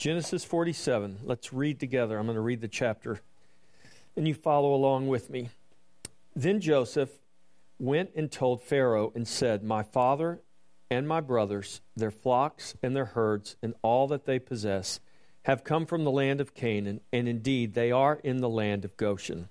Genesis 0.00 0.46
47. 0.46 1.18
Let's 1.24 1.52
read 1.52 1.78
together. 1.78 2.16
I'm 2.16 2.24
going 2.24 2.34
to 2.34 2.40
read 2.40 2.62
the 2.62 2.68
chapter, 2.68 3.20
and 4.16 4.26
you 4.26 4.32
follow 4.32 4.72
along 4.72 5.08
with 5.08 5.28
me. 5.28 5.50
Then 6.34 6.58
Joseph 6.62 7.10
went 7.78 8.08
and 8.16 8.32
told 8.32 8.62
Pharaoh 8.62 9.12
and 9.14 9.28
said, 9.28 9.62
My 9.62 9.82
father 9.82 10.40
and 10.90 11.06
my 11.06 11.20
brothers, 11.20 11.82
their 11.94 12.10
flocks 12.10 12.74
and 12.82 12.96
their 12.96 13.04
herds, 13.04 13.56
and 13.62 13.74
all 13.82 14.08
that 14.08 14.24
they 14.24 14.38
possess, 14.38 15.00
have 15.42 15.64
come 15.64 15.84
from 15.84 16.04
the 16.04 16.10
land 16.10 16.40
of 16.40 16.54
Canaan, 16.54 17.02
and 17.12 17.28
indeed 17.28 17.74
they 17.74 17.92
are 17.92 18.20
in 18.24 18.38
the 18.38 18.48
land 18.48 18.86
of 18.86 18.96
Goshen. 18.96 19.50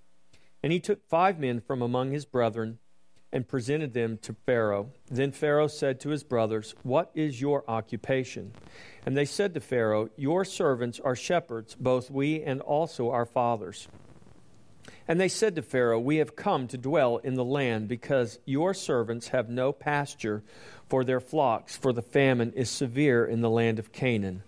And 0.64 0.74
he 0.74 0.80
took 0.80 1.08
five 1.08 1.38
men 1.40 1.62
from 1.62 1.84
among 1.84 2.10
his 2.10 2.26
brethren 2.26 2.80
and 3.32 3.48
presented 3.48 3.94
them 3.94 4.18
to 4.24 4.36
Pharaoh. 4.46 4.90
Then 5.10 5.32
Pharaoh 5.32 5.68
said 5.68 6.00
to 6.02 6.10
his 6.10 6.24
brothers, 6.24 6.74
What 6.84 7.12
is 7.14 7.40
your 7.40 7.64
occupation? 7.70 8.54
And 9.06 9.16
they 9.16 9.26
said 9.26 9.54
to 9.54 9.60
Pharaoh, 9.60 10.10
Your 10.16 10.44
servants 10.46 11.00
are 11.00 11.16
shepherds, 11.16 11.76
both 11.76 12.10
we 12.10 12.42
and 12.44 12.62
also 12.62 13.12
our 13.12 13.26
fathers. 13.26 13.88
And 15.08 15.20
they 15.20 15.28
said 15.28 15.56
to 15.56 15.62
Pharaoh, 15.62 16.00
We 16.00 16.18
have 16.18 16.36
come 16.36 16.68
to 16.68 16.78
dwell 16.78 17.18
in 17.18 17.36
the 17.36 17.44
land 17.44 17.88
because 17.88 18.40
your 18.46 18.74
servants 18.74 19.30
have 19.30 19.50
no 19.50 19.72
pasture 19.72 20.44
for 20.88 21.04
their 21.04 21.20
flocks, 21.20 21.78
for 21.78 21.94
the 21.94 22.02
famine 22.02 22.54
is 22.54 22.70
severe 22.70 23.26
in 23.26 23.42
the 23.42 23.50
land 23.50 23.80
of 23.80 23.92
Canaan. 23.92 24.44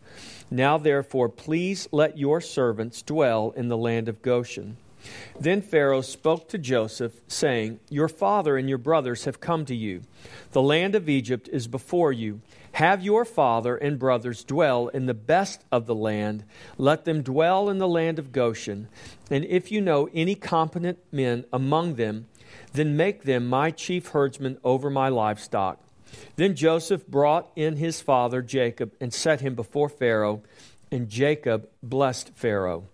Now, 0.50 0.78
therefore, 0.78 1.30
please 1.30 1.88
let 1.92 2.18
your 2.18 2.42
servants 2.42 3.02
dwell 3.04 3.54
in 3.56 3.70
the 3.70 3.78
land 3.78 4.10
of 4.10 4.22
Goshen. 4.22 4.78
Then 5.40 5.62
Pharaoh 5.62 6.02
spoke 6.02 6.50
to 6.50 6.58
Joseph, 6.58 7.14
saying, 7.28 7.80
Your 7.90 8.08
father 8.08 8.58
and 8.58 8.70
your 8.70 8.78
brothers 8.78 9.26
have 9.26 9.40
come 9.40 9.66
to 9.66 9.76
you. 9.76 10.02
The 10.52 10.62
land 10.62 10.96
of 10.96 11.10
Egypt 11.10 11.50
is 11.52 11.68
before 11.68 12.12
you. 12.12 12.42
Have 12.74 13.04
your 13.04 13.26
father 13.26 13.76
and 13.76 14.00
brothers 14.00 14.44
dwell 14.44 14.88
in 14.88 15.06
the 15.06 15.14
best 15.14 15.64
of 15.72 15.86
the 15.86 15.96
land. 15.96 16.44
Let 16.78 17.06
them 17.06 17.22
dwell 17.22 17.70
in 17.70 17.80
the 17.80 17.88
land 17.88 18.18
of 18.20 18.32
Goshen. 18.32 18.88
And 19.30 19.44
if 19.46 19.72
you 19.72 19.82
know 19.82 20.10
any 20.14 20.36
competent 20.36 21.00
men 21.12 21.46
among 21.52 21.96
them, 21.96 22.28
then 22.74 22.96
make 22.96 23.24
them 23.24 23.48
my 23.48 23.72
chief 23.72 24.10
herdsmen 24.10 24.58
over 24.64 24.90
my 24.90 25.10
livestock. 25.10 25.80
Then 26.36 26.56
Joseph 26.56 27.08
brought 27.08 27.50
in 27.56 27.78
his 27.78 28.02
father 28.02 28.42
Jacob 28.42 28.94
and 29.00 29.14
set 29.14 29.42
him 29.42 29.56
before 29.56 29.90
Pharaoh, 29.90 30.44
and 30.92 31.10
Jacob 31.10 31.70
blessed 31.82 32.30
Pharaoh. 32.36 32.88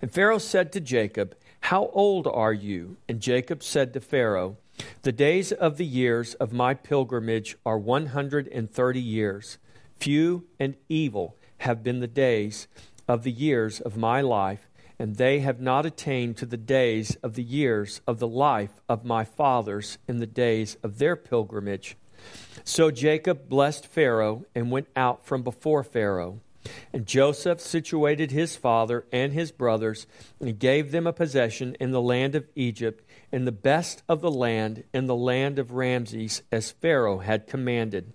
And 0.00 0.10
Pharaoh 0.10 0.38
said 0.38 0.72
to 0.72 0.80
Jacob, 0.80 1.36
How 1.60 1.90
old 1.92 2.26
are 2.26 2.52
you? 2.52 2.96
And 3.08 3.20
Jacob 3.20 3.62
said 3.62 3.92
to 3.92 4.00
Pharaoh, 4.00 4.56
The 5.02 5.12
days 5.12 5.52
of 5.52 5.76
the 5.76 5.86
years 5.86 6.34
of 6.34 6.52
my 6.52 6.74
pilgrimage 6.74 7.56
are 7.64 7.78
130 7.78 9.00
years. 9.00 9.58
Few 9.96 10.46
and 10.58 10.74
evil 10.88 11.36
have 11.58 11.82
been 11.82 12.00
the 12.00 12.08
days 12.08 12.66
of 13.06 13.22
the 13.22 13.30
years 13.30 13.80
of 13.80 13.96
my 13.96 14.20
life, 14.20 14.68
and 14.98 15.16
they 15.16 15.40
have 15.40 15.60
not 15.60 15.86
attained 15.86 16.36
to 16.36 16.46
the 16.46 16.56
days 16.56 17.16
of 17.22 17.34
the 17.34 17.42
years 17.42 18.00
of 18.06 18.18
the 18.18 18.28
life 18.28 18.80
of 18.88 19.04
my 19.04 19.24
fathers 19.24 19.98
in 20.08 20.18
the 20.18 20.26
days 20.26 20.76
of 20.82 20.98
their 20.98 21.16
pilgrimage. 21.16 21.96
So 22.64 22.90
Jacob 22.90 23.48
blessed 23.48 23.86
Pharaoh 23.86 24.44
and 24.54 24.70
went 24.70 24.88
out 24.94 25.24
from 25.24 25.42
before 25.42 25.82
Pharaoh. 25.82 26.40
And 26.92 27.06
Joseph 27.06 27.60
situated 27.60 28.30
his 28.30 28.56
father 28.56 29.04
and 29.12 29.32
his 29.32 29.50
brothers, 29.50 30.06
and 30.40 30.58
gave 30.58 30.92
them 30.92 31.06
a 31.06 31.12
possession 31.12 31.76
in 31.80 31.90
the 31.90 32.00
land 32.00 32.34
of 32.34 32.46
Egypt, 32.54 33.04
in 33.32 33.44
the 33.44 33.52
best 33.52 34.02
of 34.08 34.20
the 34.20 34.30
land, 34.30 34.84
in 34.92 35.06
the 35.06 35.16
land 35.16 35.58
of 35.58 35.72
Ramses, 35.72 36.42
as 36.52 36.70
Pharaoh 36.70 37.18
had 37.18 37.46
commanded. 37.46 38.12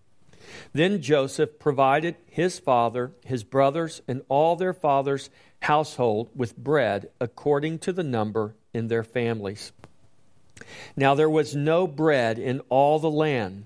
Then 0.74 1.02
Joseph 1.02 1.60
provided 1.60 2.16
his 2.26 2.60
father, 2.60 3.12
his 3.26 3.44
brothers, 3.44 4.02
and 4.08 4.22
all 4.30 4.56
their 4.56 4.74
father's 4.74 5.30
household 5.64 6.30
with 6.36 6.56
bread 6.56 7.10
according 7.20 7.80
to 7.80 7.92
the 7.92 8.04
number 8.04 8.56
in 8.74 8.88
their 8.88 9.04
families. 9.04 9.72
Now 10.96 11.16
there 11.16 11.30
was 11.30 11.56
no 11.56 11.88
bread 11.88 12.40
in 12.40 12.62
all 12.70 13.00
the 13.00 13.12
land, 13.12 13.66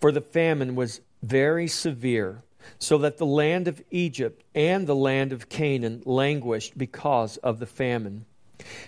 for 0.00 0.10
the 0.10 0.20
famine 0.20 0.74
was 0.74 1.00
very 1.22 1.68
severe 1.68 2.42
so 2.78 2.98
that 2.98 3.18
the 3.18 3.26
land 3.26 3.68
of 3.68 3.82
Egypt 3.90 4.44
and 4.54 4.86
the 4.86 4.94
land 4.94 5.32
of 5.32 5.48
Canaan 5.48 6.02
languished 6.04 6.76
because 6.76 7.36
of 7.38 7.58
the 7.58 7.66
famine. 7.66 8.24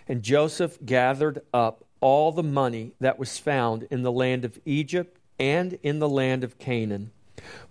And 0.09 0.23
Joseph 0.23 0.79
gathered 0.85 1.41
up 1.53 1.85
all 2.01 2.33
the 2.33 2.43
money 2.43 2.93
that 3.01 3.19
was 3.19 3.39
found 3.39 3.85
in 3.91 4.03
the 4.03 4.13
land 4.13 4.45
of 4.45 4.59
Egypt 4.65 5.19
and 5.39 5.79
in 5.83 5.99
the 5.99 6.09
land 6.09 6.45
of 6.45 6.59
Canaan 6.59 7.11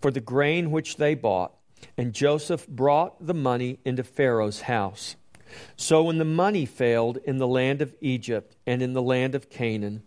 for 0.01 0.11
the 0.11 0.19
grain 0.19 0.71
which 0.71 0.97
they 0.97 1.15
bought. 1.15 1.53
And 1.97 2.13
Joseph 2.13 2.67
brought 2.67 3.25
the 3.25 3.33
money 3.33 3.79
into 3.85 4.03
Pharaoh's 4.03 4.61
house. 4.61 5.15
So 5.75 6.03
when 6.03 6.17
the 6.17 6.25
money 6.25 6.65
failed 6.65 7.17
in 7.25 7.37
the 7.37 7.47
land 7.47 7.81
of 7.81 7.95
Egypt 8.01 8.55
and 8.65 8.81
in 8.81 8.93
the 8.93 9.01
land 9.01 9.35
of 9.35 9.49
Canaan, 9.49 10.03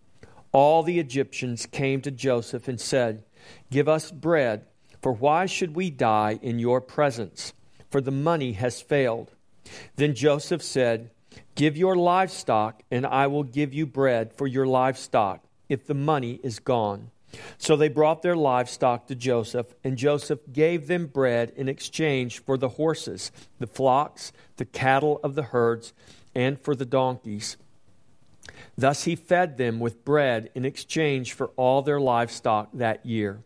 all 0.53 0.83
the 0.83 0.99
Egyptians 0.99 1.67
came 1.67 2.01
to 2.01 2.11
Joseph 2.11 2.67
and 2.67 2.81
said, 2.81 3.25
Give 3.71 3.89
us 3.89 4.11
bread 4.11 4.67
for 5.03 5.13
why 5.13 5.47
should 5.47 5.75
we 5.75 5.91
die 5.91 6.39
in 6.43 6.59
your 6.59 6.81
presence? 6.81 7.53
For 7.91 8.01
the 8.01 8.11
money 8.11 8.53
has 8.53 8.81
failed. 8.81 9.33
Then 9.97 10.15
Joseph 10.15 10.63
said, 10.63 11.11
Give 11.55 11.77
your 11.77 11.97
livestock, 11.97 12.83
and 12.91 13.07
I 13.07 13.27
will 13.27 13.43
give 13.43 13.73
you 13.73 13.87
bread 13.87 14.33
for 14.33 14.47
your 14.47 14.67
livestock, 14.67 15.45
if 15.69 15.87
the 15.87 15.95
money 15.95 16.41
is 16.43 16.59
gone. 16.59 17.11
So 17.59 17.77
they 17.77 17.89
brought 17.89 18.23
their 18.23 18.37
livestock 18.37 19.07
to 19.07 19.15
Joseph, 19.15 19.75
and 19.83 19.97
Joseph 19.97 20.41
gave 20.53 20.87
them 20.87 21.07
bread 21.07 21.53
in 21.57 21.69
exchange 21.69 22.41
for 22.41 22.57
the 22.57 22.71
horses, 22.71 23.33
the 23.59 23.67
flocks, 23.67 24.33
the 24.57 24.65
cattle 24.65 25.21
of 25.23 25.35
the 25.35 25.45
herds, 25.45 25.93
and 26.35 26.61
for 26.61 26.75
the 26.75 26.87
donkeys. 26.87 27.57
Thus 28.77 29.05
he 29.05 29.17
fed 29.17 29.57
them 29.57 29.81
with 29.81 30.05
bread 30.05 30.51
in 30.55 30.65
exchange 30.65 31.33
for 31.33 31.49
all 31.57 31.83
their 31.83 32.01
livestock 32.01 32.71
that 32.75 33.05
year. 33.05 33.41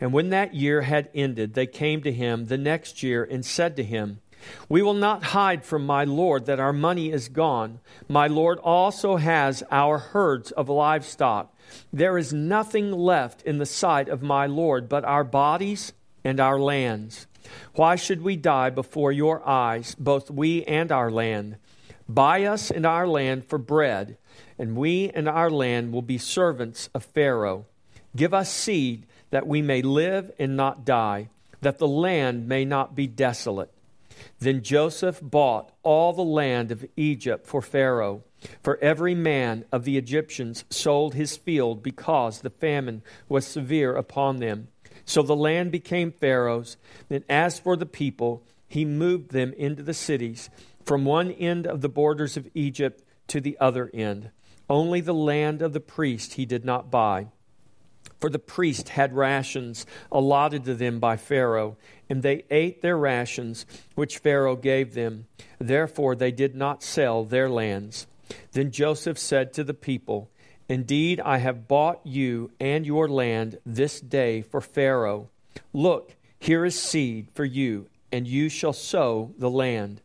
And 0.00 0.12
when 0.12 0.30
that 0.30 0.54
year 0.54 0.82
had 0.82 1.08
ended, 1.14 1.54
they 1.54 1.66
came 1.66 2.02
to 2.02 2.12
him 2.12 2.46
the 2.46 2.58
next 2.58 3.02
year 3.02 3.24
and 3.24 3.44
said 3.44 3.76
to 3.76 3.84
him, 3.84 4.20
We 4.68 4.82
will 4.82 4.94
not 4.94 5.24
hide 5.24 5.64
from 5.64 5.86
my 5.86 6.04
Lord 6.04 6.46
that 6.46 6.60
our 6.60 6.72
money 6.72 7.10
is 7.10 7.28
gone. 7.28 7.80
My 8.08 8.26
Lord 8.26 8.58
also 8.58 9.16
has 9.16 9.62
our 9.70 9.98
herds 9.98 10.50
of 10.52 10.68
livestock. 10.68 11.54
There 11.92 12.18
is 12.18 12.32
nothing 12.32 12.92
left 12.92 13.42
in 13.42 13.58
the 13.58 13.66
sight 13.66 14.08
of 14.08 14.22
my 14.22 14.46
Lord 14.46 14.88
but 14.88 15.04
our 15.04 15.24
bodies 15.24 15.92
and 16.22 16.40
our 16.40 16.58
lands. 16.58 17.26
Why 17.74 17.96
should 17.96 18.22
we 18.22 18.36
die 18.36 18.70
before 18.70 19.12
your 19.12 19.46
eyes, 19.46 19.94
both 19.94 20.30
we 20.30 20.64
and 20.64 20.90
our 20.90 21.10
land? 21.10 21.56
Buy 22.08 22.44
us 22.44 22.70
and 22.70 22.84
our 22.84 23.06
land 23.06 23.46
for 23.46 23.58
bread, 23.58 24.18
and 24.58 24.76
we 24.76 25.10
and 25.10 25.28
our 25.28 25.50
land 25.50 25.92
will 25.92 26.02
be 26.02 26.18
servants 26.18 26.88
of 26.94 27.04
Pharaoh. 27.04 27.66
Give 28.14 28.34
us 28.34 28.52
seed 28.52 29.06
that 29.30 29.46
we 29.46 29.62
may 29.62 29.82
live 29.82 30.30
and 30.38 30.56
not 30.56 30.84
die, 30.84 31.28
that 31.60 31.78
the 31.78 31.88
land 31.88 32.48
may 32.48 32.64
not 32.64 32.94
be 32.94 33.06
desolate. 33.06 33.70
Then 34.38 34.62
Joseph 34.62 35.20
bought 35.22 35.72
all 35.82 36.12
the 36.12 36.22
land 36.22 36.70
of 36.70 36.84
Egypt 36.96 37.46
for 37.46 37.62
Pharaoh. 37.62 38.22
For 38.62 38.78
every 38.78 39.14
man 39.14 39.64
of 39.72 39.84
the 39.84 39.96
Egyptians 39.96 40.64
sold 40.68 41.14
his 41.14 41.36
field 41.36 41.82
because 41.82 42.40
the 42.40 42.50
famine 42.50 43.02
was 43.28 43.46
severe 43.46 43.94
upon 43.96 44.36
them. 44.36 44.68
So 45.04 45.22
the 45.22 45.36
land 45.36 45.72
became 45.72 46.12
Pharaoh's. 46.12 46.76
And 47.08 47.24
as 47.28 47.58
for 47.58 47.76
the 47.76 47.86
people, 47.86 48.42
he 48.68 48.84
moved 48.84 49.30
them 49.30 49.52
into 49.54 49.82
the 49.82 49.94
cities, 49.94 50.50
from 50.84 51.04
one 51.04 51.30
end 51.30 51.66
of 51.66 51.80
the 51.80 51.88
borders 51.88 52.36
of 52.36 52.48
Egypt 52.54 53.02
to 53.28 53.40
the 53.40 53.56
other 53.60 53.90
end. 53.94 54.30
Only 54.68 55.00
the 55.00 55.14
land 55.14 55.62
of 55.62 55.72
the 55.72 55.80
priest 55.80 56.34
he 56.34 56.44
did 56.44 56.64
not 56.64 56.90
buy 56.90 57.28
for 58.20 58.30
the 58.30 58.38
priest 58.38 58.90
had 58.90 59.14
rations 59.14 59.86
allotted 60.10 60.64
to 60.64 60.74
them 60.74 61.00
by 61.00 61.16
Pharaoh, 61.16 61.76
and 62.08 62.22
they 62.22 62.44
ate 62.50 62.82
their 62.82 62.96
rations 62.96 63.66
which 63.94 64.18
Pharaoh 64.18 64.56
gave 64.56 64.94
them. 64.94 65.26
Therefore 65.58 66.14
they 66.14 66.30
did 66.30 66.54
not 66.54 66.82
sell 66.82 67.24
their 67.24 67.48
lands. 67.48 68.06
Then 68.52 68.70
Joseph 68.70 69.18
said 69.18 69.52
to 69.54 69.64
the 69.64 69.74
people, 69.74 70.30
Indeed, 70.68 71.20
I 71.20 71.38
have 71.38 71.68
bought 71.68 72.00
you 72.06 72.50
and 72.58 72.86
your 72.86 73.08
land 73.08 73.58
this 73.66 74.00
day 74.00 74.40
for 74.40 74.60
Pharaoh. 74.60 75.28
Look, 75.72 76.16
here 76.38 76.64
is 76.64 76.78
seed 76.78 77.28
for 77.34 77.44
you, 77.44 77.88
and 78.10 78.26
you 78.26 78.48
shall 78.48 78.72
sow 78.72 79.34
the 79.38 79.50
land. 79.50 80.00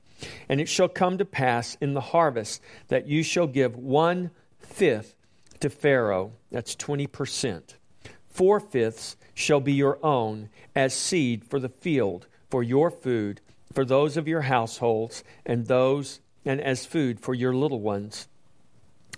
And 0.50 0.60
it 0.60 0.68
shall 0.68 0.90
come 0.90 1.18
to 1.18 1.26
pass 1.26 1.78
in 1.80 1.94
the 1.94 2.02
harvest 2.02 2.62
that 2.90 3.08
you 3.08 3.24
shall 3.24 3.48
give 3.48 3.78
one 3.78 4.32
fifth 4.58 5.16
to 5.62 5.70
Pharaoh. 5.70 6.34
That's 6.52 6.76
20% 6.76 7.76
four 8.30 8.60
fifths 8.60 9.18
shall 9.34 9.60
be 9.60 9.74
your 9.74 10.04
own 10.04 10.50
as 10.76 10.94
seed 10.94 11.44
for 11.46 11.60
the 11.60 11.70
field, 11.70 12.28
for 12.50 12.64
your 12.64 12.90
food, 12.90 13.42
for 13.74 13.86
those 13.86 14.18
of 14.18 14.28
your 14.28 14.42
households, 14.42 15.24
and 15.46 15.68
those 15.68 16.20
and 16.46 16.62
as 16.62 16.86
food 16.86 17.20
for 17.20 17.34
your 17.34 17.54
little 17.54 17.80
ones. 17.80 18.28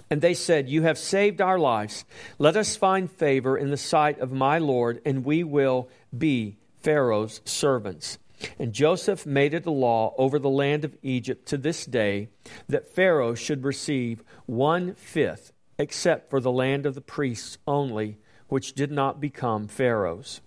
And 0.10 0.22
they 0.22 0.34
said, 0.34 0.70
You 0.70 0.84
have 0.84 0.98
saved 0.98 1.40
our 1.40 1.58
lives. 1.58 2.04
Let 2.38 2.58
us 2.58 2.76
find 2.76 3.10
favor 3.10 3.58
in 3.58 3.70
the 3.70 3.78
sight 3.78 4.20
of 4.20 4.32
my 4.32 4.58
Lord, 4.58 5.02
and 5.06 5.24
we 5.24 5.44
will 5.44 5.88
be 6.16 6.58
Pharaoh's 6.82 7.40
servants. 7.46 8.18
And 8.60 8.74
Joseph 8.74 9.26
made 9.26 9.54
it 9.54 9.66
a 9.66 9.72
law 9.72 10.14
over 10.18 10.40
the 10.40 10.50
land 10.50 10.84
of 10.84 10.98
Egypt 11.02 11.48
to 11.48 11.58
this 11.58 11.86
day 11.86 12.30
that 12.68 12.94
Pharaoh 12.94 13.36
should 13.36 13.64
receive 13.64 14.24
one 14.48 14.96
fifth, 14.96 15.54
except 15.78 16.30
for 16.30 16.40
the 16.40 16.52
land 16.52 16.86
of 16.86 16.96
the 16.96 17.02
priests 17.02 17.58
only, 17.68 18.18
which 18.52 18.74
did 18.74 18.92
not 18.92 19.22
become 19.22 19.66
Pharaoh's. 19.66 20.42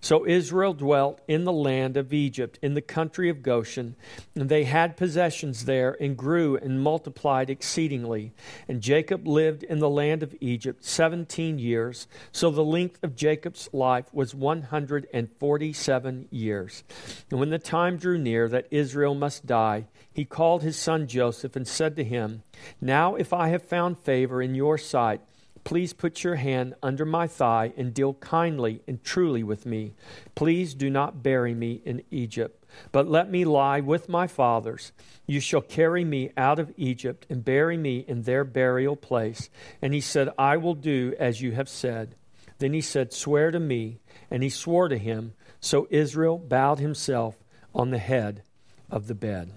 So 0.00 0.26
Israel 0.26 0.72
dwelt 0.72 1.20
in 1.28 1.44
the 1.44 1.52
land 1.52 1.96
of 1.98 2.12
Egypt, 2.12 2.58
in 2.62 2.72
the 2.72 2.82
country 2.82 3.28
of 3.28 3.42
Goshen, 3.42 3.96
and 4.34 4.48
they 4.48 4.64
had 4.64 4.96
possessions 4.96 5.66
there, 5.66 5.96
and 6.00 6.16
grew 6.16 6.56
and 6.56 6.82
multiplied 6.82 7.50
exceedingly. 7.50 8.32
And 8.66 8.80
Jacob 8.80 9.26
lived 9.26 9.62
in 9.62 9.78
the 9.78 9.90
land 9.90 10.22
of 10.22 10.34
Egypt 10.40 10.84
seventeen 10.84 11.58
years. 11.58 12.08
So 12.32 12.50
the 12.50 12.64
length 12.64 12.98
of 13.02 13.16
Jacob's 13.16 13.68
life 13.72 14.12
was 14.12 14.34
one 14.34 14.62
hundred 14.62 15.06
and 15.12 15.30
forty 15.38 15.72
seven 15.72 16.28
years. 16.30 16.82
And 17.30 17.38
when 17.40 17.50
the 17.50 17.58
time 17.58 17.98
drew 17.98 18.18
near 18.18 18.48
that 18.48 18.68
Israel 18.70 19.14
must 19.14 19.46
die, 19.46 19.86
he 20.12 20.24
called 20.24 20.62
his 20.62 20.78
son 20.78 21.06
Joseph 21.06 21.56
and 21.56 21.68
said 21.68 21.96
to 21.96 22.04
him, 22.04 22.42
Now 22.80 23.16
if 23.16 23.32
I 23.32 23.48
have 23.48 23.62
found 23.62 23.98
favor 23.98 24.42
in 24.42 24.54
your 24.54 24.76
sight, 24.76 25.22
Please 25.64 25.92
put 25.92 26.24
your 26.24 26.36
hand 26.36 26.74
under 26.82 27.04
my 27.04 27.26
thigh 27.26 27.72
and 27.76 27.94
deal 27.94 28.14
kindly 28.14 28.82
and 28.86 29.02
truly 29.04 29.42
with 29.42 29.66
me. 29.66 29.92
Please 30.34 30.74
do 30.74 30.90
not 30.90 31.22
bury 31.22 31.54
me 31.54 31.82
in 31.84 32.02
Egypt, 32.10 32.64
but 32.92 33.08
let 33.08 33.30
me 33.30 33.44
lie 33.44 33.80
with 33.80 34.08
my 34.08 34.26
fathers. 34.26 34.92
You 35.26 35.40
shall 35.40 35.60
carry 35.60 36.04
me 36.04 36.30
out 36.36 36.58
of 36.58 36.72
Egypt 36.76 37.26
and 37.28 37.44
bury 37.44 37.76
me 37.76 38.04
in 38.06 38.22
their 38.22 38.44
burial 38.44 38.96
place. 38.96 39.50
And 39.82 39.94
he 39.94 40.00
said, 40.00 40.30
I 40.38 40.56
will 40.56 40.74
do 40.74 41.14
as 41.18 41.40
you 41.40 41.52
have 41.52 41.68
said. 41.68 42.14
Then 42.58 42.72
he 42.72 42.80
said, 42.80 43.12
Swear 43.12 43.50
to 43.50 43.60
me. 43.60 44.00
And 44.30 44.42
he 44.42 44.50
swore 44.50 44.88
to 44.88 44.98
him. 44.98 45.34
So 45.60 45.88
Israel 45.90 46.38
bowed 46.38 46.78
himself 46.78 47.36
on 47.74 47.90
the 47.90 47.98
head 47.98 48.42
of 48.90 49.06
the 49.06 49.14
bed. 49.14 49.52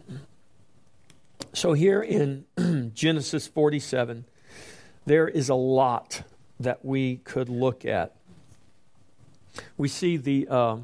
So 1.53 1.73
here 1.73 2.01
in 2.01 2.45
Genesis 2.93 3.47
47, 3.47 4.25
there 5.05 5.27
is 5.27 5.49
a 5.49 5.55
lot 5.55 6.23
that 6.59 6.83
we 6.83 7.17
could 7.17 7.49
look 7.49 7.85
at. 7.85 8.15
We 9.77 9.87
see 9.87 10.17
the 10.17 10.47
uh, 10.49 10.77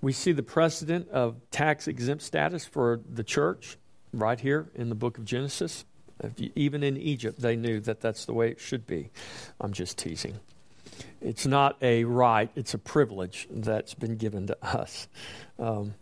we 0.00 0.12
see 0.12 0.32
the 0.32 0.42
precedent 0.42 1.08
of 1.10 1.36
tax 1.50 1.88
exempt 1.88 2.22
status 2.22 2.64
for 2.64 3.00
the 3.08 3.24
church 3.24 3.76
right 4.12 4.38
here 4.38 4.70
in 4.74 4.88
the 4.88 4.94
book 4.94 5.18
of 5.18 5.24
Genesis. 5.24 5.84
You, 6.36 6.50
even 6.54 6.82
in 6.82 6.96
Egypt, 6.96 7.40
they 7.40 7.56
knew 7.56 7.80
that 7.80 8.00
that's 8.00 8.26
the 8.26 8.34
way 8.34 8.50
it 8.50 8.60
should 8.60 8.86
be. 8.86 9.10
I'm 9.60 9.72
just 9.72 9.98
teasing. 9.98 10.38
It's 11.20 11.46
not 11.46 11.76
a 11.82 12.04
right; 12.04 12.50
it's 12.54 12.74
a 12.74 12.78
privilege 12.78 13.48
that's 13.50 13.94
been 13.94 14.16
given 14.16 14.46
to 14.48 14.56
us. 14.62 15.08
Um, 15.58 15.94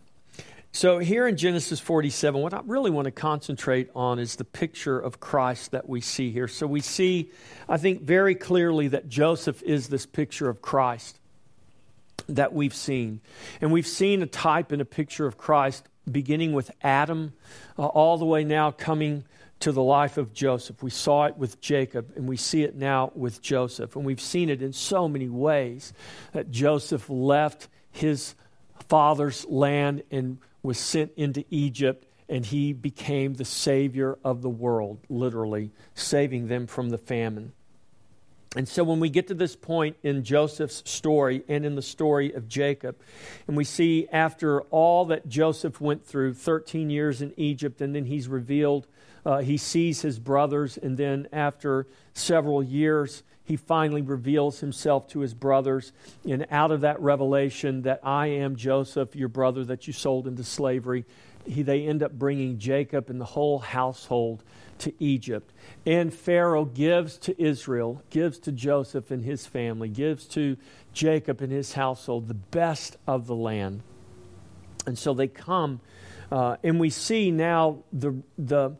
so, 0.71 0.99
here 0.99 1.27
in 1.27 1.35
Genesis 1.35 1.79
47, 1.79 2.39
what 2.41 2.53
I 2.53 2.61
really 2.63 2.91
want 2.91 3.05
to 3.05 3.11
concentrate 3.11 3.89
on 3.95 4.19
is 4.19 4.35
the 4.35 4.45
picture 4.45 4.99
of 4.99 5.19
Christ 5.19 5.71
that 5.71 5.89
we 5.89 5.99
see 5.99 6.31
here. 6.31 6.47
So, 6.47 6.67
we 6.67 6.79
see, 6.79 7.31
I 7.67 7.77
think, 7.77 8.03
very 8.03 8.35
clearly 8.35 8.87
that 8.89 9.09
Joseph 9.09 9.63
is 9.63 9.87
this 9.87 10.05
picture 10.05 10.47
of 10.47 10.61
Christ 10.61 11.19
that 12.27 12.53
we've 12.53 12.73
seen. 12.73 13.19
And 13.61 13.71
we've 13.71 13.87
seen 13.87 14.21
a 14.21 14.27
type 14.27 14.71
and 14.71 14.81
a 14.81 14.85
picture 14.85 15.25
of 15.25 15.37
Christ 15.37 15.87
beginning 16.09 16.53
with 16.53 16.69
Adam, 16.83 17.33
uh, 17.77 17.87
all 17.87 18.17
the 18.19 18.25
way 18.25 18.43
now 18.43 18.69
coming 18.69 19.25
to 19.61 19.71
the 19.71 19.81
life 19.81 20.17
of 20.17 20.33
Joseph. 20.33 20.83
We 20.83 20.91
saw 20.91 21.25
it 21.25 21.35
with 21.35 21.59
Jacob, 21.59 22.13
and 22.15 22.27
we 22.27 22.37
see 22.37 22.63
it 22.63 22.75
now 22.75 23.11
with 23.15 23.41
Joseph. 23.41 23.95
And 23.95 24.05
we've 24.05 24.21
seen 24.21 24.49
it 24.49 24.61
in 24.61 24.73
so 24.73 25.09
many 25.09 25.29
ways 25.29 25.93
that 26.31 26.51
Joseph 26.51 27.09
left 27.09 27.67
his 27.91 28.35
father's 28.87 29.45
land 29.47 30.03
and 30.11 30.37
was 30.63 30.77
sent 30.77 31.11
into 31.15 31.45
Egypt 31.49 32.05
and 32.27 32.45
he 32.45 32.73
became 32.73 33.33
the 33.33 33.45
savior 33.45 34.17
of 34.23 34.41
the 34.41 34.49
world, 34.49 34.99
literally, 35.09 35.71
saving 35.95 36.47
them 36.47 36.67
from 36.67 36.89
the 36.89 36.97
famine. 36.97 37.53
And 38.55 38.67
so 38.67 38.83
when 38.83 38.99
we 38.99 39.09
get 39.09 39.27
to 39.27 39.35
this 39.35 39.55
point 39.55 39.97
in 40.01 40.23
Joseph's 40.23 40.83
story 40.89 41.43
and 41.47 41.65
in 41.65 41.75
the 41.75 41.83
story 41.83 42.33
of 42.33 42.47
Jacob, 42.47 42.99
and 43.47 43.55
we 43.55 43.63
see 43.63 44.07
after 44.11 44.61
all 44.63 45.05
that 45.05 45.27
Joseph 45.27 45.79
went 45.79 46.05
through 46.05 46.33
13 46.33 46.89
years 46.89 47.21
in 47.21 47.33
Egypt, 47.37 47.79
and 47.79 47.95
then 47.95 48.05
he's 48.05 48.27
revealed, 48.27 48.87
uh, 49.23 49.39
he 49.39 49.57
sees 49.57 50.01
his 50.01 50.17
brothers, 50.17 50.77
and 50.77 50.97
then 50.97 51.27
after 51.31 51.87
several 52.13 52.63
years, 52.63 53.21
he 53.49 53.55
finally 53.55 54.03
reveals 54.03 54.59
himself 54.59 55.07
to 55.07 55.21
his 55.21 55.33
brothers. 55.33 55.91
And 56.23 56.45
out 56.51 56.69
of 56.69 56.81
that 56.81 57.01
revelation 57.01 57.81
that 57.81 57.99
I 58.03 58.27
am 58.27 58.55
Joseph, 58.55 59.15
your 59.15 59.27
brother 59.27 59.65
that 59.65 59.87
you 59.87 59.91
sold 59.91 60.27
into 60.27 60.43
slavery, 60.43 61.03
he, 61.47 61.63
they 61.63 61.87
end 61.87 62.03
up 62.03 62.11
bringing 62.11 62.59
Jacob 62.59 63.09
and 63.09 63.19
the 63.19 63.25
whole 63.25 63.57
household 63.57 64.43
to 64.77 64.93
Egypt. 64.99 65.51
And 65.83 66.13
Pharaoh 66.13 66.63
gives 66.63 67.17
to 67.17 67.41
Israel, 67.41 68.03
gives 68.11 68.37
to 68.37 68.51
Joseph 68.51 69.09
and 69.09 69.25
his 69.25 69.47
family, 69.47 69.89
gives 69.89 70.25
to 70.27 70.55
Jacob 70.93 71.41
and 71.41 71.51
his 71.51 71.73
household 71.73 72.27
the 72.27 72.35
best 72.35 72.97
of 73.07 73.25
the 73.25 73.35
land. 73.35 73.81
And 74.85 74.95
so 74.95 75.15
they 75.15 75.27
come, 75.27 75.81
uh, 76.31 76.57
and 76.63 76.79
we 76.79 76.91
see 76.91 77.31
now 77.31 77.79
the, 77.91 78.21
the, 78.37 78.75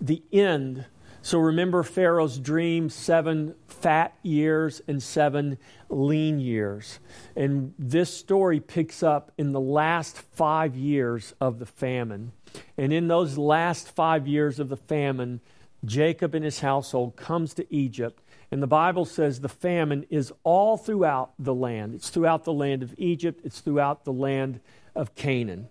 the 0.00 0.24
end 0.32 0.86
so 1.28 1.40
remember 1.40 1.82
Pharaoh's 1.82 2.38
dream 2.38 2.88
seven 2.88 3.54
fat 3.66 4.16
years 4.22 4.80
and 4.88 5.02
seven 5.02 5.58
lean 5.90 6.40
years. 6.40 7.00
And 7.36 7.74
this 7.78 8.08
story 8.08 8.60
picks 8.60 9.02
up 9.02 9.30
in 9.36 9.52
the 9.52 9.60
last 9.60 10.16
five 10.16 10.74
years 10.74 11.34
of 11.38 11.58
the 11.58 11.66
famine. 11.66 12.32
And 12.78 12.94
in 12.94 13.08
those 13.08 13.36
last 13.36 13.90
five 13.90 14.26
years 14.26 14.58
of 14.58 14.70
the 14.70 14.78
famine, 14.78 15.42
Jacob 15.84 16.34
and 16.34 16.46
his 16.46 16.60
household 16.60 17.16
comes 17.16 17.52
to 17.52 17.66
Egypt. 17.68 18.22
And 18.50 18.62
the 18.62 18.66
Bible 18.66 19.04
says 19.04 19.42
the 19.42 19.50
famine 19.50 20.06
is 20.08 20.32
all 20.44 20.78
throughout 20.78 21.32
the 21.38 21.52
land. 21.52 21.94
It's 21.94 22.08
throughout 22.08 22.44
the 22.44 22.54
land 22.54 22.82
of 22.82 22.94
Egypt, 22.96 23.42
it's 23.44 23.60
throughout 23.60 24.06
the 24.06 24.14
land 24.14 24.60
of 24.94 25.14
Canaan. 25.14 25.68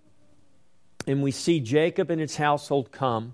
And 1.07 1.23
we 1.23 1.31
see 1.31 1.61
Jacob 1.61 2.11
and 2.11 2.19
his 2.19 2.35
household 2.35 2.91
come. 2.91 3.33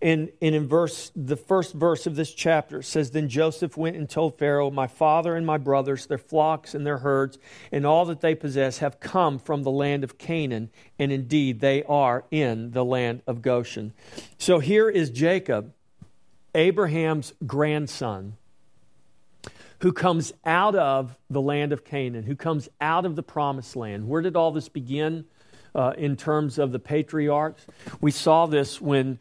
And, 0.00 0.30
and 0.42 0.54
in 0.54 0.68
verse, 0.68 1.10
the 1.16 1.36
first 1.36 1.72
verse 1.72 2.06
of 2.06 2.16
this 2.16 2.32
chapter 2.32 2.82
says, 2.82 3.10
Then 3.10 3.28
Joseph 3.28 3.76
went 3.76 3.96
and 3.96 4.08
told 4.08 4.38
Pharaoh, 4.38 4.70
My 4.70 4.86
father 4.86 5.34
and 5.34 5.46
my 5.46 5.56
brothers, 5.56 6.06
their 6.06 6.18
flocks 6.18 6.74
and 6.74 6.86
their 6.86 6.98
herds, 6.98 7.38
and 7.72 7.86
all 7.86 8.04
that 8.04 8.20
they 8.20 8.34
possess 8.34 8.78
have 8.78 9.00
come 9.00 9.38
from 9.38 9.62
the 9.62 9.70
land 9.70 10.04
of 10.04 10.18
Canaan, 10.18 10.70
and 10.98 11.10
indeed 11.10 11.60
they 11.60 11.82
are 11.84 12.24
in 12.30 12.72
the 12.72 12.84
land 12.84 13.22
of 13.26 13.42
Goshen. 13.42 13.94
So 14.38 14.58
here 14.58 14.90
is 14.90 15.10
Jacob, 15.10 15.72
Abraham's 16.54 17.32
grandson, 17.46 18.36
who 19.80 19.92
comes 19.92 20.32
out 20.44 20.74
of 20.74 21.16
the 21.30 21.40
land 21.40 21.72
of 21.72 21.84
Canaan, 21.84 22.24
who 22.24 22.36
comes 22.36 22.68
out 22.80 23.06
of 23.06 23.16
the 23.16 23.22
promised 23.22 23.74
land. 23.74 24.08
Where 24.08 24.22
did 24.22 24.36
all 24.36 24.52
this 24.52 24.68
begin? 24.68 25.24
Uh, 25.74 25.92
in 25.98 26.16
terms 26.16 26.58
of 26.58 26.70
the 26.70 26.78
patriarchs. 26.78 27.66
We 28.00 28.12
saw 28.12 28.46
this 28.46 28.80
when 28.80 29.18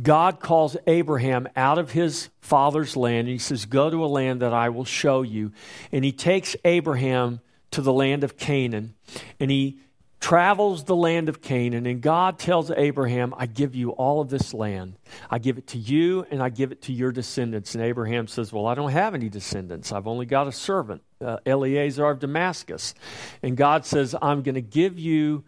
God 0.00 0.40
calls 0.40 0.76
Abraham 0.86 1.48
out 1.56 1.78
of 1.78 1.90
his 1.90 2.28
father's 2.40 2.96
land 2.96 3.20
and 3.20 3.28
he 3.28 3.38
says, 3.38 3.66
Go 3.66 3.90
to 3.90 4.04
a 4.04 4.06
land 4.06 4.40
that 4.40 4.52
I 4.52 4.68
will 4.68 4.84
show 4.84 5.22
you. 5.22 5.52
And 5.92 6.04
he 6.04 6.12
takes 6.12 6.56
Abraham 6.64 7.40
to 7.72 7.80
the 7.80 7.92
land 7.92 8.24
of 8.24 8.36
Canaan 8.36 8.94
and 9.40 9.50
he 9.50 9.80
travels 10.20 10.84
the 10.84 10.96
land 10.96 11.28
of 11.28 11.40
Canaan. 11.40 11.86
And 11.86 12.00
God 12.00 12.38
tells 12.38 12.70
Abraham, 12.70 13.34
I 13.36 13.46
give 13.46 13.74
you 13.74 13.90
all 13.90 14.20
of 14.20 14.28
this 14.28 14.52
land. 14.52 14.98
I 15.30 15.38
give 15.38 15.56
it 15.56 15.68
to 15.68 15.78
you 15.78 16.26
and 16.30 16.42
I 16.42 16.48
give 16.48 16.72
it 16.72 16.82
to 16.82 16.92
your 16.92 17.12
descendants. 17.12 17.74
And 17.74 17.84
Abraham 17.84 18.26
says, 18.26 18.52
Well, 18.52 18.66
I 18.66 18.74
don't 18.74 18.92
have 18.92 19.14
any 19.14 19.28
descendants. 19.28 19.92
I've 19.92 20.06
only 20.06 20.26
got 20.26 20.46
a 20.46 20.52
servant, 20.52 21.02
uh, 21.24 21.38
Eliezer 21.46 22.06
of 22.06 22.18
Damascus. 22.18 22.94
And 23.42 23.56
God 23.56 23.86
says, 23.86 24.14
I'm 24.20 24.42
going 24.42 24.56
to 24.56 24.62
give 24.62 24.98
you 24.98 25.44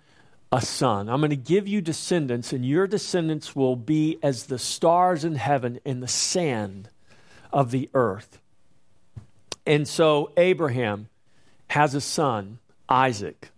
a 0.51 0.61
son. 0.61 1.09
I'm 1.09 1.21
going 1.21 1.31
to 1.31 1.37
give 1.37 1.69
you 1.69 1.81
descendants, 1.81 2.53
and 2.53 2.65
your 2.65 2.87
descendants 2.87 3.55
will 3.55 3.77
be 3.77 4.19
as 4.23 4.47
the 4.47 4.59
stars 4.59 5.25
in 5.25 5.35
heaven 5.35 5.81
and 5.85 6.03
the 6.03 6.09
sand 6.09 6.89
of 7.53 7.71
the 7.71 7.91
earth. 7.95 8.41
And 9.67 9.87
so 9.87 10.33
Abraham 10.37 11.09
has 11.69 11.95
a 11.95 12.01
son, 12.01 12.59
Isaac. 12.89 13.51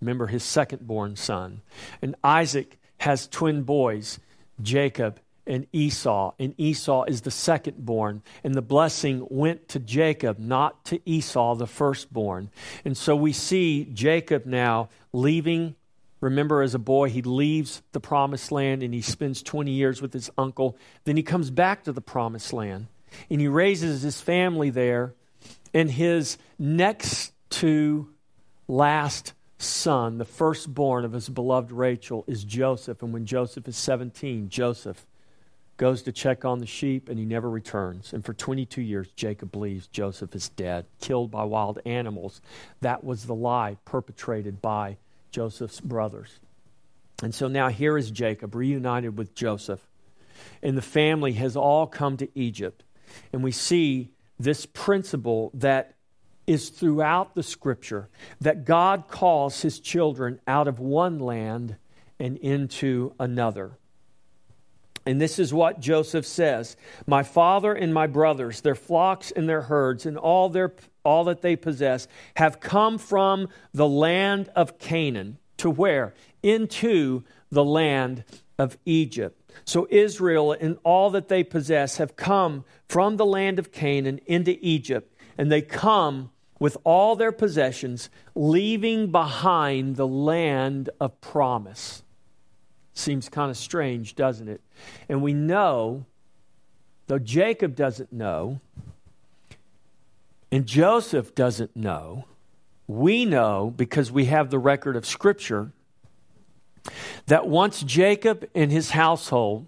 Remember 0.00 0.26
his 0.26 0.42
second 0.42 0.86
born 0.86 1.16
son. 1.16 1.62
And 2.02 2.14
Isaac 2.22 2.78
has 2.98 3.26
twin 3.26 3.62
boys, 3.62 4.20
Jacob 4.60 5.20
and 5.46 5.66
Esau. 5.72 6.34
And 6.38 6.54
Esau 6.58 7.04
is 7.04 7.22
the 7.22 7.30
second 7.30 7.86
born. 7.86 8.22
And 8.42 8.54
the 8.54 8.62
blessing 8.62 9.26
went 9.30 9.68
to 9.68 9.78
Jacob, 9.78 10.38
not 10.38 10.84
to 10.86 11.00
Esau, 11.08 11.54
the 11.54 11.66
firstborn. 11.66 12.50
And 12.84 12.96
so 12.96 13.16
we 13.16 13.32
see 13.32 13.86
Jacob 13.86 14.44
now 14.44 14.90
leaving 15.14 15.74
Remember, 16.24 16.62
as 16.62 16.74
a 16.74 16.78
boy, 16.78 17.10
he 17.10 17.20
leaves 17.20 17.82
the 17.92 18.00
promised 18.00 18.50
land 18.50 18.82
and 18.82 18.94
he 18.94 19.02
spends 19.02 19.42
20 19.42 19.70
years 19.70 20.00
with 20.00 20.14
his 20.14 20.30
uncle. 20.38 20.74
Then 21.04 21.18
he 21.18 21.22
comes 21.22 21.50
back 21.50 21.84
to 21.84 21.92
the 21.92 22.00
promised 22.00 22.54
land 22.54 22.86
and 23.28 23.42
he 23.42 23.46
raises 23.46 24.00
his 24.00 24.22
family 24.22 24.70
there. 24.70 25.12
And 25.74 25.90
his 25.90 26.38
next 26.58 27.34
to 27.50 28.08
last 28.66 29.34
son, 29.58 30.16
the 30.16 30.24
firstborn 30.24 31.04
of 31.04 31.12
his 31.12 31.28
beloved 31.28 31.70
Rachel, 31.70 32.24
is 32.26 32.42
Joseph. 32.42 33.02
And 33.02 33.12
when 33.12 33.26
Joseph 33.26 33.68
is 33.68 33.76
17, 33.76 34.48
Joseph 34.48 35.06
goes 35.76 36.00
to 36.04 36.12
check 36.12 36.46
on 36.46 36.60
the 36.60 36.66
sheep 36.66 37.10
and 37.10 37.18
he 37.18 37.26
never 37.26 37.50
returns. 37.50 38.14
And 38.14 38.24
for 38.24 38.32
22 38.32 38.80
years, 38.80 39.08
Jacob 39.14 39.52
believes 39.52 39.88
Joseph 39.88 40.34
is 40.34 40.48
dead, 40.48 40.86
killed 41.02 41.30
by 41.30 41.44
wild 41.44 41.80
animals. 41.84 42.40
That 42.80 43.04
was 43.04 43.26
the 43.26 43.34
lie 43.34 43.76
perpetrated 43.84 44.62
by 44.62 44.96
Joseph's 45.34 45.80
brothers. 45.80 46.38
And 47.20 47.34
so 47.34 47.48
now 47.48 47.68
here 47.68 47.98
is 47.98 48.12
Jacob 48.12 48.54
reunited 48.54 49.18
with 49.18 49.34
Joseph. 49.34 49.80
And 50.62 50.78
the 50.78 50.82
family 50.82 51.32
has 51.32 51.56
all 51.56 51.88
come 51.88 52.16
to 52.18 52.28
Egypt. 52.38 52.84
And 53.32 53.42
we 53.42 53.50
see 53.50 54.12
this 54.38 54.64
principle 54.64 55.50
that 55.54 55.96
is 56.46 56.68
throughout 56.68 57.34
the 57.34 57.42
scripture 57.42 58.08
that 58.40 58.64
God 58.64 59.08
calls 59.08 59.60
his 59.62 59.80
children 59.80 60.38
out 60.46 60.68
of 60.68 60.78
one 60.78 61.18
land 61.18 61.78
and 62.20 62.36
into 62.36 63.12
another. 63.18 63.76
And 65.06 65.20
this 65.20 65.38
is 65.38 65.52
what 65.52 65.80
Joseph 65.80 66.26
says 66.26 66.76
My 67.06 67.22
father 67.22 67.72
and 67.72 67.92
my 67.92 68.06
brothers, 68.06 68.60
their 68.62 68.74
flocks 68.74 69.30
and 69.30 69.48
their 69.48 69.62
herds, 69.62 70.06
and 70.06 70.16
all, 70.16 70.48
their, 70.48 70.74
all 71.04 71.24
that 71.24 71.42
they 71.42 71.56
possess, 71.56 72.08
have 72.36 72.60
come 72.60 72.98
from 72.98 73.48
the 73.72 73.88
land 73.88 74.50
of 74.56 74.78
Canaan. 74.78 75.38
To 75.58 75.70
where? 75.70 76.14
Into 76.42 77.22
the 77.50 77.64
land 77.64 78.24
of 78.58 78.78
Egypt. 78.84 79.40
So 79.64 79.86
Israel 79.90 80.52
and 80.52 80.78
all 80.84 81.10
that 81.10 81.28
they 81.28 81.44
possess 81.44 81.98
have 81.98 82.16
come 82.16 82.64
from 82.88 83.16
the 83.16 83.26
land 83.26 83.58
of 83.58 83.72
Canaan 83.72 84.20
into 84.26 84.58
Egypt, 84.60 85.16
and 85.38 85.50
they 85.50 85.62
come 85.62 86.30
with 86.58 86.76
all 86.84 87.16
their 87.16 87.32
possessions, 87.32 88.08
leaving 88.34 89.10
behind 89.10 89.96
the 89.96 90.06
land 90.06 90.88
of 91.00 91.20
promise. 91.20 92.03
Seems 92.94 93.28
kind 93.28 93.50
of 93.50 93.56
strange, 93.56 94.14
doesn't 94.14 94.48
it? 94.48 94.60
And 95.08 95.22
we 95.22 95.34
know, 95.34 96.06
though 97.08 97.18
Jacob 97.18 97.74
doesn't 97.74 98.12
know, 98.12 98.60
and 100.50 100.66
Joseph 100.66 101.34
doesn't 101.34 101.74
know, 101.74 102.26
we 102.86 103.24
know 103.24 103.72
because 103.76 104.12
we 104.12 104.26
have 104.26 104.50
the 104.50 104.58
record 104.58 104.94
of 104.94 105.04
Scripture 105.04 105.72
that 107.26 107.48
once 107.48 107.82
Jacob 107.82 108.48
and 108.54 108.70
his 108.70 108.90
household, 108.90 109.66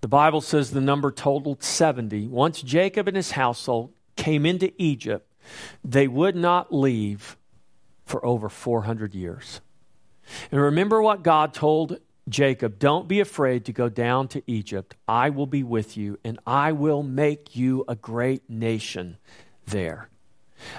the 0.00 0.08
Bible 0.08 0.40
says 0.40 0.70
the 0.70 0.80
number 0.80 1.12
totaled 1.12 1.62
70, 1.62 2.26
once 2.26 2.60
Jacob 2.62 3.06
and 3.06 3.16
his 3.16 3.32
household 3.32 3.92
came 4.16 4.44
into 4.44 4.72
Egypt, 4.76 5.30
they 5.84 6.08
would 6.08 6.34
not 6.34 6.74
leave 6.74 7.36
for 8.04 8.24
over 8.26 8.48
400 8.48 9.14
years. 9.14 9.60
And 10.50 10.60
remember 10.60 11.00
what 11.00 11.22
God 11.22 11.54
told 11.54 11.98
Jacob, 12.28 12.78
don't 12.78 13.08
be 13.08 13.20
afraid 13.20 13.64
to 13.64 13.72
go 13.72 13.88
down 13.88 14.28
to 14.28 14.42
Egypt. 14.46 14.94
I 15.08 15.30
will 15.30 15.46
be 15.46 15.62
with 15.62 15.96
you, 15.96 16.18
and 16.24 16.38
I 16.46 16.72
will 16.72 17.02
make 17.02 17.56
you 17.56 17.84
a 17.88 17.96
great 17.96 18.48
nation 18.48 19.18
there. 19.66 20.08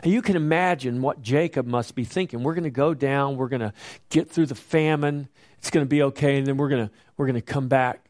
And 0.01 0.13
you 0.13 0.21
can 0.21 0.37
imagine 0.37 1.01
what 1.01 1.21
Jacob 1.21 1.65
must 1.67 1.95
be 1.95 2.05
thinking. 2.05 2.43
We're 2.43 2.53
going 2.53 2.63
to 2.63 2.69
go 2.69 2.93
down, 2.93 3.35
we're 3.35 3.49
going 3.49 3.61
to 3.61 3.73
get 4.09 4.29
through 4.29 4.45
the 4.45 4.55
famine, 4.55 5.27
it's 5.57 5.69
going 5.69 5.85
to 5.85 5.89
be 5.89 6.03
okay, 6.03 6.37
and 6.37 6.47
then 6.47 6.57
we're 6.57 6.69
going 6.69 6.87
to, 6.87 6.93
we're 7.17 7.27
going 7.27 7.35
to 7.35 7.41
come 7.41 7.67
back 7.67 8.05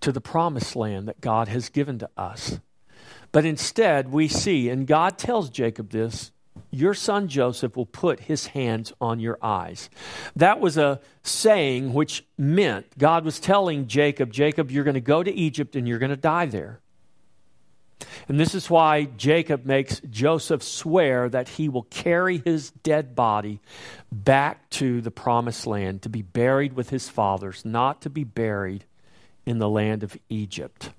to 0.00 0.12
the 0.12 0.20
promised 0.20 0.76
land 0.76 1.08
that 1.08 1.20
God 1.20 1.48
has 1.48 1.68
given 1.68 1.98
to 1.98 2.10
us. 2.16 2.60
But 3.32 3.44
instead, 3.44 4.10
we 4.10 4.28
see, 4.28 4.68
and 4.68 4.86
God 4.86 5.18
tells 5.18 5.50
Jacob 5.50 5.90
this 5.90 6.30
your 6.70 6.94
son 6.94 7.28
Joseph 7.28 7.76
will 7.76 7.86
put 7.86 8.20
his 8.20 8.48
hands 8.48 8.92
on 9.00 9.20
your 9.20 9.38
eyes. 9.42 9.90
That 10.36 10.60
was 10.60 10.76
a 10.76 11.00
saying 11.22 11.92
which 11.92 12.24
meant 12.38 12.98
God 12.98 13.24
was 13.24 13.40
telling 13.40 13.86
Jacob, 13.88 14.32
Jacob, 14.32 14.70
you're 14.70 14.84
going 14.84 14.94
to 14.94 15.00
go 15.00 15.22
to 15.22 15.32
Egypt 15.32 15.76
and 15.76 15.88
you're 15.88 15.98
going 15.98 16.10
to 16.10 16.16
die 16.16 16.46
there. 16.46 16.80
And 18.28 18.38
this 18.38 18.54
is 18.54 18.70
why 18.70 19.04
Jacob 19.04 19.64
makes 19.66 20.00
Joseph 20.08 20.62
swear 20.62 21.28
that 21.28 21.48
he 21.48 21.68
will 21.68 21.82
carry 21.82 22.38
his 22.38 22.70
dead 22.70 23.14
body 23.14 23.60
back 24.10 24.70
to 24.70 25.00
the 25.00 25.10
promised 25.10 25.66
land 25.66 26.02
to 26.02 26.08
be 26.08 26.22
buried 26.22 26.72
with 26.74 26.90
his 26.90 27.08
fathers, 27.08 27.64
not 27.64 28.02
to 28.02 28.10
be 28.10 28.24
buried 28.24 28.84
in 29.44 29.58
the 29.58 29.68
land 29.68 30.02
of 30.02 30.16
Egypt. 30.28 30.90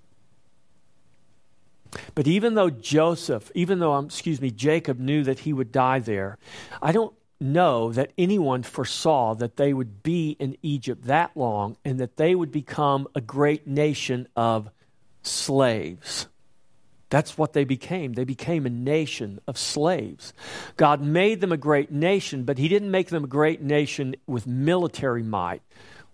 But 2.16 2.28
even 2.28 2.56
though 2.56 2.70
Joseph, 2.70 3.52
even 3.56 3.80
though, 3.80 3.94
um, 3.94 4.06
excuse 4.06 4.42
me, 4.42 4.52
Jacob 4.52 5.00
knew 5.00 5.24
that 5.24 5.40
he 5.40 5.54
would 5.54 5.72
die 5.72 6.00
there, 6.00 6.38
I 6.82 6.92
don't 6.92 7.14
know 7.40 7.92
that 7.92 8.12
anyone 8.18 8.64
foresaw 8.64 9.34
that 9.36 9.58
they 9.58 9.74
would 9.74 10.04
be 10.04 10.38
in 10.40 10.56
Egypt 10.62 11.06
that 11.06 11.36
long 11.36 11.76
and 11.84 12.00
that 12.00 12.18
they 12.18 12.36
would 12.36 12.52
become 12.52 13.08
a 13.16 13.22
great 13.22 13.66
nation 13.68 14.28
of 14.36 14.70
slaves. 15.24 16.28
That's 17.10 17.38
what 17.38 17.52
they 17.52 17.66
became. 17.66 18.14
They 18.14 18.24
became 18.24 18.66
a 18.66 18.70
nation 18.70 19.42
of 19.46 19.58
slaves. 19.58 20.34
God 20.78 21.02
made 21.02 21.42
them 21.42 21.52
a 21.52 21.58
great 21.58 21.92
nation, 21.92 22.46
but 22.46 22.58
He 22.58 22.70
didn't 22.70 22.90
make 22.90 23.10
them 23.10 23.26
a 23.26 23.28
great 23.28 23.62
nation 23.62 24.16
with 24.28 24.48
military 24.48 25.24
might 25.24 25.62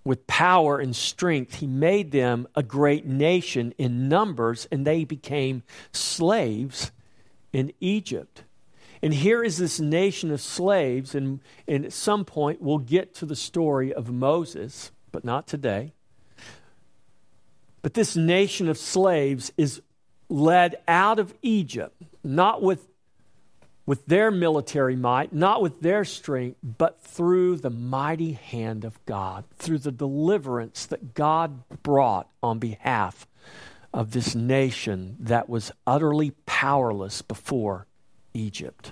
with 0.08 0.26
power 0.26 0.80
and 0.80 0.96
strength, 0.96 1.56
he 1.56 1.68
made 1.68 2.12
them 2.12 2.48
a 2.56 2.64
great 2.64 3.06
nation 3.06 3.74
in 3.78 4.08
numbers, 4.08 4.66
and 4.72 4.88
they 4.88 5.04
became 5.04 5.64
slaves 5.92 6.92
in 7.52 7.74
Egypt. 7.82 8.46
And 9.02 9.14
here 9.14 9.44
is 9.44 9.58
this 9.58 9.82
nation 9.82 10.32
of 10.32 10.40
slaves, 10.40 11.14
and, 11.14 11.42
and 11.68 11.84
at 11.84 11.92
some 11.92 12.24
point 12.24 12.62
we'll 12.62 12.78
get 12.78 13.14
to 13.16 13.26
the 13.26 13.36
story 13.36 13.94
of 13.94 14.10
Moses, 14.10 14.92
but 15.12 15.26
not 15.26 15.46
today. 15.46 15.92
But 17.82 17.94
this 17.94 18.16
nation 18.16 18.70
of 18.70 18.78
slaves 18.78 19.52
is 19.58 19.82
led 20.30 20.78
out 20.88 21.20
of 21.20 21.34
Egypt, 21.42 22.02
not 22.24 22.62
with 22.62 22.88
with 23.88 24.06
their 24.06 24.30
military 24.30 24.98
might, 24.98 25.34
not 25.34 25.62
with 25.62 25.80
their 25.80 26.04
strength, 26.04 26.58
but 26.62 27.02
through 27.02 27.56
the 27.56 27.70
mighty 27.70 28.34
hand 28.34 28.84
of 28.84 29.04
God, 29.06 29.46
through 29.56 29.78
the 29.80 29.94
deliverance 29.94 30.86
that 30.88 31.14
God 31.14 31.64
brought 31.82 32.30
on 32.44 32.60
behalf 32.60 33.26
of 33.94 34.12
this 34.12 34.36
nation 34.36 35.16
that 35.22 35.48
was 35.48 35.72
utterly 35.88 36.32
powerless 36.46 37.22
before 37.22 37.88
Egypt. 38.34 38.92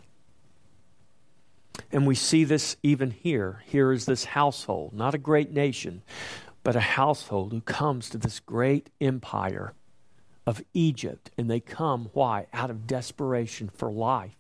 And 1.91 2.07
we 2.07 2.15
see 2.15 2.45
this 2.45 2.77
even 2.81 3.11
here. 3.11 3.63
Here 3.65 3.91
is 3.91 4.05
this 4.05 4.23
household, 4.23 4.93
not 4.93 5.13
a 5.13 5.19
great 5.19 5.51
nation, 5.51 6.03
but 6.63 6.77
a 6.77 6.79
household 6.79 7.51
who 7.51 7.61
comes 7.61 8.09
to 8.09 8.17
this 8.17 8.39
great 8.39 8.89
empire 9.01 9.73
of 10.47 10.63
Egypt. 10.73 11.31
And 11.37 11.51
they 11.51 11.59
come, 11.59 12.09
why? 12.13 12.47
Out 12.53 12.69
of 12.69 12.87
desperation 12.87 13.69
for 13.69 13.91
life 13.91 14.37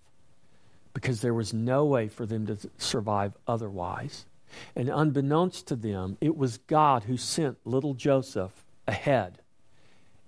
because 0.95 1.19
there 1.19 1.33
was 1.33 1.53
no 1.53 1.83
way 1.83 2.07
for 2.07 2.25
them 2.25 2.47
to 2.47 2.57
survive 2.77 3.33
otherwise. 3.45 4.25
And 4.77 4.87
unbeknownst 4.89 5.67
to 5.67 5.75
them, 5.75 6.17
it 6.21 6.37
was 6.37 6.57
God 6.57 7.03
who 7.03 7.17
sent 7.17 7.57
little 7.65 7.93
Joseph 7.93 8.63
ahead 8.87 9.39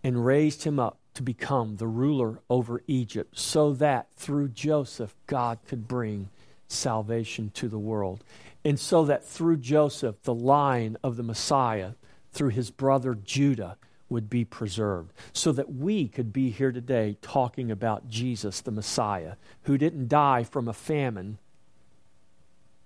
and 0.03 0.25
raised 0.25 0.65
him 0.65 0.77
up 0.77 0.99
to 1.13 1.23
become 1.23 1.77
the 1.77 1.87
ruler 1.87 2.39
over 2.49 2.81
Egypt 2.85 3.39
so 3.39 3.71
that 3.73 4.11
through 4.17 4.49
Joseph, 4.49 5.15
God 5.25 5.57
could 5.67 5.87
bring 5.87 6.29
salvation 6.67 7.49
to 7.55 7.69
the 7.69 7.79
world. 7.79 8.25
And 8.65 8.77
so 8.77 9.05
that 9.05 9.25
through 9.25 9.57
Joseph, 9.57 10.21
the 10.23 10.33
line 10.33 10.97
of 11.01 11.15
the 11.15 11.23
Messiah, 11.23 11.91
through 12.33 12.49
his 12.49 12.71
brother 12.71 13.15
Judah, 13.15 13.77
would 14.09 14.29
be 14.29 14.45
preserved 14.45 15.11
so 15.33 15.51
that 15.51 15.73
we 15.73 16.07
could 16.07 16.31
be 16.31 16.49
here 16.49 16.71
today 16.71 17.17
talking 17.21 17.71
about 17.71 18.07
Jesus, 18.07 18.61
the 18.61 18.71
Messiah, 18.71 19.33
who 19.63 19.77
didn't 19.77 20.07
die 20.07 20.43
from 20.43 20.67
a 20.67 20.73
famine 20.73 21.37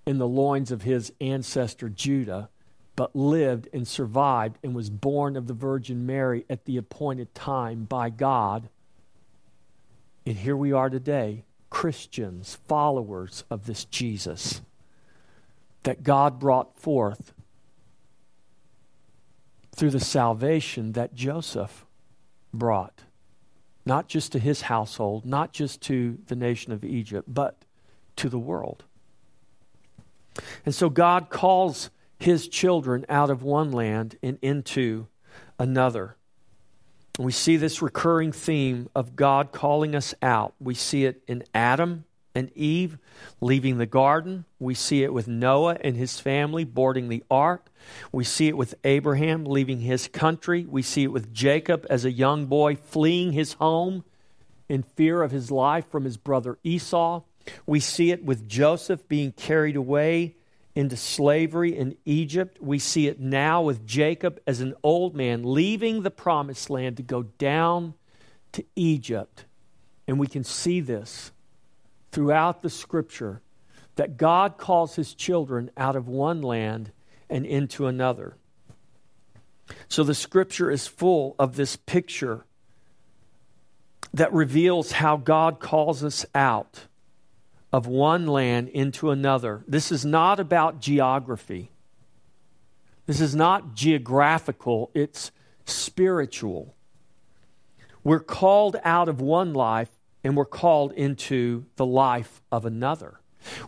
in 0.05 0.17
the 0.17 0.27
loins 0.27 0.71
of 0.71 0.81
his 0.81 1.13
ancestor 1.21 1.89
Judah, 1.89 2.49
but 2.95 3.15
lived 3.15 3.67
and 3.71 3.87
survived 3.87 4.57
and 4.63 4.75
was 4.75 4.89
born 4.89 5.35
of 5.35 5.47
the 5.47 5.53
Virgin 5.53 6.05
Mary 6.05 6.45
at 6.49 6.65
the 6.65 6.77
appointed 6.77 7.33
time 7.33 7.85
by 7.85 8.09
God. 8.09 8.69
And 10.25 10.37
here 10.37 10.57
we 10.57 10.71
are 10.71 10.89
today, 10.89 11.45
Christians, 11.69 12.57
followers 12.67 13.43
of 13.49 13.65
this 13.65 13.85
Jesus 13.85 14.61
that 15.83 16.03
God 16.03 16.39
brought 16.39 16.77
forth 16.77 17.33
through 19.81 19.89
the 19.89 19.99
salvation 19.99 20.91
that 20.91 21.15
Joseph 21.15 21.87
brought, 22.53 23.01
not 23.83 24.07
just 24.07 24.31
to 24.31 24.37
his 24.37 24.61
household, 24.61 25.25
not 25.25 25.53
just 25.53 25.81
to 25.81 26.19
the 26.27 26.35
nation 26.35 26.71
of 26.71 26.85
Egypt, 26.85 27.27
but 27.27 27.65
to 28.15 28.29
the 28.29 28.37
world. 28.37 28.83
And 30.67 30.75
so 30.75 30.87
God 30.87 31.31
calls 31.31 31.89
his 32.19 32.47
children 32.47 33.07
out 33.09 33.31
of 33.31 33.41
one 33.41 33.71
land 33.71 34.17
and 34.21 34.37
into 34.43 35.07
another. 35.57 36.15
We 37.17 37.31
see 37.31 37.57
this 37.57 37.81
recurring 37.81 38.33
theme 38.33 38.87
of 38.93 39.15
God 39.15 39.51
calling 39.51 39.95
us 39.95 40.13
out. 40.21 40.53
We 40.59 40.75
see 40.75 41.05
it 41.05 41.23
in 41.27 41.43
Adam 41.55 42.03
and 42.33 42.51
Eve 42.55 42.97
leaving 43.39 43.77
the 43.77 43.85
garden. 43.85 44.45
We 44.59 44.73
see 44.73 45.03
it 45.03 45.13
with 45.13 45.27
Noah 45.27 45.77
and 45.81 45.95
his 45.95 46.19
family 46.19 46.63
boarding 46.63 47.09
the 47.09 47.23
ark. 47.29 47.71
We 48.11 48.23
see 48.23 48.47
it 48.47 48.57
with 48.57 48.75
Abraham 48.83 49.45
leaving 49.45 49.79
his 49.79 50.07
country. 50.07 50.65
We 50.65 50.81
see 50.81 51.03
it 51.03 51.11
with 51.11 51.33
Jacob 51.33 51.85
as 51.89 52.05
a 52.05 52.11
young 52.11 52.45
boy 52.45 52.75
fleeing 52.75 53.33
his 53.33 53.53
home 53.53 54.03
in 54.69 54.83
fear 54.83 55.21
of 55.21 55.31
his 55.31 55.51
life 55.51 55.89
from 55.89 56.05
his 56.05 56.17
brother 56.17 56.57
Esau. 56.63 57.21
We 57.65 57.79
see 57.79 58.11
it 58.11 58.23
with 58.23 58.47
Joseph 58.47 59.07
being 59.07 59.31
carried 59.31 59.75
away 59.75 60.35
into 60.75 60.95
slavery 60.95 61.75
in 61.75 61.97
Egypt. 62.05 62.61
We 62.61 62.79
see 62.79 63.07
it 63.07 63.19
now 63.19 63.61
with 63.61 63.85
Jacob 63.85 64.39
as 64.47 64.61
an 64.61 64.73
old 64.83 65.15
man 65.15 65.43
leaving 65.43 66.03
the 66.03 66.11
promised 66.11 66.69
land 66.69 66.97
to 66.97 67.03
go 67.03 67.23
down 67.23 67.95
to 68.53 68.63
Egypt. 68.75 69.45
And 70.07 70.19
we 70.19 70.27
can 70.27 70.43
see 70.43 70.79
this 70.79 71.31
throughout 72.11 72.61
the 72.61 72.69
scripture 72.69 73.41
that 73.95 74.17
God 74.17 74.57
calls 74.57 74.95
his 74.95 75.13
children 75.13 75.69
out 75.77 75.95
of 75.95 76.07
one 76.07 76.41
land 76.41 76.91
and 77.29 77.45
into 77.45 77.87
another. 77.87 78.35
So 79.87 80.03
the 80.03 80.15
scripture 80.15 80.69
is 80.69 80.87
full 80.87 81.35
of 81.39 81.55
this 81.55 81.75
picture 81.75 82.45
that 84.13 84.33
reveals 84.33 84.93
how 84.93 85.17
God 85.17 85.59
calls 85.59 86.03
us 86.03 86.25
out 86.35 86.87
of 87.71 87.87
one 87.87 88.27
land 88.27 88.67
into 88.69 89.11
another. 89.11 89.63
This 89.67 89.91
is 89.91 90.05
not 90.05 90.39
about 90.39 90.81
geography. 90.81 91.71
This 93.05 93.21
is 93.21 93.35
not 93.35 93.73
geographical, 93.73 94.91
it's 94.93 95.31
spiritual. 95.65 96.75
We're 98.03 98.19
called 98.19 98.77
out 98.83 99.09
of 99.09 99.21
one 99.21 99.53
life 99.53 99.89
and 100.23 100.35
we're 100.35 100.45
called 100.45 100.93
into 100.93 101.65
the 101.75 101.85
life 101.85 102.41
of 102.51 102.65
another. 102.65 103.19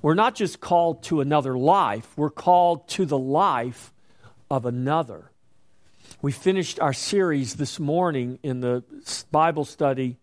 We're 0.01 0.13
not 0.13 0.35
just 0.35 0.59
called 0.59 1.03
to 1.03 1.21
another 1.21 1.57
life, 1.57 2.07
we're 2.15 2.29
called 2.29 2.87
to 2.89 3.05
the 3.05 3.17
life 3.17 3.93
of 4.49 4.65
another. 4.65 5.31
We 6.21 6.31
finished 6.31 6.79
our 6.79 6.93
series 6.93 7.55
this 7.55 7.79
morning 7.79 8.39
in 8.43 8.61
the 8.61 8.83
Bible 9.31 9.65
study 9.65 10.17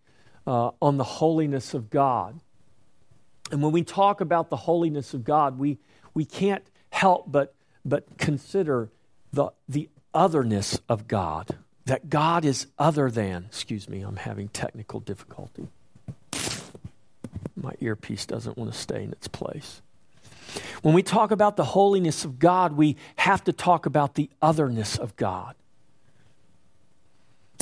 uh, 0.47 0.71
on 0.81 0.97
the 0.97 1.03
holiness 1.03 1.73
of 1.73 1.89
God. 1.89 2.39
And 3.51 3.61
when 3.61 3.71
we 3.71 3.83
talk 3.83 4.21
about 4.21 4.49
the 4.49 4.55
holiness 4.55 5.13
of 5.13 5.23
God, 5.23 5.59
we, 5.59 5.79
we 6.13 6.25
can't 6.25 6.63
help 6.89 7.31
but, 7.31 7.53
but 7.83 8.17
consider 8.17 8.89
the, 9.33 9.49
the 9.67 9.89
otherness 10.13 10.79
of 10.87 11.07
God, 11.07 11.57
that 11.85 12.09
God 12.09 12.45
is 12.45 12.67
other 12.79 13.11
than. 13.11 13.45
Excuse 13.45 13.89
me, 13.89 14.01
I'm 14.01 14.15
having 14.15 14.47
technical 14.47 14.99
difficulty. 14.99 15.67
My 17.61 17.73
earpiece 17.79 18.25
doesn't 18.25 18.57
want 18.57 18.71
to 18.71 18.77
stay 18.77 19.03
in 19.03 19.11
its 19.11 19.27
place. 19.27 19.81
When 20.81 20.93
we 20.93 21.03
talk 21.03 21.31
about 21.31 21.55
the 21.55 21.63
holiness 21.63 22.25
of 22.25 22.39
God, 22.39 22.73
we 22.73 22.97
have 23.17 23.43
to 23.45 23.53
talk 23.53 23.85
about 23.85 24.15
the 24.15 24.29
otherness 24.41 24.97
of 24.97 25.15
God. 25.15 25.55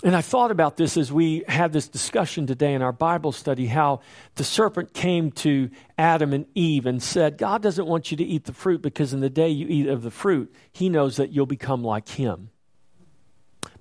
And 0.02 0.16
I 0.16 0.22
thought 0.22 0.50
about 0.50 0.78
this 0.78 0.96
as 0.96 1.12
we 1.12 1.44
had 1.48 1.74
this 1.74 1.90
discussion 1.90 2.48
today 2.48 2.74
in 2.74 2.82
our 2.82 2.94
Bible 2.94 3.34
study 3.34 3.68
how 3.68 4.00
the 4.36 4.46
serpent 4.46 4.94
came 4.94 5.32
to 5.32 5.70
Adam 5.98 6.32
and 6.32 6.46
Eve 6.56 6.86
and 6.86 7.04
said, 7.04 7.38
God 7.38 7.62
doesn't 7.62 7.86
want 7.86 8.10
you 8.10 8.16
to 8.18 8.24
eat 8.24 8.46
the 8.46 8.54
fruit 8.54 8.82
because 8.82 9.14
in 9.14 9.20
the 9.20 9.30
day 9.30 9.50
you 9.50 9.68
eat 9.68 9.88
of 9.88 10.02
the 10.02 10.12
fruit, 10.12 10.54
he 10.72 10.88
knows 10.88 11.18
that 11.18 11.32
you'll 11.32 11.46
become 11.46 11.84
like 11.84 12.08
him. 12.08 12.50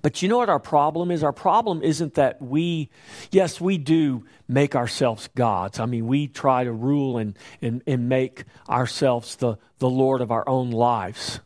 But 0.01 0.21
you 0.21 0.29
know 0.29 0.37
what 0.37 0.49
our 0.49 0.59
problem 0.59 1.11
is? 1.11 1.23
Our 1.23 1.33
problem 1.33 1.81
isn't 1.81 2.13
that 2.15 2.41
we, 2.41 2.89
yes, 3.31 3.59
we 3.59 3.77
do 3.77 4.25
make 4.47 4.75
ourselves 4.75 5.29
gods. 5.35 5.79
I 5.79 5.85
mean, 5.85 6.07
we 6.07 6.27
try 6.27 6.63
to 6.63 6.71
rule 6.71 7.17
and, 7.17 7.37
and, 7.61 7.81
and 7.85 8.07
make 8.07 8.45
ourselves 8.69 9.35
the, 9.35 9.57
the 9.79 9.89
Lord 9.89 10.21
of 10.21 10.31
our 10.31 10.47
own 10.47 10.71
lives. 10.71 11.41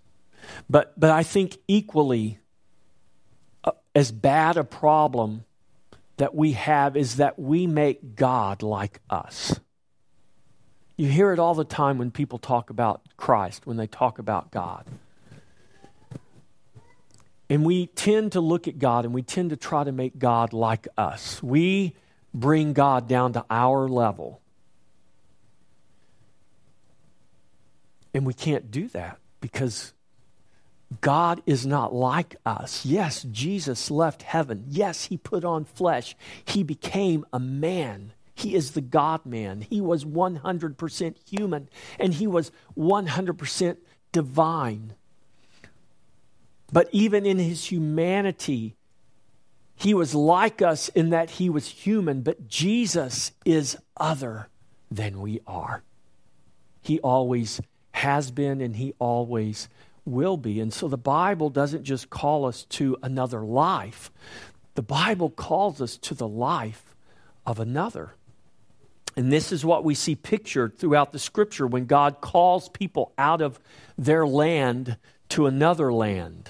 But, 0.70 1.00
but 1.00 1.10
I 1.10 1.24
think 1.24 1.58
equally 1.68 2.40
uh, 3.64 3.72
as 3.96 4.12
bad 4.12 4.58
a 4.58 4.64
problem 4.64 5.46
that 6.18 6.36
we 6.36 6.52
have 6.54 6.96
is 6.96 7.16
that 7.18 7.40
we 7.40 7.66
make 7.66 8.16
God 8.16 8.62
like 8.62 9.00
us. 9.10 9.60
You 10.96 11.08
hear 11.08 11.34
it 11.34 11.40
all 11.40 11.56
the 11.56 11.66
time 11.66 11.98
when 11.98 12.12
people 12.12 12.38
talk 12.38 12.70
about 12.70 13.02
Christ, 13.18 13.66
when 13.66 13.78
they 13.78 13.88
talk 13.88 14.20
about 14.20 14.52
God. 14.52 14.86
And 17.50 17.66
we 17.66 17.88
tend 17.88 18.32
to 18.34 18.42
look 18.42 18.68
at 18.68 18.80
God 18.80 19.06
and 19.06 19.14
we 19.14 19.22
tend 19.22 19.50
to 19.52 19.58
try 19.58 19.84
to 19.84 19.92
make 19.92 20.18
God 20.18 20.54
like 20.54 20.88
us. 20.98 21.42
We 21.44 21.96
bring 22.34 22.74
God 22.74 23.08
down 23.08 23.34
to 23.34 23.46
our 23.50 23.88
level. 23.88 24.42
And 28.14 28.26
we 28.26 28.34
can't 28.34 28.72
do 28.72 28.88
that 28.90 29.20
because 29.42 29.94
God 31.02 31.42
is 31.46 31.66
not 31.66 31.94
like 31.94 32.36
us. 32.46 32.86
Yes, 32.86 33.24
Jesus 33.24 33.90
left 33.90 34.22
heaven. 34.22 34.66
Yes, 34.68 35.06
he 35.06 35.18
put 35.18 35.44
on 35.44 35.66
flesh. 35.66 36.16
He 36.46 36.64
became 36.64 37.26
a 37.34 37.40
man. 37.40 38.14
He 38.36 38.56
is 38.56 38.72
the 38.72 38.82
God 38.82 39.26
man. 39.26 39.62
He 39.62 39.82
was 39.82 40.06
100% 40.06 41.16
human 41.28 41.70
and 42.00 42.14
he 42.14 42.28
was 42.28 42.52
100% 42.78 43.78
divine. 44.12 44.94
But 46.74 46.90
even 46.92 47.28
in 47.28 47.38
his 47.38 47.66
humanity, 47.66 48.76
he 49.76 49.94
was 49.94 50.16
like 50.16 50.64
us 50.64 50.90
in 50.90 51.12
that 51.12 51.30
he 51.30 51.48
was 51.48 51.68
human, 51.68 52.22
but 52.22 52.48
Jesus 52.48 53.32
is 53.46 53.78
other 53.96 54.50
than 54.90 55.22
we 55.22 55.40
are. 55.46 55.84
He 56.82 57.00
always 57.00 57.62
has 57.92 58.32
been 58.32 58.60
and 58.60 58.76
he 58.76 58.96
always 58.98 59.70
will 60.04 60.36
be. 60.36 60.60
And 60.60 60.74
so 60.74 60.88
the 60.88 60.98
Bible 60.98 61.52
doesn't 61.52 61.84
just 61.84 62.10
call 62.10 62.46
us 62.46 62.66
to 62.70 62.98
another 63.04 63.42
life, 63.42 64.12
the 64.74 64.82
Bible 64.82 65.30
calls 65.30 65.80
us 65.80 65.98
to 65.98 66.16
the 66.16 66.28
life 66.28 66.96
of 67.46 67.60
another. 67.60 68.16
And 69.16 69.32
this 69.32 69.52
is 69.52 69.64
what 69.64 69.84
we 69.84 69.94
see 69.94 70.16
pictured 70.16 70.80
throughout 70.80 71.12
the 71.12 71.20
scripture 71.20 71.68
when 71.68 71.86
God 71.86 72.20
calls 72.20 72.68
people 72.70 73.14
out 73.16 73.42
of 73.44 73.60
their 73.96 74.26
land 74.26 74.98
to 75.30 75.46
another 75.46 75.94
land. 75.94 76.50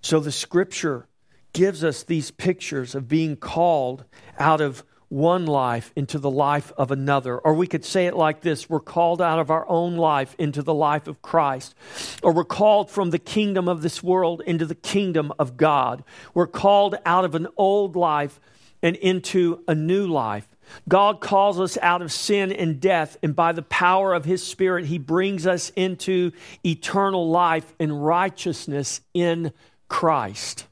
So 0.00 0.20
the 0.20 0.32
scripture 0.32 1.06
gives 1.52 1.82
us 1.82 2.02
these 2.02 2.30
pictures 2.30 2.94
of 2.94 3.08
being 3.08 3.36
called 3.36 4.04
out 4.38 4.60
of 4.60 4.84
one 5.08 5.46
life 5.46 5.90
into 5.96 6.18
the 6.18 6.30
life 6.30 6.70
of 6.76 6.90
another. 6.90 7.38
Or 7.38 7.54
we 7.54 7.66
could 7.66 7.84
say 7.84 8.06
it 8.06 8.14
like 8.14 8.42
this 8.42 8.68
we're 8.68 8.80
called 8.80 9.22
out 9.22 9.38
of 9.38 9.50
our 9.50 9.68
own 9.68 9.96
life 9.96 10.34
into 10.38 10.62
the 10.62 10.74
life 10.74 11.06
of 11.06 11.22
Christ. 11.22 11.74
Or 12.22 12.32
we're 12.32 12.44
called 12.44 12.90
from 12.90 13.10
the 13.10 13.18
kingdom 13.18 13.68
of 13.68 13.82
this 13.82 14.02
world 14.02 14.42
into 14.46 14.66
the 14.66 14.74
kingdom 14.74 15.32
of 15.38 15.56
God. 15.56 16.04
We're 16.34 16.46
called 16.46 16.96
out 17.06 17.24
of 17.24 17.34
an 17.34 17.48
old 17.56 17.96
life 17.96 18.38
and 18.82 18.96
into 18.96 19.64
a 19.66 19.74
new 19.74 20.06
life. 20.06 20.46
God 20.86 21.20
calls 21.20 21.58
us 21.58 21.78
out 21.80 22.02
of 22.02 22.12
sin 22.12 22.52
and 22.52 22.78
death, 22.78 23.16
and 23.22 23.34
by 23.34 23.52
the 23.52 23.62
power 23.62 24.12
of 24.12 24.26
His 24.26 24.44
Spirit, 24.44 24.84
He 24.84 24.98
brings 24.98 25.46
us 25.46 25.70
into 25.70 26.32
eternal 26.64 27.30
life 27.30 27.74
and 27.80 28.04
righteousness 28.04 29.00
in 29.14 29.52
Christ. 29.88 30.66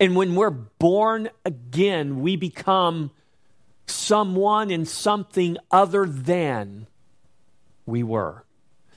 And 0.00 0.16
when 0.16 0.34
we're 0.34 0.50
born 0.50 1.30
again, 1.44 2.20
we 2.20 2.36
become 2.36 3.10
someone 3.86 4.70
and 4.70 4.86
something 4.86 5.56
other 5.70 6.06
than 6.06 6.86
we 7.86 8.02
were. 8.02 8.44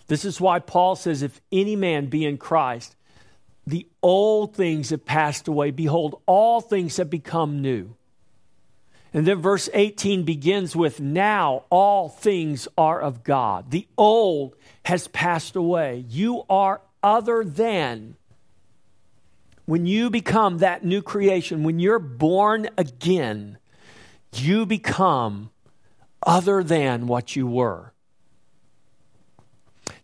This 0.08 0.26
is 0.26 0.40
why 0.40 0.60
Paul 0.60 0.96
says, 0.96 1.22
If 1.22 1.42
any 1.52 1.76
man 1.76 2.08
be 2.08 2.26
in 2.26 2.38
Christ, 2.38 2.96
the 3.68 3.88
old 4.04 4.56
things 4.56 4.92
have 4.92 5.06
passed 5.06 5.48
away. 5.48 5.72
Behold, 5.72 6.22
all 6.26 6.62
things 6.62 6.98
have 6.98 7.10
become 7.10 7.62
new. 7.62 7.96
And 9.14 9.26
then 9.26 9.42
verse 9.42 9.70
18 9.74 10.24
begins 10.24 10.76
with, 10.76 11.00
Now 11.00 11.64
all 11.70 12.10
things 12.10 12.68
are 12.78 13.02
of 13.02 13.24
God. 13.24 13.72
The 13.72 13.88
old 13.98 14.56
has 14.84 15.08
passed 15.08 15.56
away. 15.56 16.06
You 16.10 16.44
are 16.50 16.82
other 17.02 17.44
than 17.44 18.18
when 19.66 19.86
you 19.86 20.10
become 20.10 20.60
that 20.60 20.86
new 20.86 21.02
creation, 21.02 21.64
when 21.64 21.80
you're 21.80 22.00
born 22.00 22.70
again, 22.78 23.58
you 24.34 24.66
become 24.66 25.50
other 26.26 26.64
than 26.64 27.08
what 27.08 27.36
you 27.36 27.48
were. 27.48 27.94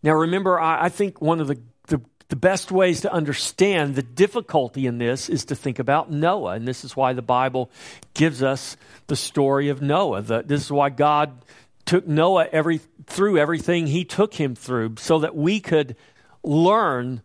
Now, 0.03 0.13
remember, 0.13 0.59
I, 0.59 0.85
I 0.85 0.89
think 0.89 1.21
one 1.21 1.39
of 1.39 1.47
the, 1.47 1.59
the, 1.87 2.01
the, 2.29 2.35
best 2.35 2.71
ways 2.71 3.01
to 3.01 3.13
understand 3.13 3.95
the 3.95 4.01
difficulty 4.01 4.87
in 4.87 4.97
this 4.97 5.29
is 5.29 5.45
to 5.45 5.55
think 5.55 5.79
about 5.79 6.11
Noah. 6.11 6.53
And 6.53 6.67
this 6.67 6.83
is 6.83 6.95
why 6.95 7.13
the 7.13 7.21
Bible 7.21 7.69
gives 8.13 8.41
us 8.41 8.77
the 9.07 9.15
story 9.15 9.69
of 9.69 9.81
Noah. 9.81 10.21
The, 10.21 10.41
this 10.43 10.61
is 10.61 10.71
why 10.71 10.89
God 10.89 11.43
took 11.85 12.07
Noah 12.07 12.47
every, 12.51 12.79
through 13.05 13.37
everything 13.37 13.87
he 13.87 14.05
took 14.05 14.33
him 14.35 14.55
through 14.55 14.95
so 14.97 15.19
that 15.19 15.35
we 15.35 15.59
could 15.59 15.95
learn 16.43 17.21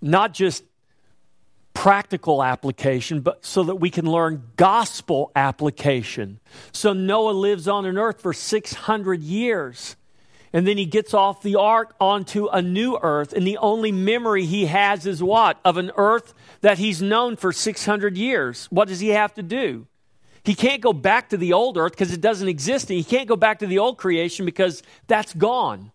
not 0.00 0.32
just 0.32 0.64
practical 1.74 2.42
application, 2.42 3.20
but 3.20 3.44
so 3.44 3.64
that 3.64 3.76
we 3.76 3.90
can 3.90 4.06
learn 4.06 4.42
gospel 4.56 5.32
application. 5.34 6.38
So 6.72 6.92
Noah 6.92 7.32
lives 7.32 7.68
on 7.68 7.86
an 7.86 7.98
earth 7.98 8.20
for 8.20 8.32
600 8.32 9.20
years. 9.20 9.96
And 10.52 10.66
then 10.66 10.76
he 10.76 10.84
gets 10.84 11.14
off 11.14 11.42
the 11.42 11.56
ark 11.56 11.94
onto 11.98 12.46
a 12.48 12.60
new 12.60 12.98
earth. 13.00 13.32
And 13.32 13.46
the 13.46 13.56
only 13.56 13.90
memory 13.90 14.44
he 14.44 14.66
has 14.66 15.06
is 15.06 15.22
what? 15.22 15.58
Of 15.64 15.78
an 15.78 15.90
earth 15.96 16.34
that 16.60 16.78
he's 16.78 17.00
known 17.00 17.36
for 17.36 17.52
600 17.52 18.16
years. 18.18 18.66
What 18.66 18.88
does 18.88 19.00
he 19.00 19.08
have 19.08 19.32
to 19.34 19.42
do? 19.42 19.86
He 20.44 20.54
can't 20.54 20.82
go 20.82 20.92
back 20.92 21.30
to 21.30 21.36
the 21.36 21.54
old 21.54 21.78
earth 21.78 21.92
because 21.92 22.12
it 22.12 22.20
doesn't 22.20 22.48
exist. 22.48 22.90
And 22.90 22.98
he 22.98 23.04
can't 23.04 23.28
go 23.28 23.36
back 23.36 23.60
to 23.60 23.66
the 23.66 23.78
old 23.78 23.96
creation 23.96 24.44
because 24.44 24.82
that's 25.06 25.32
gone. 25.32 25.90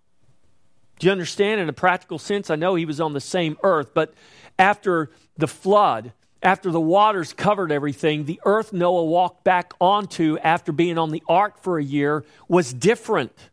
Do 1.00 1.06
you 1.06 1.12
understand? 1.12 1.62
In 1.62 1.70
a 1.70 1.74
practical 1.74 2.18
sense, 2.18 2.50
I 2.50 2.56
know 2.56 2.74
he 2.74 2.86
was 2.86 3.00
on 3.00 3.14
the 3.14 3.22
same 3.22 3.58
earth, 3.62 3.92
but 3.94 4.16
after 4.58 5.12
the 5.38 5.48
flood, 5.48 6.14
after 6.42 6.72
the 6.72 6.80
waters 6.80 7.34
covered 7.34 7.72
everything, 7.72 8.26
the 8.26 8.40
earth 8.46 8.72
Noah 8.72 9.06
walked 9.06 9.44
back 9.44 9.74
onto 9.80 10.38
after 10.44 10.72
being 10.72 10.98
on 10.98 11.12
the 11.12 11.24
ark 11.28 11.62
for 11.62 11.80
a 11.80 11.84
year 11.84 12.24
was 12.48 12.74
different. 12.74 13.50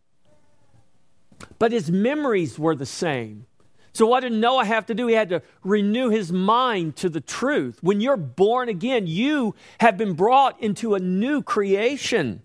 But 1.59 1.73
his 1.73 1.91
memories 1.91 2.59
were 2.59 2.75
the 2.75 2.87
same. 2.87 3.47
So, 3.93 4.07
what 4.07 4.21
did 4.21 4.33
Noah 4.33 4.65
have 4.65 4.87
to 4.87 4.95
do? 4.95 5.07
He 5.07 5.15
had 5.15 5.29
to 5.29 5.43
renew 5.63 6.09
his 6.09 6.33
mind 6.33 6.97
to 6.97 7.09
the 7.09 7.21
truth. 7.21 7.79
When 7.81 8.01
you're 8.01 8.17
born 8.17 8.69
again, 8.69 9.07
you 9.07 9.55
have 9.79 9.97
been 9.97 10.15
brought 10.15 10.61
into 10.61 10.95
a 10.95 10.99
new 10.99 11.43
creation. 11.43 12.43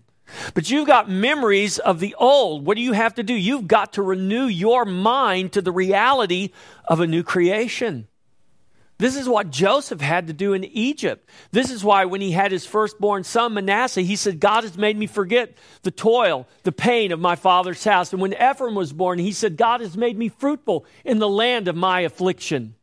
But 0.54 0.70
you've 0.70 0.86
got 0.86 1.10
memories 1.10 1.80
of 1.80 1.98
the 1.98 2.14
old. 2.18 2.64
What 2.64 2.76
do 2.76 2.82
you 2.82 2.92
have 2.92 3.14
to 3.14 3.24
do? 3.24 3.34
You've 3.34 3.66
got 3.66 3.94
to 3.94 4.02
renew 4.02 4.44
your 4.44 4.84
mind 4.84 5.52
to 5.52 5.62
the 5.62 5.72
reality 5.72 6.50
of 6.84 7.00
a 7.00 7.06
new 7.06 7.24
creation. 7.24 8.06
This 9.00 9.16
is 9.16 9.26
what 9.26 9.50
Joseph 9.50 10.02
had 10.02 10.26
to 10.26 10.34
do 10.34 10.52
in 10.52 10.62
Egypt. 10.62 11.26
This 11.52 11.70
is 11.70 11.82
why 11.82 12.04
when 12.04 12.20
he 12.20 12.32
had 12.32 12.52
his 12.52 12.66
firstborn 12.66 13.24
son 13.24 13.54
Manasseh, 13.54 14.02
he 14.02 14.14
said, 14.14 14.40
God 14.40 14.62
has 14.62 14.76
made 14.76 14.98
me 14.98 15.06
forget 15.06 15.54
the 15.80 15.90
toil, 15.90 16.46
the 16.64 16.70
pain 16.70 17.10
of 17.10 17.18
my 17.18 17.34
father's 17.34 17.82
house. 17.82 18.12
And 18.12 18.20
when 18.20 18.34
Ephraim 18.34 18.74
was 18.74 18.92
born, 18.92 19.18
he 19.18 19.32
said, 19.32 19.56
God 19.56 19.80
has 19.80 19.96
made 19.96 20.18
me 20.18 20.28
fruitful 20.28 20.84
in 21.02 21.18
the 21.18 21.30
land 21.30 21.66
of 21.66 21.76
my 21.76 22.00
affliction. 22.00 22.74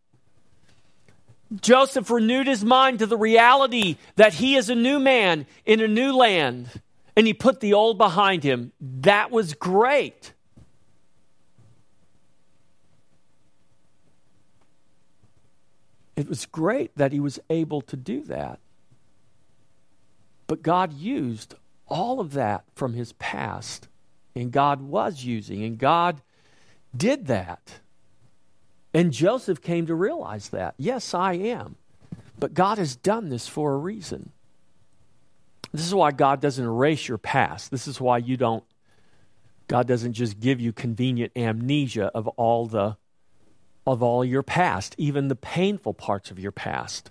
Joseph 1.61 2.09
renewed 2.09 2.47
his 2.47 2.65
mind 2.65 2.97
to 2.97 3.05
the 3.05 3.15
reality 3.15 3.97
that 4.15 4.33
he 4.33 4.55
is 4.55 4.71
a 4.71 4.75
new 4.75 4.99
man 4.99 5.45
in 5.67 5.81
a 5.81 5.87
new 5.87 6.13
land, 6.13 6.81
and 7.15 7.27
he 7.27 7.33
put 7.35 7.59
the 7.59 7.73
old 7.73 7.99
behind 7.99 8.43
him. 8.43 8.71
That 8.81 9.29
was 9.29 9.53
great. 9.53 10.33
It 16.17 16.27
was 16.27 16.47
great 16.47 16.97
that 16.97 17.13
he 17.13 17.19
was 17.19 17.39
able 17.49 17.79
to 17.81 17.95
do 17.95 18.23
that. 18.23 18.59
But 20.47 20.63
God 20.63 20.91
used 20.93 21.53
all 21.87 22.19
of 22.19 22.33
that 22.33 22.63
from 22.73 22.93
his 22.93 23.13
past, 23.13 23.87
and 24.35 24.51
God 24.51 24.81
was 24.81 25.23
using, 25.23 25.63
and 25.63 25.77
God 25.77 26.21
did 26.95 27.27
that. 27.27 27.79
And 28.93 29.13
Joseph 29.13 29.61
came 29.61 29.85
to 29.85 29.93
realize 29.93 30.49
that. 30.49 30.73
Yes, 30.77 31.13
I 31.13 31.33
am. 31.33 31.75
But 32.39 32.55
God 32.55 32.79
has 32.79 32.95
done 32.95 33.29
this 33.29 33.47
for 33.47 33.73
a 33.73 33.77
reason. 33.77 34.31
This 35.71 35.85
is 35.85 35.93
why 35.93 36.11
God 36.11 36.41
doesn't 36.41 36.65
erase 36.65 37.07
your 37.07 37.19
past. 37.19 37.69
This 37.69 37.87
is 37.87 38.01
why 38.01 38.17
you 38.17 38.37
don't, 38.37 38.63
God 39.67 39.85
doesn't 39.85 40.13
just 40.13 40.39
give 40.39 40.59
you 40.59 40.73
convenient 40.73 41.31
amnesia 41.35 42.09
of 42.15 42.27
all 42.29 42.65
the 42.65 42.97
of 43.87 44.03
all 44.03 44.23
your 44.25 44.43
past, 44.43 44.93
even 44.97 45.29
the 45.29 45.35
painful 45.35 45.93
parts 45.93 46.29
of 46.29 46.37
your 46.37 46.51
past. 46.51 47.09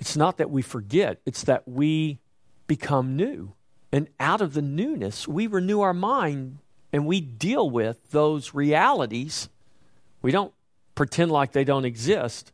It's 0.00 0.16
not 0.16 0.36
that 0.38 0.50
we 0.50 0.60
forget, 0.60 1.20
it's 1.24 1.44
that 1.44 1.66
we 1.66 2.18
become 2.66 3.16
new. 3.16 3.54
And 3.92 4.08
out 4.18 4.40
of 4.40 4.54
the 4.54 4.62
newness, 4.62 5.28
we 5.28 5.46
renew 5.46 5.80
our 5.80 5.94
mind 5.94 6.58
and 6.92 7.06
we 7.06 7.20
deal 7.20 7.70
with 7.70 8.10
those 8.10 8.52
realities. 8.52 9.48
We 10.20 10.32
don't 10.32 10.52
pretend 10.96 11.30
like 11.30 11.52
they 11.52 11.64
don't 11.64 11.84
exist. 11.84 12.52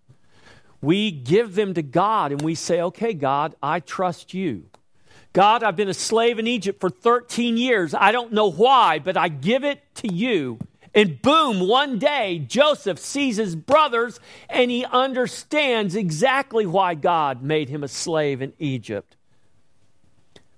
We 0.83 1.11
give 1.11 1.55
them 1.55 1.73
to 1.75 1.83
God 1.83 2.33
and 2.33 2.42
we 2.42 2.55
say, 2.55 2.83
okay, 2.83 3.14
God, 3.14 3.55
I 3.62 3.81
trust 3.81 4.35
you. 4.35 4.66
God, 5.33 5.62
I've 5.62 5.77
been 5.77 5.88
a 5.88 5.95
slave 5.95 6.38
in 6.38 6.47
Egypt 6.47 6.81
for 6.81 6.90
13 6.90 7.57
years. 7.57 7.95
I 7.95 8.11
don't 8.11 8.33
know 8.33 8.51
why, 8.51 8.99
but 8.99 9.16
I 9.16 9.29
give 9.29 9.64
it 9.64 9.81
to 9.97 10.12
you. 10.12 10.59
And 10.93 11.23
boom, 11.23 11.69
one 11.69 12.01
day, 12.01 12.40
Joseph 12.40 12.99
sees 12.99 13.37
his 13.37 13.55
brothers 13.55 14.19
and 14.49 14.73
he 14.73 14.85
understands 14.85 15.95
exactly 15.95 16.66
why 16.66 16.95
God 16.95 17.43
made 17.43 17.69
him 17.69 17.85
a 17.85 17.88
slave 17.88 18.43
in 18.43 18.53
Egypt. 18.59 19.16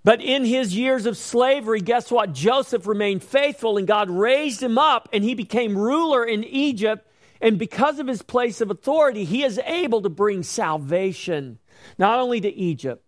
But 0.05 0.23
in 0.23 0.45
his 0.45 0.75
years 0.75 1.05
of 1.05 1.19
slavery, 1.19 1.81
guess 1.81 2.11
what? 2.11 2.33
Joseph 2.33 2.87
remained 2.87 3.23
faithful 3.23 3.77
and 3.77 3.87
God 3.87 4.11
raised 4.11 4.63
him 4.63 4.79
up 4.79 5.09
and 5.13 5.23
he 5.23 5.35
became 5.35 5.77
ruler 5.77 6.25
in 6.25 6.45
Egypt. 6.45 7.07
And 7.41 7.59
because 7.59 7.99
of 7.99 8.07
his 8.07 8.23
place 8.23 8.61
of 8.61 8.71
authority, 8.71 9.25
he 9.25 9.45
is 9.45 9.61
able 9.65 10.01
to 10.03 10.09
bring 10.09 10.43
salvation 10.43 11.59
not 11.99 12.19
only 12.19 12.41
to 12.41 12.49
Egypt, 12.49 13.02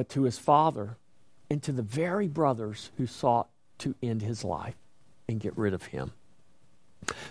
but 0.00 0.08
to 0.08 0.22
his 0.22 0.38
father 0.38 0.96
and 1.50 1.62
to 1.62 1.72
the 1.72 1.82
very 1.82 2.26
brothers 2.26 2.90
who 2.96 3.06
sought 3.06 3.50
to 3.76 3.94
end 4.02 4.22
his 4.22 4.42
life 4.42 4.76
and 5.28 5.38
get 5.40 5.54
rid 5.58 5.74
of 5.74 5.84
him. 5.84 6.12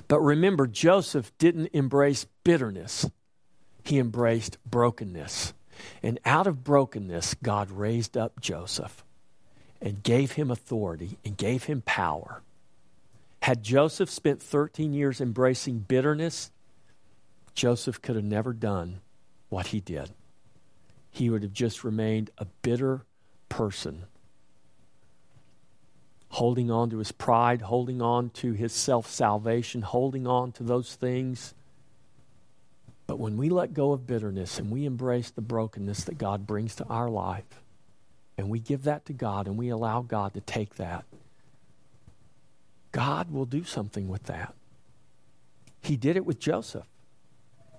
But 0.08 0.20
remember, 0.20 0.68
Joseph 0.68 1.36
didn't 1.40 1.72
embrace 1.74 2.28
bitterness, 2.44 3.10
he 3.84 3.98
embraced 3.98 4.60
brokenness. 4.70 5.56
And 6.04 6.20
out 6.26 6.46
of 6.46 6.64
brokenness, 6.64 7.34
God 7.42 7.72
raised 7.72 8.16
up 8.16 8.40
Joseph 8.40 9.04
and 9.82 10.04
gave 10.04 10.34
him 10.34 10.52
authority 10.52 11.18
and 11.26 11.36
gave 11.36 11.64
him 11.64 11.82
power. 11.82 12.44
Had 13.42 13.64
Joseph 13.64 14.12
spent 14.12 14.44
13 14.44 14.94
years 14.94 15.20
embracing 15.20 15.80
bitterness, 15.80 16.52
Joseph 17.56 18.00
could 18.04 18.16
have 18.16 18.26
never 18.26 18.54
done 18.54 19.02
what 19.50 19.66
he 19.68 19.80
did 19.80 20.12
he 21.12 21.30
would 21.30 21.44
have 21.44 21.54
just 21.54 21.84
remained 21.84 22.30
a 22.38 22.46
bitter 22.46 23.06
person, 23.50 24.04
holding 26.30 26.70
on 26.70 26.90
to 26.92 26.98
his 26.98 27.12
pride, 27.12 27.62
holding 27.62 28.02
on 28.02 28.30
to 28.32 28.54
his 28.54 28.74
self 28.74 29.10
salvation, 29.10 29.82
holding 29.82 30.28
on 30.28 30.52
to 30.54 30.64
those 30.64 30.96
things. 30.96 31.54
But 33.08 33.18
when 33.18 33.38
we 33.38 33.50
let 33.50 33.74
go 33.74 33.92
of 33.92 34.06
bitterness 34.06 34.60
and 34.60 34.70
we 34.70 34.86
embrace 34.86 35.32
the 35.32 35.42
brokenness 35.42 36.04
that 36.04 36.20
God 36.20 36.46
brings 36.46 36.76
to 36.76 36.86
our 36.86 37.10
life, 37.10 37.62
and 38.38 38.50
we 38.50 38.60
give 38.60 38.84
that 38.84 39.06
to 39.06 39.14
God 39.14 39.48
and 39.48 39.58
we 39.58 39.70
allow 39.70 40.02
God 40.02 40.36
to 40.36 40.42
take 40.42 40.76
that, 40.76 41.06
God 42.92 43.32
will 43.32 43.46
do 43.46 43.64
something 43.64 44.08
with 44.08 44.24
that. 44.24 44.54
He 45.82 45.98
did 45.98 46.16
it 46.18 46.26
with 46.26 46.40
Joseph. 46.40 46.86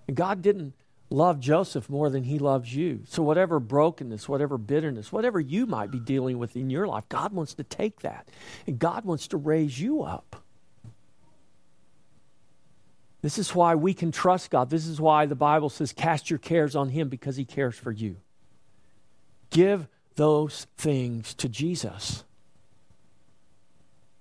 And 0.08 0.16
God 0.16 0.42
didn't 0.42 0.74
love 1.10 1.40
Joseph 1.40 1.90
more 1.90 2.08
than 2.08 2.24
he 2.24 2.38
loves 2.38 2.74
you. 2.74 3.00
So, 3.06 3.22
whatever 3.22 3.60
brokenness, 3.60 4.28
whatever 4.28 4.56
bitterness, 4.56 5.12
whatever 5.12 5.40
you 5.40 5.66
might 5.66 5.90
be 5.90 5.98
dealing 5.98 6.38
with 6.38 6.56
in 6.56 6.70
your 6.70 6.86
life, 6.86 7.08
God 7.08 7.32
wants 7.32 7.54
to 7.54 7.64
take 7.64 8.00
that 8.00 8.28
and 8.66 8.78
God 8.78 9.04
wants 9.04 9.28
to 9.28 9.36
raise 9.36 9.78
you 9.80 10.02
up. 10.02 10.42
This 13.22 13.38
is 13.38 13.54
why 13.54 13.74
we 13.74 13.92
can 13.92 14.12
trust 14.12 14.50
God. 14.50 14.70
This 14.70 14.86
is 14.86 15.00
why 15.00 15.26
the 15.26 15.34
Bible 15.34 15.68
says, 15.68 15.92
Cast 15.92 16.30
your 16.30 16.38
cares 16.38 16.74
on 16.74 16.88
Him 16.88 17.08
because 17.08 17.36
He 17.36 17.44
cares 17.44 17.74
for 17.74 17.90
you. 17.90 18.16
Give 19.50 19.88
those 20.16 20.66
things 20.78 21.34
to 21.34 21.48
Jesus 21.48 22.24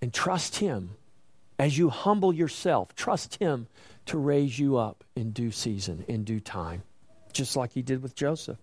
and 0.02 0.14
trust 0.14 0.58
Him. 0.58 0.92
As 1.60 1.78
you 1.78 1.90
humble 1.90 2.34
yourself, 2.34 2.96
trust 2.96 3.36
Him 3.36 3.68
to 4.10 4.18
raise 4.18 4.58
you 4.58 4.78
up 4.78 5.04
in 5.16 5.30
due 5.30 5.52
season, 5.52 6.04
in 6.08 6.24
due 6.24 6.40
time, 6.40 6.82
just 7.32 7.56
like 7.56 7.74
he 7.74 7.84
did 7.84 8.02
with 8.02 8.16
Joseph. 8.16 8.58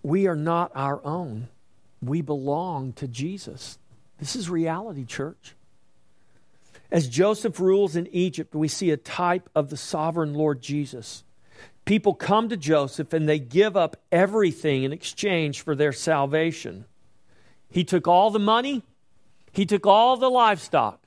We 0.00 0.28
are 0.28 0.36
not 0.36 0.70
our 0.76 1.04
own. 1.04 1.48
We 2.00 2.20
belong 2.20 2.92
to 2.94 3.08
Jesus. 3.08 3.78
This 4.18 4.36
is 4.36 4.48
reality, 4.48 5.04
church. 5.04 5.56
As 6.92 7.08
Joseph 7.08 7.58
rules 7.58 7.96
in 7.96 8.06
Egypt, 8.12 8.54
we 8.54 8.68
see 8.68 8.92
a 8.92 8.96
type 8.96 9.48
of 9.56 9.70
the 9.70 9.76
sovereign 9.76 10.34
Lord 10.34 10.62
Jesus. 10.62 11.24
People 11.84 12.14
come 12.14 12.48
to 12.48 12.56
Joseph 12.56 13.12
and 13.12 13.28
they 13.28 13.40
give 13.40 13.76
up 13.76 13.96
everything 14.12 14.84
in 14.84 14.92
exchange 14.92 15.62
for 15.62 15.74
their 15.74 15.92
salvation. 15.92 16.84
He 17.72 17.84
took 17.84 18.06
all 18.06 18.30
the 18.30 18.38
money, 18.38 18.82
he 19.50 19.64
took 19.64 19.86
all 19.86 20.18
the 20.18 20.30
livestock. 20.30 21.00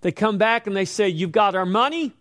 They 0.00 0.12
come 0.12 0.38
back 0.38 0.66
and 0.66 0.76
they 0.76 0.84
say, 0.84 1.08
You've 1.08 1.32
got 1.32 1.54
our 1.54 1.64
money, 1.64 2.12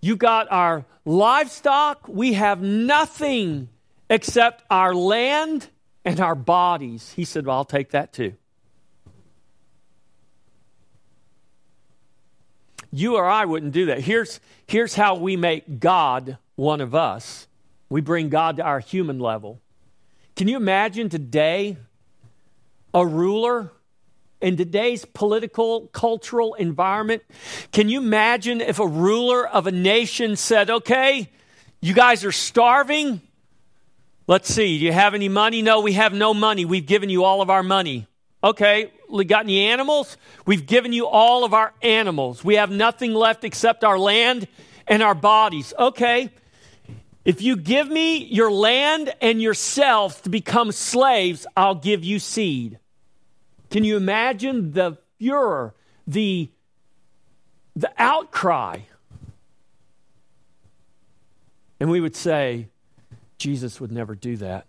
you've 0.00 0.20
got 0.20 0.50
our 0.50 0.86
livestock, 1.04 2.06
we 2.08 2.34
have 2.34 2.62
nothing 2.62 3.68
except 4.08 4.62
our 4.70 4.94
land 4.94 5.68
and 6.04 6.20
our 6.20 6.36
bodies. 6.36 7.12
He 7.14 7.24
said, 7.24 7.46
Well, 7.46 7.56
I'll 7.56 7.64
take 7.64 7.90
that 7.90 8.12
too. 8.12 8.34
You 12.92 13.16
or 13.16 13.24
I 13.24 13.44
wouldn't 13.44 13.72
do 13.72 13.86
that. 13.86 14.00
Here's, 14.00 14.40
here's 14.66 14.94
how 14.94 15.16
we 15.16 15.36
make 15.36 15.80
God 15.80 16.38
one 16.54 16.80
of 16.80 16.94
us 16.94 17.48
we 17.88 18.00
bring 18.00 18.28
God 18.28 18.58
to 18.58 18.62
our 18.62 18.78
human 18.78 19.18
level. 19.18 19.60
Can 20.36 20.46
you 20.46 20.56
imagine 20.56 21.08
today 21.08 21.76
a 22.94 23.06
ruler 23.06 23.72
in 24.40 24.56
today's 24.56 25.04
political, 25.04 25.88
cultural 25.88 26.54
environment? 26.54 27.22
Can 27.72 27.88
you 27.88 28.00
imagine 28.00 28.60
if 28.60 28.78
a 28.78 28.86
ruler 28.86 29.46
of 29.46 29.66
a 29.66 29.72
nation 29.72 30.36
said, 30.36 30.70
okay, 30.70 31.28
you 31.80 31.94
guys 31.94 32.24
are 32.24 32.32
starving? 32.32 33.20
Let's 34.26 34.52
see, 34.52 34.78
do 34.78 34.84
you 34.84 34.92
have 34.92 35.14
any 35.14 35.28
money? 35.28 35.62
No, 35.62 35.80
we 35.80 35.94
have 35.94 36.12
no 36.12 36.32
money. 36.32 36.64
We've 36.64 36.86
given 36.86 37.10
you 37.10 37.24
all 37.24 37.42
of 37.42 37.50
our 37.50 37.62
money. 37.62 38.06
Okay, 38.42 38.90
we 39.10 39.24
got 39.24 39.44
any 39.44 39.66
animals? 39.66 40.16
We've 40.46 40.64
given 40.64 40.92
you 40.92 41.06
all 41.06 41.44
of 41.44 41.52
our 41.52 41.74
animals. 41.82 42.42
We 42.42 42.54
have 42.54 42.70
nothing 42.70 43.12
left 43.12 43.44
except 43.44 43.84
our 43.84 43.98
land 43.98 44.48
and 44.86 45.02
our 45.02 45.14
bodies. 45.14 45.74
Okay, 45.78 46.30
if 47.30 47.40
you 47.40 47.54
give 47.54 47.88
me 47.88 48.24
your 48.24 48.50
land 48.50 49.14
and 49.20 49.40
yourself 49.40 50.20
to 50.22 50.28
become 50.28 50.72
slaves, 50.72 51.46
I'll 51.56 51.76
give 51.76 52.02
you 52.02 52.18
seed. 52.18 52.80
Can 53.70 53.84
you 53.84 53.96
imagine 53.96 54.72
the 54.72 54.98
furor, 55.16 55.72
the, 56.08 56.50
the 57.76 57.92
outcry? 57.96 58.80
And 61.78 61.88
we 61.88 62.00
would 62.00 62.16
say, 62.16 62.66
Jesus 63.38 63.80
would 63.80 63.92
never 63.92 64.16
do 64.16 64.36
that. 64.38 64.66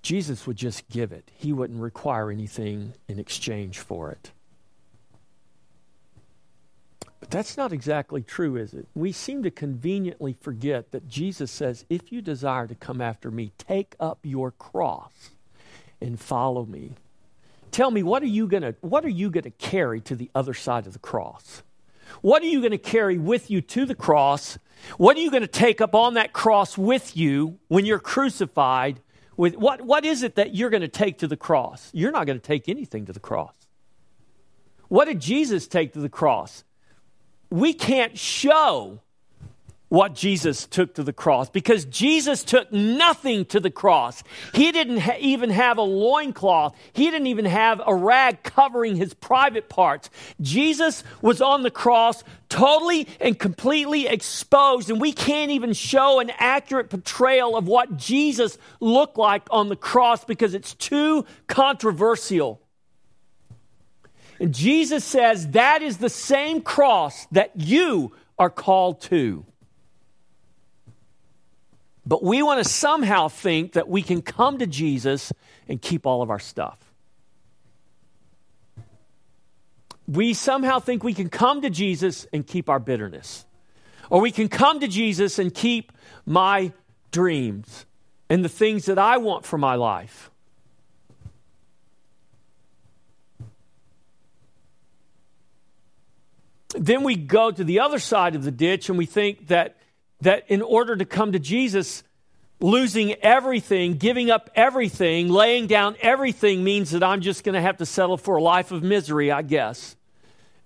Jesus 0.00 0.46
would 0.46 0.56
just 0.56 0.88
give 0.88 1.10
it, 1.10 1.28
he 1.34 1.52
wouldn't 1.52 1.80
require 1.80 2.30
anything 2.30 2.94
in 3.08 3.18
exchange 3.18 3.80
for 3.80 4.12
it. 4.12 4.30
But 7.18 7.23
that's 7.34 7.56
not 7.56 7.72
exactly 7.72 8.22
true, 8.22 8.56
is 8.56 8.74
it? 8.74 8.86
We 8.94 9.12
seem 9.12 9.42
to 9.42 9.50
conveniently 9.50 10.36
forget 10.40 10.92
that 10.92 11.08
Jesus 11.08 11.50
says, 11.50 11.84
If 11.88 12.12
you 12.12 12.22
desire 12.22 12.66
to 12.66 12.74
come 12.74 13.00
after 13.00 13.30
me, 13.30 13.52
take 13.58 13.96
up 13.98 14.20
your 14.22 14.50
cross 14.52 15.30
and 16.00 16.20
follow 16.20 16.64
me. 16.64 16.92
Tell 17.70 17.90
me, 17.90 18.02
what 18.02 18.22
are 18.22 18.26
you 18.26 18.48
you 19.10 19.30
gonna 19.30 19.50
carry 19.50 20.00
to 20.02 20.14
the 20.14 20.30
other 20.34 20.54
side 20.54 20.86
of 20.86 20.92
the 20.92 20.98
cross? 20.98 21.62
What 22.20 22.42
are 22.42 22.46
you 22.46 22.60
going 22.60 22.72
to 22.72 22.78
carry 22.78 23.18
with 23.18 23.50
you 23.50 23.60
to 23.60 23.86
the 23.86 23.94
cross? 23.94 24.58
What 24.98 25.16
are 25.16 25.20
you 25.20 25.30
going 25.30 25.42
to 25.42 25.46
take 25.46 25.80
up 25.80 25.94
on 25.94 26.14
that 26.14 26.32
cross 26.32 26.76
with 26.76 27.16
you 27.16 27.58
when 27.68 27.86
you're 27.86 27.98
crucified? 27.98 29.00
With 29.36 29.56
what, 29.56 29.82
what 29.82 30.04
is 30.04 30.22
it 30.22 30.36
that 30.36 30.54
you're 30.54 30.70
going 30.70 30.82
to 30.82 30.88
take 30.88 31.18
to 31.18 31.26
the 31.26 31.36
cross? 31.36 31.90
You're 31.92 32.12
not 32.12 32.26
going 32.26 32.38
to 32.38 32.46
take 32.46 32.68
anything 32.68 33.06
to 33.06 33.12
the 33.12 33.20
cross. 33.20 33.54
What 34.88 35.06
did 35.06 35.20
Jesus 35.20 35.66
take 35.66 35.92
to 35.94 36.00
the 36.00 36.08
cross? 36.08 36.64
We 37.54 37.72
can't 37.72 38.18
show 38.18 39.00
what 39.88 40.12
Jesus 40.12 40.66
took 40.66 40.94
to 40.94 41.04
the 41.04 41.12
cross 41.12 41.48
because 41.48 41.84
Jesus 41.84 42.42
took 42.42 42.72
nothing 42.72 43.44
to 43.44 43.60
the 43.60 43.70
cross. 43.70 44.24
He 44.52 44.72
didn't 44.72 44.98
ha- 44.98 45.18
even 45.20 45.50
have 45.50 45.78
a 45.78 45.82
loincloth, 45.82 46.74
he 46.92 47.12
didn't 47.12 47.28
even 47.28 47.44
have 47.44 47.80
a 47.86 47.94
rag 47.94 48.42
covering 48.42 48.96
his 48.96 49.14
private 49.14 49.68
parts. 49.68 50.10
Jesus 50.40 51.04
was 51.22 51.40
on 51.40 51.62
the 51.62 51.70
cross 51.70 52.24
totally 52.48 53.06
and 53.20 53.38
completely 53.38 54.08
exposed, 54.08 54.90
and 54.90 55.00
we 55.00 55.12
can't 55.12 55.52
even 55.52 55.74
show 55.74 56.18
an 56.18 56.32
accurate 56.38 56.90
portrayal 56.90 57.56
of 57.56 57.68
what 57.68 57.96
Jesus 57.96 58.58
looked 58.80 59.16
like 59.16 59.46
on 59.52 59.68
the 59.68 59.76
cross 59.76 60.24
because 60.24 60.54
it's 60.54 60.74
too 60.74 61.24
controversial. 61.46 62.63
And 64.40 64.52
Jesus 64.52 65.04
says 65.04 65.48
that 65.48 65.82
is 65.82 65.98
the 65.98 66.08
same 66.08 66.60
cross 66.60 67.26
that 67.32 67.52
you 67.54 68.12
are 68.38 68.50
called 68.50 69.00
to. 69.02 69.44
But 72.06 72.22
we 72.22 72.42
want 72.42 72.62
to 72.62 72.68
somehow 72.68 73.28
think 73.28 73.72
that 73.72 73.88
we 73.88 74.02
can 74.02 74.20
come 74.22 74.58
to 74.58 74.66
Jesus 74.66 75.32
and 75.68 75.80
keep 75.80 76.06
all 76.06 76.20
of 76.20 76.30
our 76.30 76.38
stuff. 76.38 76.78
We 80.06 80.34
somehow 80.34 80.80
think 80.80 81.02
we 81.02 81.14
can 81.14 81.30
come 81.30 81.62
to 81.62 81.70
Jesus 81.70 82.26
and 82.32 82.46
keep 82.46 82.68
our 82.68 82.78
bitterness. 82.78 83.46
Or 84.10 84.20
we 84.20 84.32
can 84.32 84.48
come 84.48 84.80
to 84.80 84.88
Jesus 84.88 85.38
and 85.38 85.54
keep 85.54 85.92
my 86.26 86.72
dreams 87.10 87.86
and 88.28 88.44
the 88.44 88.50
things 88.50 88.86
that 88.86 88.98
I 88.98 89.16
want 89.16 89.46
for 89.46 89.56
my 89.56 89.76
life. 89.76 90.30
Then 96.74 97.04
we 97.04 97.16
go 97.16 97.50
to 97.50 97.64
the 97.64 97.80
other 97.80 97.98
side 97.98 98.34
of 98.34 98.44
the 98.44 98.50
ditch 98.50 98.88
and 98.88 98.98
we 98.98 99.06
think 99.06 99.48
that, 99.48 99.76
that 100.20 100.44
in 100.48 100.62
order 100.62 100.96
to 100.96 101.04
come 101.04 101.32
to 101.32 101.38
Jesus, 101.38 102.02
losing 102.60 103.14
everything, 103.14 103.94
giving 103.94 104.30
up 104.30 104.50
everything, 104.54 105.28
laying 105.28 105.66
down 105.66 105.96
everything 106.00 106.64
means 106.64 106.90
that 106.90 107.02
I'm 107.02 107.20
just 107.20 107.44
going 107.44 107.54
to 107.54 107.60
have 107.60 107.78
to 107.78 107.86
settle 107.86 108.16
for 108.16 108.36
a 108.36 108.42
life 108.42 108.72
of 108.72 108.82
misery, 108.82 109.30
I 109.30 109.42
guess. 109.42 109.96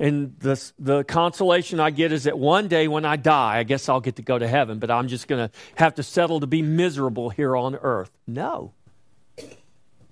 And 0.00 0.38
the, 0.38 0.72
the 0.78 1.02
consolation 1.02 1.80
I 1.80 1.90
get 1.90 2.12
is 2.12 2.24
that 2.24 2.38
one 2.38 2.68
day 2.68 2.86
when 2.86 3.04
I 3.04 3.16
die, 3.16 3.58
I 3.58 3.64
guess 3.64 3.88
I'll 3.88 4.00
get 4.00 4.16
to 4.16 4.22
go 4.22 4.38
to 4.38 4.46
heaven, 4.46 4.78
but 4.78 4.90
I'm 4.90 5.08
just 5.08 5.26
going 5.26 5.48
to 5.48 5.54
have 5.74 5.96
to 5.96 6.04
settle 6.04 6.40
to 6.40 6.46
be 6.46 6.62
miserable 6.62 7.30
here 7.30 7.56
on 7.56 7.74
earth. 7.74 8.10
No, 8.26 8.72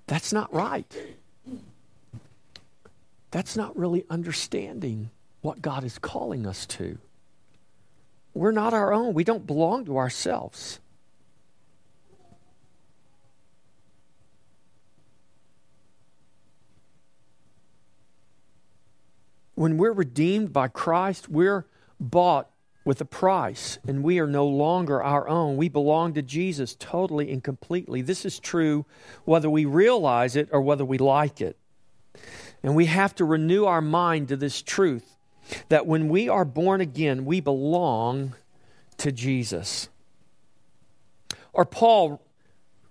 that's 0.09 0.33
not 0.33 0.53
right. 0.53 0.93
That's 3.31 3.57
not 3.57 3.77
really 3.77 4.05
understanding 4.11 5.11
what 5.47 5.63
God 5.63 5.85
is 5.85 5.97
calling 5.97 6.45
us 6.45 6.67
to. 6.67 6.99
We're 8.35 8.51
not 8.51 8.75
our 8.75 8.93
own, 8.93 9.15
we 9.15 9.23
don't 9.23 9.47
belong 9.47 9.85
to 9.85 9.97
ourselves. 9.97 10.81
When 19.55 19.79
we're 19.79 19.93
redeemed 19.93 20.53
by 20.53 20.67
Christ, 20.67 21.29
we're 21.29 21.65
bought 22.01 22.51
with 22.85 23.01
a 23.01 23.05
price, 23.05 23.79
and 23.87 24.03
we 24.03 24.19
are 24.19 24.27
no 24.27 24.49
longer 24.49 25.01
our 25.01 25.29
own. 25.29 25.57
We 25.57 25.69
belong 25.69 26.15
to 26.15 26.23
Jesus 26.23 26.75
totally 26.75 27.31
and 27.31 27.43
completely. 27.43 28.03
This 28.03 28.25
is 28.25 28.41
true 28.41 28.85
whether 29.25 29.49
we 29.49 29.65
realize 29.65 30.35
it 30.35 30.49
or 30.51 30.61
whether 30.61 30.85
we 30.85 30.99
like 30.99 31.41
it. 31.41 31.57
And 32.65 32.75
we 32.75 32.87
have 32.87 33.15
to 33.15 33.25
renew 33.25 33.65
our 33.65 33.81
mind 33.81 34.27
to 34.29 34.37
this 34.37 34.61
truth 34.61 35.16
that 35.69 35.87
when 35.87 36.09
we 36.09 36.29
are 36.29 36.45
born 36.45 36.81
again, 36.81 37.25
we 37.25 37.41
belong 37.41 38.35
to 38.99 39.13
Jesus. 39.13 39.89
Or 41.53 41.65
Paul 41.65 42.23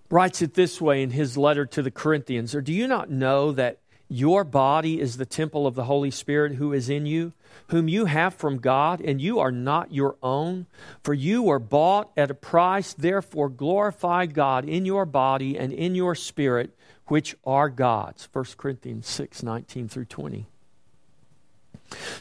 writes 0.09 0.41
it 0.41 0.53
this 0.53 0.79
way 0.79 1.01
in 1.01 1.11
his 1.11 1.37
letter 1.37 1.65
to 1.65 1.81
the 1.81 1.91
Corinthians 1.91 2.55
Or 2.55 2.61
do 2.61 2.73
you 2.73 2.87
not 2.87 3.09
know 3.09 3.51
that 3.51 3.79
your 4.07 4.43
body 4.43 4.99
is 4.99 5.17
the 5.17 5.25
temple 5.25 5.65
of 5.65 5.73
the 5.73 5.85
Holy 5.85 6.11
Spirit 6.11 6.55
who 6.55 6.73
is 6.73 6.89
in 6.89 7.07
you, 7.07 7.33
whom 7.67 7.87
you 7.87 8.05
have 8.05 8.35
from 8.35 8.59
God, 8.59 9.01
and 9.01 9.19
you 9.19 9.39
are 9.39 9.51
not 9.51 9.91
your 9.91 10.15
own? 10.21 10.67
For 11.03 11.13
you 11.13 11.41
were 11.41 11.59
bought 11.59 12.11
at 12.15 12.29
a 12.29 12.35
price, 12.35 12.93
therefore 12.93 13.49
glorify 13.49 14.27
God 14.27 14.65
in 14.65 14.85
your 14.85 15.05
body 15.05 15.57
and 15.57 15.73
in 15.73 15.95
your 15.95 16.13
spirit, 16.13 16.77
which 17.07 17.35
are 17.45 17.69
God's. 17.69 18.29
1 18.31 18.45
Corinthians 18.57 19.07
6 19.07 19.41
19 19.41 19.87
through 19.87 20.05
20. 20.05 20.45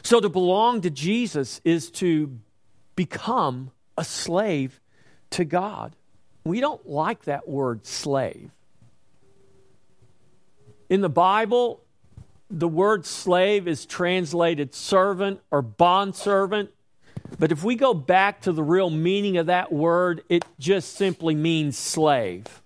So 0.03 0.19
to 0.19 0.29
belong 0.29 0.81
to 0.81 0.89
Jesus 0.89 1.61
is 1.63 1.89
to 1.91 2.39
become 2.95 3.71
a 3.97 4.03
slave 4.03 4.79
to 5.31 5.45
God. 5.45 5.95
We 6.43 6.59
don't 6.59 6.87
like 6.87 7.23
that 7.25 7.47
word 7.47 7.85
slave. 7.85 8.51
In 10.89 11.01
the 11.01 11.09
Bible, 11.09 11.81
the 12.49 12.67
word 12.67 13.05
slave 13.05 13.67
is 13.67 13.85
translated 13.85 14.75
servant 14.75 15.39
or 15.49 15.61
bondservant. 15.61 16.69
But 17.39 17.51
if 17.51 17.63
we 17.63 17.75
go 17.75 17.93
back 17.93 18.41
to 18.41 18.51
the 18.51 18.63
real 18.63 18.91
meaning 18.91 19.37
of 19.37 19.47
that 19.47 19.73
word, 19.73 20.23
it 20.29 20.45
just 20.59 20.95
simply 20.95 21.33
means 21.33 21.77
slave. 21.77 22.61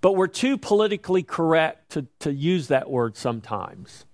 But 0.00 0.16
we're 0.16 0.26
too 0.26 0.58
politically 0.58 1.22
correct 1.22 1.92
to, 1.92 2.06
to 2.20 2.32
use 2.32 2.68
that 2.68 2.90
word 2.90 3.16
sometimes. 3.16 4.06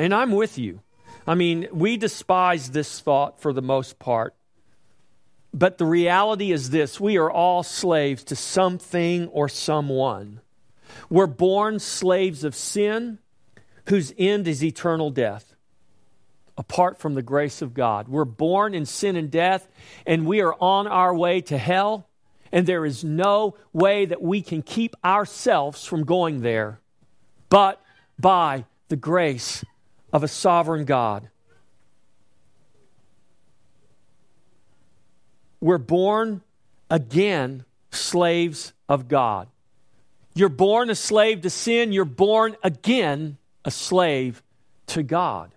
And 0.00 0.14
I'm 0.14 0.32
with 0.32 0.56
you. 0.56 0.80
I 1.26 1.34
mean, 1.34 1.68
we 1.72 1.98
despise 1.98 2.70
this 2.70 3.00
thought 3.00 3.42
for 3.42 3.52
the 3.52 3.60
most 3.60 3.98
part. 3.98 4.34
But 5.52 5.76
the 5.76 5.84
reality 5.84 6.52
is 6.52 6.70
this 6.70 6.98
we 6.98 7.18
are 7.18 7.30
all 7.30 7.62
slaves 7.62 8.24
to 8.24 8.36
something 8.36 9.28
or 9.28 9.48
someone. 9.48 10.40
We're 11.10 11.26
born 11.26 11.80
slaves 11.80 12.44
of 12.44 12.54
sin, 12.54 13.18
whose 13.88 14.14
end 14.16 14.48
is 14.48 14.64
eternal 14.64 15.10
death, 15.10 15.54
apart 16.56 16.98
from 16.98 17.14
the 17.14 17.22
grace 17.22 17.60
of 17.60 17.74
God. 17.74 18.08
We're 18.08 18.24
born 18.24 18.74
in 18.74 18.86
sin 18.86 19.16
and 19.16 19.30
death, 19.30 19.68
and 20.06 20.26
we 20.26 20.40
are 20.40 20.54
on 20.54 20.86
our 20.86 21.14
way 21.14 21.42
to 21.42 21.58
hell, 21.58 22.08
and 22.50 22.66
there 22.66 22.86
is 22.86 23.04
no 23.04 23.54
way 23.74 24.06
that 24.06 24.22
we 24.22 24.40
can 24.40 24.62
keep 24.62 24.96
ourselves 25.04 25.84
from 25.84 26.04
going 26.04 26.40
there 26.40 26.80
but 27.50 27.82
by 28.18 28.64
the 28.88 28.96
grace 28.96 29.64
of 30.12 30.22
a 30.22 30.28
sovereign 30.28 30.84
God. 30.84 31.28
We're 35.60 35.78
born 35.78 36.42
again 36.88 37.64
slaves 37.90 38.72
of 38.88 39.08
God. 39.08 39.48
You're 40.34 40.48
born 40.48 40.90
a 40.90 40.94
slave 40.94 41.42
to 41.42 41.50
sin, 41.50 41.92
you're 41.92 42.04
born 42.04 42.56
again 42.62 43.36
a 43.64 43.70
slave 43.70 44.42
to 44.88 45.02
God. 45.02 45.52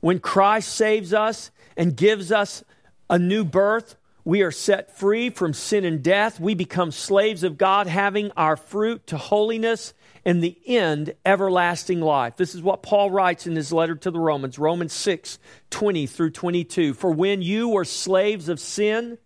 When 0.00 0.18
Christ 0.18 0.74
saves 0.74 1.12
us 1.12 1.50
and 1.76 1.96
gives 1.96 2.32
us 2.32 2.64
a 3.10 3.18
new 3.18 3.44
birth, 3.44 3.96
we 4.24 4.42
are 4.42 4.50
set 4.50 4.96
free 4.96 5.30
from 5.30 5.54
sin 5.54 5.84
and 5.84 6.02
death. 6.02 6.38
We 6.38 6.54
become 6.54 6.90
slaves 6.90 7.44
of 7.44 7.56
God, 7.56 7.86
having 7.86 8.30
our 8.36 8.56
fruit 8.56 9.06
to 9.06 9.16
holiness 9.16 9.94
and 10.24 10.42
the 10.42 10.58
end, 10.66 11.14
everlasting 11.24 12.00
life. 12.00 12.36
This 12.36 12.54
is 12.54 12.62
what 12.62 12.82
Paul 12.82 13.10
writes 13.10 13.46
in 13.46 13.56
his 13.56 13.72
letter 13.72 13.94
to 13.96 14.10
the 14.10 14.20
Romans, 14.20 14.58
Romans 14.58 14.92
6 14.92 15.38
20 15.70 16.06
through 16.06 16.30
22. 16.30 16.94
For 16.94 17.10
when 17.10 17.42
you 17.42 17.68
were 17.68 17.84
slaves 17.84 18.48
of 18.48 18.60
sin, 18.60 19.18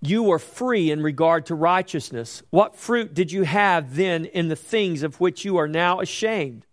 you 0.00 0.22
were 0.22 0.38
free 0.38 0.90
in 0.90 1.02
regard 1.02 1.46
to 1.46 1.54
righteousness. 1.54 2.42
What 2.50 2.76
fruit 2.76 3.14
did 3.14 3.32
you 3.32 3.42
have 3.42 3.96
then 3.96 4.26
in 4.26 4.48
the 4.48 4.56
things 4.56 5.02
of 5.02 5.20
which 5.20 5.44
you 5.44 5.56
are 5.56 5.68
now 5.68 6.00
ashamed? 6.00 6.66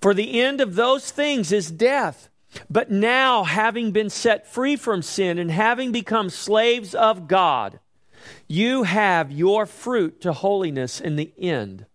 For 0.00 0.14
the 0.14 0.40
end 0.40 0.60
of 0.60 0.74
those 0.74 1.10
things 1.10 1.52
is 1.52 1.70
death. 1.70 2.30
But 2.70 2.90
now, 2.90 3.44
having 3.44 3.92
been 3.92 4.08
set 4.08 4.46
free 4.46 4.76
from 4.76 5.02
sin 5.02 5.38
and 5.38 5.50
having 5.50 5.92
become 5.92 6.30
slaves 6.30 6.94
of 6.94 7.28
God, 7.28 7.78
you 8.46 8.84
have 8.84 9.30
your 9.30 9.66
fruit 9.66 10.20
to 10.22 10.32
holiness 10.32 11.00
in 11.00 11.16
the 11.16 11.32
end, 11.38 11.86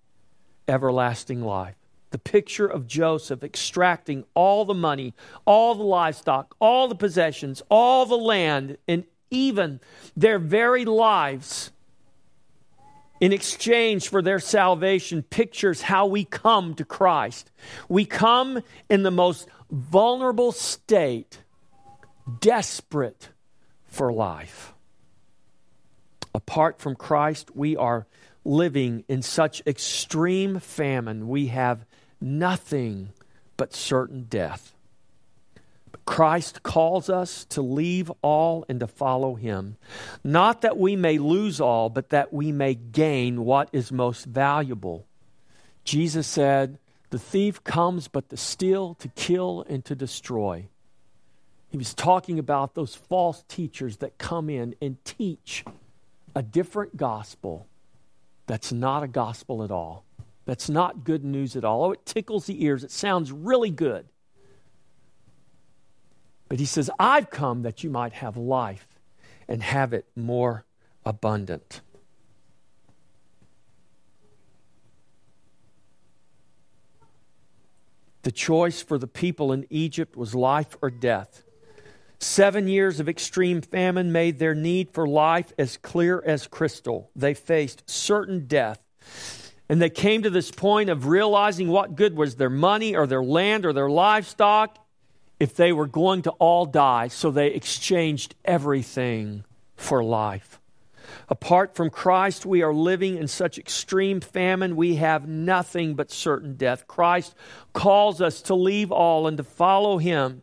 everlasting 0.67 1.41
life. 1.41 1.75
The 2.11 2.17
picture 2.19 2.67
of 2.67 2.87
Joseph 2.87 3.43
extracting 3.43 4.23
all 4.35 4.65
the 4.65 4.73
money, 4.73 5.13
all 5.45 5.73
the 5.75 5.83
livestock, 5.83 6.55
all 6.59 6.87
the 6.87 6.95
possessions, 6.95 7.63
all 7.69 8.05
the 8.05 8.17
land, 8.17 8.77
and 8.87 9.03
even 9.31 9.79
their 10.15 10.37
very 10.37 10.85
lives 10.85 11.71
in 13.19 13.31
exchange 13.31 14.09
for 14.09 14.21
their 14.21 14.39
salvation 14.39 15.23
pictures 15.23 15.83
how 15.83 16.05
we 16.05 16.25
come 16.25 16.75
to 16.75 16.83
Christ. 16.83 17.49
We 17.87 18.05
come 18.05 18.61
in 18.89 19.03
the 19.03 19.11
most 19.11 19.47
vulnerable 19.71 20.51
state, 20.51 21.39
desperate 22.41 23.29
for 23.85 24.11
life. 24.11 24.72
Apart 26.33 26.79
from 26.79 26.95
Christ, 26.95 27.55
we 27.55 27.77
are 27.77 28.07
living 28.43 29.03
in 29.07 29.21
such 29.21 29.61
extreme 29.65 30.59
famine, 30.59 31.27
we 31.27 31.47
have 31.47 31.85
nothing 32.19 33.09
but 33.57 33.73
certain 33.73 34.23
death. 34.23 34.73
But 35.91 36.05
Christ 36.05 36.63
calls 36.63 37.09
us 37.09 37.45
to 37.45 37.61
leave 37.61 38.11
all 38.21 38.65
and 38.67 38.79
to 38.79 38.87
follow 38.87 39.35
him, 39.35 39.77
not 40.23 40.61
that 40.61 40.77
we 40.77 40.95
may 40.95 41.17
lose 41.19 41.61
all, 41.61 41.89
but 41.89 42.09
that 42.09 42.33
we 42.33 42.51
may 42.51 42.73
gain 42.73 43.45
what 43.45 43.69
is 43.71 43.91
most 43.91 44.25
valuable. 44.25 45.05
Jesus 45.83 46.27
said, 46.27 46.79
The 47.11 47.19
thief 47.19 47.63
comes 47.63 48.07
but 48.07 48.29
to 48.29 48.37
steal, 48.37 48.95
to 48.95 49.07
kill, 49.09 49.65
and 49.69 49.85
to 49.85 49.95
destroy. 49.95 50.67
He 51.69 51.77
was 51.77 51.93
talking 51.93 52.39
about 52.39 52.75
those 52.75 52.95
false 52.95 53.43
teachers 53.47 53.97
that 53.97 54.17
come 54.17 54.49
in 54.49 54.75
and 54.81 55.03
teach 55.05 55.63
a 56.35 56.41
different 56.41 56.97
gospel 56.97 57.67
that's 58.47 58.71
not 58.71 59.03
a 59.03 59.07
gospel 59.07 59.63
at 59.63 59.71
all. 59.71 60.05
That's 60.45 60.69
not 60.69 61.03
good 61.03 61.23
news 61.23 61.55
at 61.55 61.63
all. 61.63 61.85
Oh, 61.85 61.91
it 61.91 62.05
tickles 62.05 62.45
the 62.45 62.63
ears. 62.63 62.83
It 62.83 62.91
sounds 62.91 63.31
really 63.31 63.69
good. 63.69 64.07
But 66.49 66.59
he 66.59 66.65
says, 66.65 66.89
I've 66.99 67.29
come 67.29 67.61
that 67.63 67.83
you 67.83 67.89
might 67.89 68.13
have 68.13 68.35
life 68.35 68.87
and 69.47 69.63
have 69.63 69.93
it 69.93 70.05
more 70.15 70.65
abundant. 71.05 71.81
The 78.23 78.31
choice 78.31 78.81
for 78.81 78.97
the 78.97 79.07
people 79.07 79.51
in 79.51 79.65
Egypt 79.69 80.15
was 80.15 80.33
life 80.33 80.77
or 80.81 80.89
death. 80.89 81.43
Seven 82.23 82.69
years 82.69 83.01
of 83.01 83.09
extreme 83.09 83.61
famine 83.61 84.13
made 84.13 84.39
their 84.39 84.55
need 84.55 84.89
for 84.91 85.05
life 85.05 85.51
as 85.57 85.75
clear 85.75 86.23
as 86.25 86.47
crystal. 86.47 87.11
They 87.17 87.33
faced 87.33 87.87
certain 87.89 88.47
death. 88.47 88.81
And 89.67 89.81
they 89.81 89.89
came 89.89 90.23
to 90.23 90.29
this 90.29 90.49
point 90.49 90.89
of 90.89 91.07
realizing 91.07 91.67
what 91.67 91.97
good 91.97 92.15
was 92.15 92.35
their 92.35 92.49
money 92.49 92.95
or 92.95 93.07
their 93.07 93.23
land 93.23 93.65
or 93.65 93.73
their 93.73 93.89
livestock 93.89 94.77
if 95.37 95.55
they 95.55 95.73
were 95.73 95.85
going 95.85 96.21
to 96.21 96.31
all 96.31 96.65
die. 96.65 97.09
So 97.09 97.29
they 97.29 97.47
exchanged 97.47 98.35
everything 98.45 99.43
for 99.75 100.01
life. 100.01 100.61
Apart 101.27 101.75
from 101.75 101.89
Christ, 101.89 102.45
we 102.45 102.61
are 102.61 102.73
living 102.73 103.17
in 103.17 103.27
such 103.27 103.57
extreme 103.57 104.21
famine, 104.21 104.77
we 104.77 104.95
have 104.95 105.27
nothing 105.27 105.93
but 105.95 106.09
certain 106.09 106.55
death. 106.55 106.87
Christ 106.87 107.35
calls 107.73 108.21
us 108.21 108.41
to 108.43 108.55
leave 108.55 108.93
all 108.93 109.27
and 109.27 109.35
to 109.35 109.43
follow 109.43 109.97
him. 109.97 110.41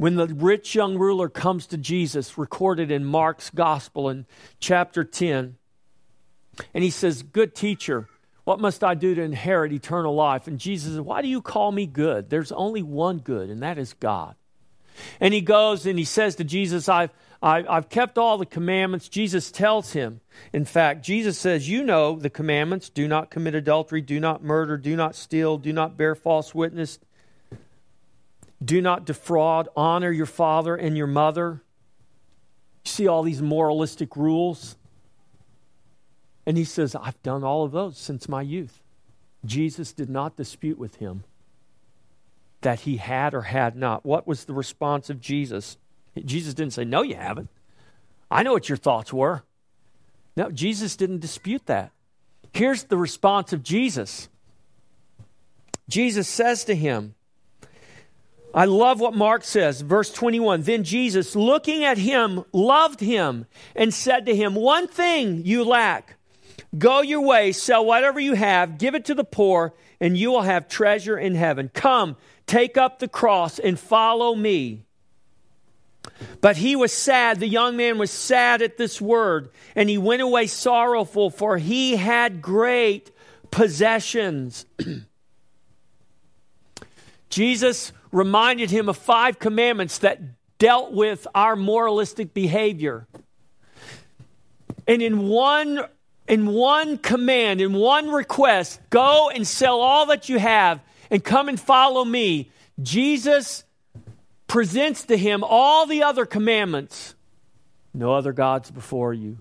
When 0.00 0.16
the 0.16 0.28
rich 0.28 0.74
young 0.74 0.96
ruler 0.96 1.28
comes 1.28 1.66
to 1.66 1.76
Jesus, 1.76 2.38
recorded 2.38 2.90
in 2.90 3.04
Mark's 3.04 3.50
Gospel 3.50 4.08
in 4.08 4.24
chapter 4.58 5.04
10, 5.04 5.58
and 6.72 6.82
he 6.82 6.88
says, 6.88 7.22
Good 7.22 7.54
teacher, 7.54 8.08
what 8.44 8.60
must 8.60 8.82
I 8.82 8.94
do 8.94 9.14
to 9.14 9.20
inherit 9.20 9.74
eternal 9.74 10.14
life? 10.14 10.46
And 10.46 10.58
Jesus 10.58 10.92
says, 10.92 11.02
Why 11.02 11.20
do 11.20 11.28
you 11.28 11.42
call 11.42 11.70
me 11.70 11.84
good? 11.84 12.30
There's 12.30 12.50
only 12.50 12.82
one 12.82 13.18
good, 13.18 13.50
and 13.50 13.62
that 13.62 13.76
is 13.76 13.92
God. 13.92 14.36
And 15.20 15.34
he 15.34 15.42
goes 15.42 15.84
and 15.84 15.98
he 15.98 16.06
says 16.06 16.34
to 16.36 16.44
Jesus, 16.44 16.88
I've, 16.88 17.10
I, 17.42 17.62
I've 17.68 17.90
kept 17.90 18.16
all 18.16 18.38
the 18.38 18.46
commandments. 18.46 19.06
Jesus 19.06 19.50
tells 19.50 19.92
him, 19.92 20.22
in 20.50 20.64
fact, 20.64 21.04
Jesus 21.04 21.36
says, 21.36 21.68
You 21.68 21.84
know 21.84 22.18
the 22.18 22.30
commandments 22.30 22.88
do 22.88 23.06
not 23.06 23.30
commit 23.30 23.54
adultery, 23.54 24.00
do 24.00 24.18
not 24.18 24.42
murder, 24.42 24.78
do 24.78 24.96
not 24.96 25.14
steal, 25.14 25.58
do 25.58 25.74
not 25.74 25.98
bear 25.98 26.14
false 26.14 26.54
witness, 26.54 26.98
do 28.62 28.80
not 28.80 29.04
defraud. 29.04 29.68
Honor 29.76 30.10
your 30.10 30.26
father 30.26 30.76
and 30.76 30.96
your 30.96 31.06
mother. 31.06 31.62
You 32.84 32.90
see 32.90 33.06
all 33.06 33.22
these 33.22 33.42
moralistic 33.42 34.16
rules. 34.16 34.76
And 36.46 36.56
he 36.56 36.64
says, 36.64 36.94
I've 36.94 37.22
done 37.22 37.44
all 37.44 37.64
of 37.64 37.72
those 37.72 37.96
since 37.98 38.28
my 38.28 38.42
youth. 38.42 38.80
Jesus 39.44 39.92
did 39.92 40.10
not 40.10 40.36
dispute 40.36 40.78
with 40.78 40.96
him 40.96 41.24
that 42.60 42.80
he 42.80 42.98
had 42.98 43.34
or 43.34 43.42
had 43.42 43.76
not. 43.76 44.04
What 44.04 44.26
was 44.26 44.44
the 44.44 44.52
response 44.52 45.08
of 45.10 45.20
Jesus? 45.20 45.78
Jesus 46.24 46.54
didn't 46.54 46.74
say, 46.74 46.84
No, 46.84 47.02
you 47.02 47.14
haven't. 47.14 47.48
I 48.30 48.42
know 48.42 48.52
what 48.52 48.68
your 48.68 48.78
thoughts 48.78 49.12
were. 49.12 49.42
No, 50.36 50.50
Jesus 50.50 50.96
didn't 50.96 51.20
dispute 51.20 51.66
that. 51.66 51.92
Here's 52.52 52.84
the 52.84 52.96
response 52.96 53.52
of 53.52 53.62
Jesus 53.62 54.28
Jesus 55.88 56.28
says 56.28 56.64
to 56.64 56.74
him, 56.74 57.14
I 58.52 58.64
love 58.64 59.00
what 59.00 59.14
Mark 59.14 59.44
says, 59.44 59.80
verse 59.80 60.10
21. 60.12 60.62
Then 60.62 60.82
Jesus, 60.82 61.36
looking 61.36 61.84
at 61.84 61.98
him, 61.98 62.44
loved 62.52 63.00
him 63.00 63.46
and 63.76 63.94
said 63.94 64.26
to 64.26 64.34
him, 64.34 64.54
One 64.54 64.88
thing 64.88 65.44
you 65.44 65.64
lack. 65.64 66.16
Go 66.76 67.00
your 67.00 67.20
way, 67.20 67.52
sell 67.52 67.84
whatever 67.84 68.20
you 68.20 68.34
have, 68.34 68.78
give 68.78 68.94
it 68.94 69.04
to 69.06 69.14
the 69.14 69.24
poor, 69.24 69.74
and 70.00 70.16
you 70.16 70.30
will 70.30 70.42
have 70.42 70.68
treasure 70.68 71.18
in 71.18 71.34
heaven. 71.34 71.70
Come, 71.74 72.16
take 72.46 72.76
up 72.76 72.98
the 72.98 73.08
cross 73.08 73.58
and 73.58 73.78
follow 73.78 74.34
me. 74.34 74.84
But 76.40 76.56
he 76.56 76.76
was 76.76 76.92
sad. 76.92 77.40
The 77.40 77.48
young 77.48 77.76
man 77.76 77.98
was 77.98 78.10
sad 78.10 78.62
at 78.62 78.76
this 78.76 79.00
word, 79.00 79.50
and 79.74 79.88
he 79.88 79.98
went 79.98 80.22
away 80.22 80.46
sorrowful, 80.46 81.30
for 81.30 81.58
he 81.58 81.96
had 81.96 82.40
great 82.40 83.10
possessions. 83.50 84.64
Jesus 87.30 87.92
reminded 88.12 88.70
him 88.70 88.88
of 88.88 88.96
five 88.96 89.38
commandments 89.38 89.98
that 89.98 90.20
dealt 90.58 90.92
with 90.92 91.26
our 91.34 91.56
moralistic 91.56 92.34
behavior. 92.34 93.06
And 94.86 95.02
in 95.02 95.28
one 95.28 95.84
in 96.28 96.46
one 96.46 96.96
command, 96.96 97.60
in 97.60 97.72
one 97.72 98.08
request, 98.10 98.80
go 98.88 99.30
and 99.30 99.44
sell 99.44 99.80
all 99.80 100.06
that 100.06 100.28
you 100.28 100.38
have 100.38 100.80
and 101.10 101.24
come 101.24 101.48
and 101.48 101.58
follow 101.58 102.04
me. 102.04 102.50
Jesus 102.80 103.64
presents 104.46 105.04
to 105.06 105.16
him 105.16 105.42
all 105.42 105.86
the 105.86 106.04
other 106.04 106.24
commandments. 106.24 107.16
No 107.92 108.14
other 108.14 108.32
gods 108.32 108.70
before 108.70 109.12
you. 109.12 109.38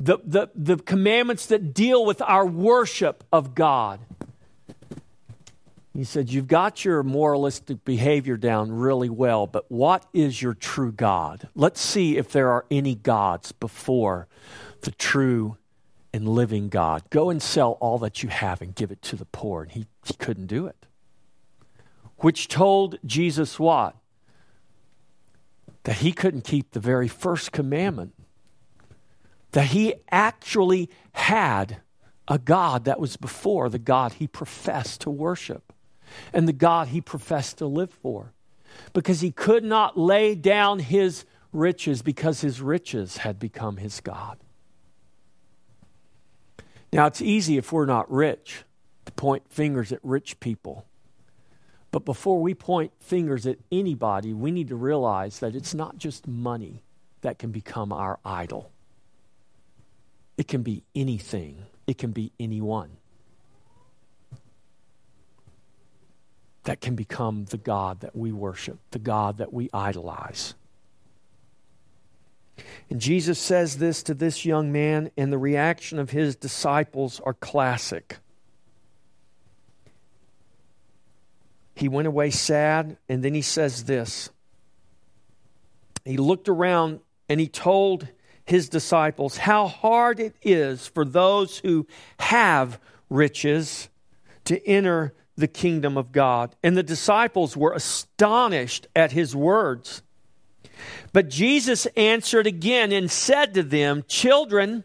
The, 0.00 0.18
the, 0.24 0.50
the 0.56 0.76
commandments 0.76 1.46
that 1.46 1.72
deal 1.72 2.04
with 2.04 2.20
our 2.20 2.44
worship 2.44 3.22
of 3.32 3.54
God. 3.54 4.00
He 5.94 6.04
said, 6.04 6.30
You've 6.30 6.48
got 6.48 6.84
your 6.84 7.02
moralistic 7.02 7.84
behavior 7.84 8.36
down 8.36 8.72
really 8.72 9.10
well, 9.10 9.46
but 9.46 9.70
what 9.70 10.06
is 10.14 10.40
your 10.40 10.54
true 10.54 10.90
God? 10.90 11.48
Let's 11.54 11.80
see 11.80 12.16
if 12.16 12.32
there 12.32 12.50
are 12.50 12.64
any 12.70 12.94
gods 12.94 13.52
before 13.52 14.26
the 14.80 14.92
true 14.92 15.58
and 16.14 16.26
living 16.26 16.68
God. 16.68 17.02
Go 17.10 17.28
and 17.28 17.42
sell 17.42 17.72
all 17.72 17.98
that 17.98 18.22
you 18.22 18.30
have 18.30 18.62
and 18.62 18.74
give 18.74 18.90
it 18.90 19.02
to 19.02 19.16
the 19.16 19.26
poor. 19.26 19.62
And 19.62 19.72
he, 19.72 19.86
he 20.04 20.14
couldn't 20.14 20.46
do 20.46 20.66
it. 20.66 20.86
which 22.18 22.48
told 22.48 22.98
Jesus 23.04 23.58
what? 23.58 23.96
That 25.84 25.96
he 25.96 26.12
couldn't 26.12 26.44
keep 26.44 26.70
the 26.70 26.80
very 26.80 27.08
first 27.08 27.52
commandment. 27.52 28.14
That 29.50 29.66
he 29.66 29.94
actually 30.10 30.88
had 31.12 31.82
a 32.28 32.38
God 32.38 32.84
that 32.84 33.00
was 33.00 33.18
before 33.18 33.68
the 33.68 33.78
God 33.78 34.14
he 34.14 34.26
professed 34.26 35.02
to 35.02 35.10
worship 35.10 35.72
and 36.32 36.48
the 36.48 36.52
God 36.52 36.88
he 36.88 37.00
professed 37.00 37.58
to 37.58 37.66
live 37.66 37.90
for. 37.90 38.32
Because 38.92 39.20
he 39.20 39.30
could 39.30 39.64
not 39.64 39.98
lay 39.98 40.34
down 40.34 40.78
his 40.78 41.24
riches 41.52 42.02
because 42.02 42.40
his 42.40 42.60
riches 42.60 43.18
had 43.18 43.38
become 43.38 43.76
his 43.76 44.00
God. 44.00 44.38
Now, 46.92 47.06
it's 47.06 47.22
easy 47.22 47.56
if 47.56 47.72
we're 47.72 47.86
not 47.86 48.10
rich 48.10 48.64
to 49.06 49.12
point 49.12 49.44
fingers 49.48 49.92
at 49.92 50.00
rich 50.02 50.40
people. 50.40 50.86
But 51.90 52.04
before 52.04 52.40
we 52.40 52.54
point 52.54 52.92
fingers 53.00 53.46
at 53.46 53.58
anybody, 53.70 54.32
we 54.32 54.50
need 54.50 54.68
to 54.68 54.76
realize 54.76 55.40
that 55.40 55.54
it's 55.54 55.74
not 55.74 55.98
just 55.98 56.26
money 56.26 56.82
that 57.20 57.38
can 57.38 57.50
become 57.50 57.92
our 57.92 58.18
idol. 58.24 58.70
It 60.38 60.48
can 60.48 60.62
be 60.62 60.82
anything, 60.94 61.64
it 61.86 61.98
can 61.98 62.12
be 62.12 62.32
anyone 62.40 62.96
that 66.64 66.80
can 66.80 66.94
become 66.94 67.46
the 67.46 67.56
God 67.58 68.00
that 68.00 68.14
we 68.14 68.32
worship, 68.32 68.78
the 68.90 68.98
God 68.98 69.38
that 69.38 69.52
we 69.52 69.68
idolize. 69.72 70.54
And 72.90 73.00
Jesus 73.00 73.38
says 73.38 73.78
this 73.78 74.02
to 74.04 74.14
this 74.14 74.44
young 74.44 74.70
man, 74.70 75.10
and 75.16 75.32
the 75.32 75.38
reaction 75.38 75.98
of 75.98 76.10
his 76.10 76.36
disciples 76.36 77.20
are 77.20 77.34
classic. 77.34 78.18
He 81.74 81.88
went 81.88 82.06
away 82.06 82.30
sad, 82.30 82.96
and 83.08 83.24
then 83.24 83.34
he 83.34 83.42
says 83.42 83.84
this. 83.84 84.30
He 86.04 86.16
looked 86.16 86.48
around 86.48 87.00
and 87.28 87.40
he 87.40 87.48
told 87.48 88.08
his 88.44 88.68
disciples 88.68 89.36
how 89.36 89.68
hard 89.68 90.20
it 90.20 90.34
is 90.42 90.86
for 90.86 91.04
those 91.04 91.58
who 91.58 91.86
have 92.18 92.78
riches 93.08 93.88
to 94.44 94.64
enter 94.66 95.14
the 95.36 95.48
kingdom 95.48 95.96
of 95.96 96.12
God. 96.12 96.54
And 96.62 96.76
the 96.76 96.82
disciples 96.82 97.56
were 97.56 97.72
astonished 97.72 98.86
at 98.94 99.12
his 99.12 99.34
words. 99.34 100.02
But 101.12 101.28
Jesus 101.28 101.86
answered 101.96 102.46
again 102.46 102.92
and 102.92 103.10
said 103.10 103.54
to 103.54 103.62
them, 103.62 104.04
Children, 104.08 104.84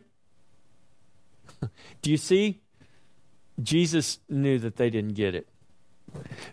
do 2.01 2.11
you 2.11 2.17
see? 2.17 2.61
Jesus 3.61 4.19
knew 4.29 4.59
that 4.59 4.75
they 4.75 4.89
didn't 4.89 5.13
get 5.13 5.35
it. 5.35 5.47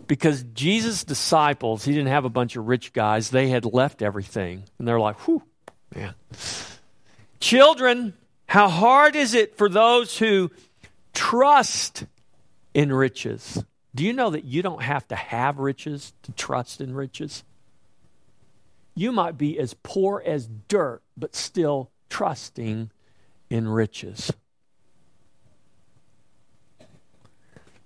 Because 0.07 0.42
Jesus' 0.55 1.05
disciples, 1.05 1.84
he 1.84 1.92
didn't 1.92 2.09
have 2.09 2.24
a 2.24 2.30
bunch 2.30 2.57
of 2.57 2.66
rich 2.66 2.92
guys. 2.92 3.30
They 3.30 3.49
had 3.49 3.64
left 3.64 4.03
everything. 4.03 4.64
And 4.78 4.88
they're 4.88 5.01
like, 5.01 5.18
whew, 5.20 5.42
man. 5.95 6.14
Children, 7.40 8.14
how 8.47 8.68
hard 8.68 9.16
is 9.16 9.34
it 9.34 9.57
for 9.57 9.68
those 9.68 10.18
who 10.18 10.51
trust 11.12 12.05
in 12.72 12.92
riches? 12.92 13.62
Do 13.95 14.05
you 14.05 14.12
know 14.12 14.30
that 14.30 14.45
you 14.45 14.62
don't 14.62 14.82
have 14.82 15.07
to 15.09 15.16
have 15.16 15.59
riches 15.59 16.12
to 16.22 16.32
trust 16.32 16.80
in 16.80 16.95
riches? 16.95 17.45
You 18.95 19.12
might 19.12 19.38
be 19.38 19.59
as 19.59 19.74
poor 19.82 20.22
as 20.24 20.49
dirt, 20.68 21.03
but 21.16 21.34
still 21.34 21.90
trusting 22.09 22.90
in 23.51 23.68
riches. 23.68 24.32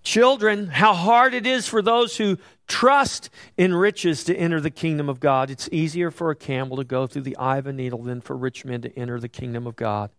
Children, 0.02 0.68
how 0.68 0.94
hard 0.94 1.34
it 1.34 1.46
is 1.46 1.68
for 1.68 1.82
those 1.82 2.16
who 2.16 2.38
trust 2.66 3.28
in 3.56 3.74
riches 3.74 4.24
to 4.24 4.36
enter 4.36 4.60
the 4.60 4.70
kingdom 4.70 5.08
of 5.08 5.20
God. 5.20 5.50
It's 5.50 5.68
easier 5.72 6.10
for 6.10 6.30
a 6.30 6.36
camel 6.36 6.76
to 6.78 6.84
go 6.84 7.06
through 7.06 7.22
the 7.22 7.36
eye 7.36 7.58
of 7.58 7.66
a 7.66 7.72
needle 7.72 8.02
than 8.02 8.20
for 8.20 8.36
rich 8.36 8.64
men 8.64 8.80
to 8.82 8.98
enter 8.98 9.20
the 9.20 9.28
kingdom 9.28 9.66
of 9.66 9.76
God. 9.76 10.10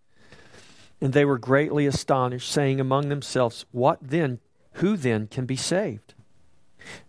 And 1.01 1.13
they 1.13 1.25
were 1.25 1.37
greatly 1.37 1.87
astonished, 1.87 2.51
saying 2.51 2.79
among 2.79 3.09
themselves, 3.09 3.65
What 3.71 3.99
then? 4.01 4.39
Who 4.80 4.97
then 4.97 5.27
can 5.27 5.45
be 5.45 5.55
saved? 5.55 6.13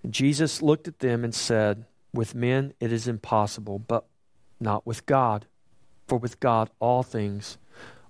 And 0.02 0.12
Jesus 0.12 0.62
looked 0.62 0.88
at 0.88 0.98
them 0.98 1.24
and 1.24 1.34
said, 1.34 1.84
With 2.12 2.34
men 2.34 2.74
it 2.80 2.92
is 2.92 3.06
impossible, 3.06 3.78
but 3.78 4.06
not 4.58 4.86
with 4.86 5.06
God. 5.06 5.46
For 6.08 6.18
with 6.18 6.40
God 6.40 6.70
all 6.80 7.02
things 7.02 7.58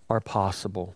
are 0.08 0.20
possible. 0.20 0.94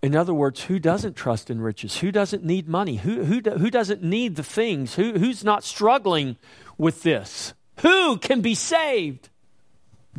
In 0.00 0.14
other 0.14 0.32
words, 0.34 0.62
who 0.62 0.78
doesn't 0.78 1.16
trust 1.16 1.50
in 1.50 1.60
riches? 1.60 1.98
Who 1.98 2.12
doesn't 2.12 2.44
need 2.44 2.68
money? 2.68 2.96
Who, 2.96 3.24
who, 3.24 3.40
who 3.40 3.70
doesn't 3.70 4.04
need 4.04 4.36
the 4.36 4.44
things? 4.44 4.94
Who, 4.94 5.14
who's 5.14 5.42
not 5.42 5.64
struggling 5.64 6.36
with 6.78 7.02
this? 7.02 7.54
Who 7.80 8.16
can 8.18 8.40
be 8.40 8.54
saved? 8.54 9.28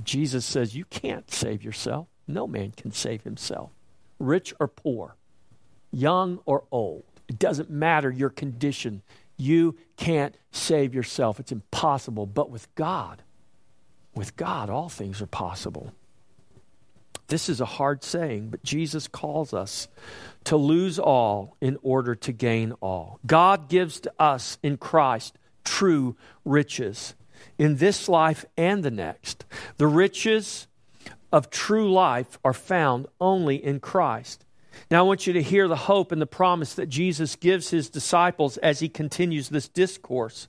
Jesus 0.04 0.46
says, 0.46 0.76
You 0.76 0.84
can't 0.86 1.32
save 1.32 1.64
yourself. 1.64 2.08
No 2.28 2.46
man 2.46 2.72
can 2.76 2.92
save 2.92 3.24
himself, 3.24 3.70
rich 4.20 4.54
or 4.60 4.68
poor, 4.68 5.16
young 5.92 6.40
or 6.46 6.64
old. 6.72 7.04
It 7.28 7.40
doesn't 7.40 7.70
matter 7.70 8.10
your 8.10 8.30
condition. 8.30 9.02
You 9.38 9.76
can't 9.98 10.36
save 10.52 10.96
yourself. 10.96 11.40
It's 11.40 11.52
impossible. 11.52 12.26
But 12.26 12.50
with 12.50 12.74
God, 12.76 13.22
with 14.16 14.36
God, 14.36 14.70
all 14.70 14.90
things 14.90 15.22
are 15.22 15.28
possible. 15.28 15.94
This 17.28 17.50
is 17.50 17.60
a 17.60 17.66
hard 17.66 18.04
saying, 18.04 18.50
but 18.50 18.64
Jesus 18.64 19.08
calls 19.08 19.54
us 19.54 19.90
to 20.46 20.56
lose 20.56 20.98
all 20.98 21.58
in 21.60 21.78
order 21.82 22.16
to 22.16 22.32
gain 22.32 22.72
all. 22.80 23.20
God 23.26 23.68
gives 23.68 24.00
to 24.02 24.14
us 24.18 24.58
in 24.64 24.78
Christ 24.78 25.38
true 25.66 26.16
riches 26.46 27.16
in 27.58 27.78
this 27.78 28.08
life 28.08 28.46
and 28.56 28.82
the 28.82 28.92
next. 28.92 29.44
The 29.76 29.88
riches 29.88 30.68
of 31.32 31.50
true 31.50 31.92
life 31.92 32.40
are 32.46 32.54
found 32.54 33.08
only 33.20 33.62
in 33.64 33.82
Christ. 33.82 34.46
Now, 34.90 35.00
I 35.00 35.02
want 35.04 35.28
you 35.28 35.34
to 35.34 35.42
hear 35.42 35.68
the 35.68 35.76
hope 35.76 36.12
and 36.12 36.22
the 36.22 36.26
promise 36.28 36.74
that 36.76 36.88
Jesus 36.88 37.36
gives 37.36 37.70
his 37.70 37.90
disciples 37.90 38.58
as 38.58 38.80
he 38.80 38.90
continues 38.90 39.50
this 39.50 39.68
discourse, 39.68 40.48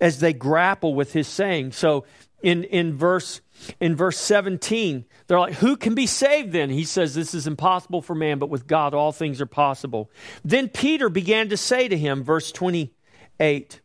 as 0.00 0.20
they 0.20 0.32
grapple 0.32 0.94
with 0.94 1.12
his 1.12 1.28
saying. 1.28 1.72
So, 1.72 2.04
in, 2.42 2.64
in 2.64 2.94
verse 2.94 3.40
in 3.80 3.96
verse 3.96 4.18
17, 4.18 5.04
they're 5.26 5.38
like, 5.38 5.54
Who 5.54 5.76
can 5.76 5.94
be 5.94 6.06
saved 6.06 6.52
then? 6.52 6.70
He 6.70 6.84
says, 6.84 7.14
This 7.14 7.34
is 7.34 7.46
impossible 7.46 8.02
for 8.02 8.14
man, 8.14 8.38
but 8.38 8.50
with 8.50 8.66
God 8.66 8.94
all 8.94 9.12
things 9.12 9.40
are 9.40 9.46
possible. 9.46 10.10
Then 10.44 10.68
Peter 10.68 11.08
began 11.08 11.48
to 11.48 11.56
say 11.56 11.88
to 11.88 11.96
him, 11.96 12.22
verse 12.22 12.52
28, 12.52 13.80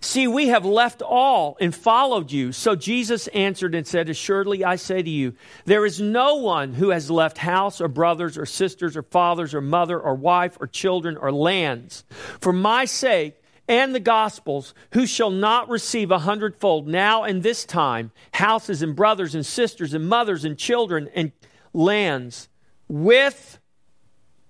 See, 0.00 0.26
we 0.26 0.48
have 0.48 0.64
left 0.64 1.02
all 1.02 1.56
and 1.60 1.74
followed 1.74 2.32
you. 2.32 2.52
So 2.52 2.74
Jesus 2.74 3.28
answered 3.28 3.74
and 3.74 3.86
said, 3.86 4.08
Assuredly, 4.08 4.64
I 4.64 4.76
say 4.76 5.02
to 5.02 5.10
you, 5.10 5.34
there 5.64 5.86
is 5.86 6.00
no 6.00 6.36
one 6.36 6.74
who 6.74 6.90
has 6.90 7.10
left 7.10 7.38
house 7.38 7.80
or 7.80 7.88
brothers 7.88 8.36
or 8.36 8.46
sisters 8.46 8.96
or 8.96 9.02
fathers 9.02 9.54
or 9.54 9.60
mother 9.60 9.98
or 9.98 10.14
wife 10.14 10.58
or 10.60 10.66
children 10.66 11.16
or 11.16 11.32
lands 11.32 12.04
for 12.40 12.52
my 12.52 12.84
sake 12.84 13.36
and 13.68 13.94
the 13.94 14.00
Gospels, 14.00 14.74
who 14.94 15.06
shall 15.06 15.30
not 15.30 15.68
receive 15.68 16.10
a 16.10 16.18
hundredfold 16.18 16.88
now 16.88 17.22
and 17.22 17.44
this 17.44 17.64
time 17.64 18.10
houses 18.32 18.82
and 18.82 18.96
brothers 18.96 19.36
and 19.36 19.46
sisters 19.46 19.94
and 19.94 20.08
mothers 20.08 20.44
and 20.44 20.58
children 20.58 21.08
and 21.14 21.30
lands 21.72 22.48
with 22.88 23.60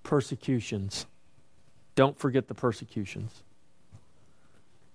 persecutions. 0.01 1.05
Don't 1.93 2.17
forget 2.17 2.47
the 2.47 2.55
persecutions. 2.55 3.43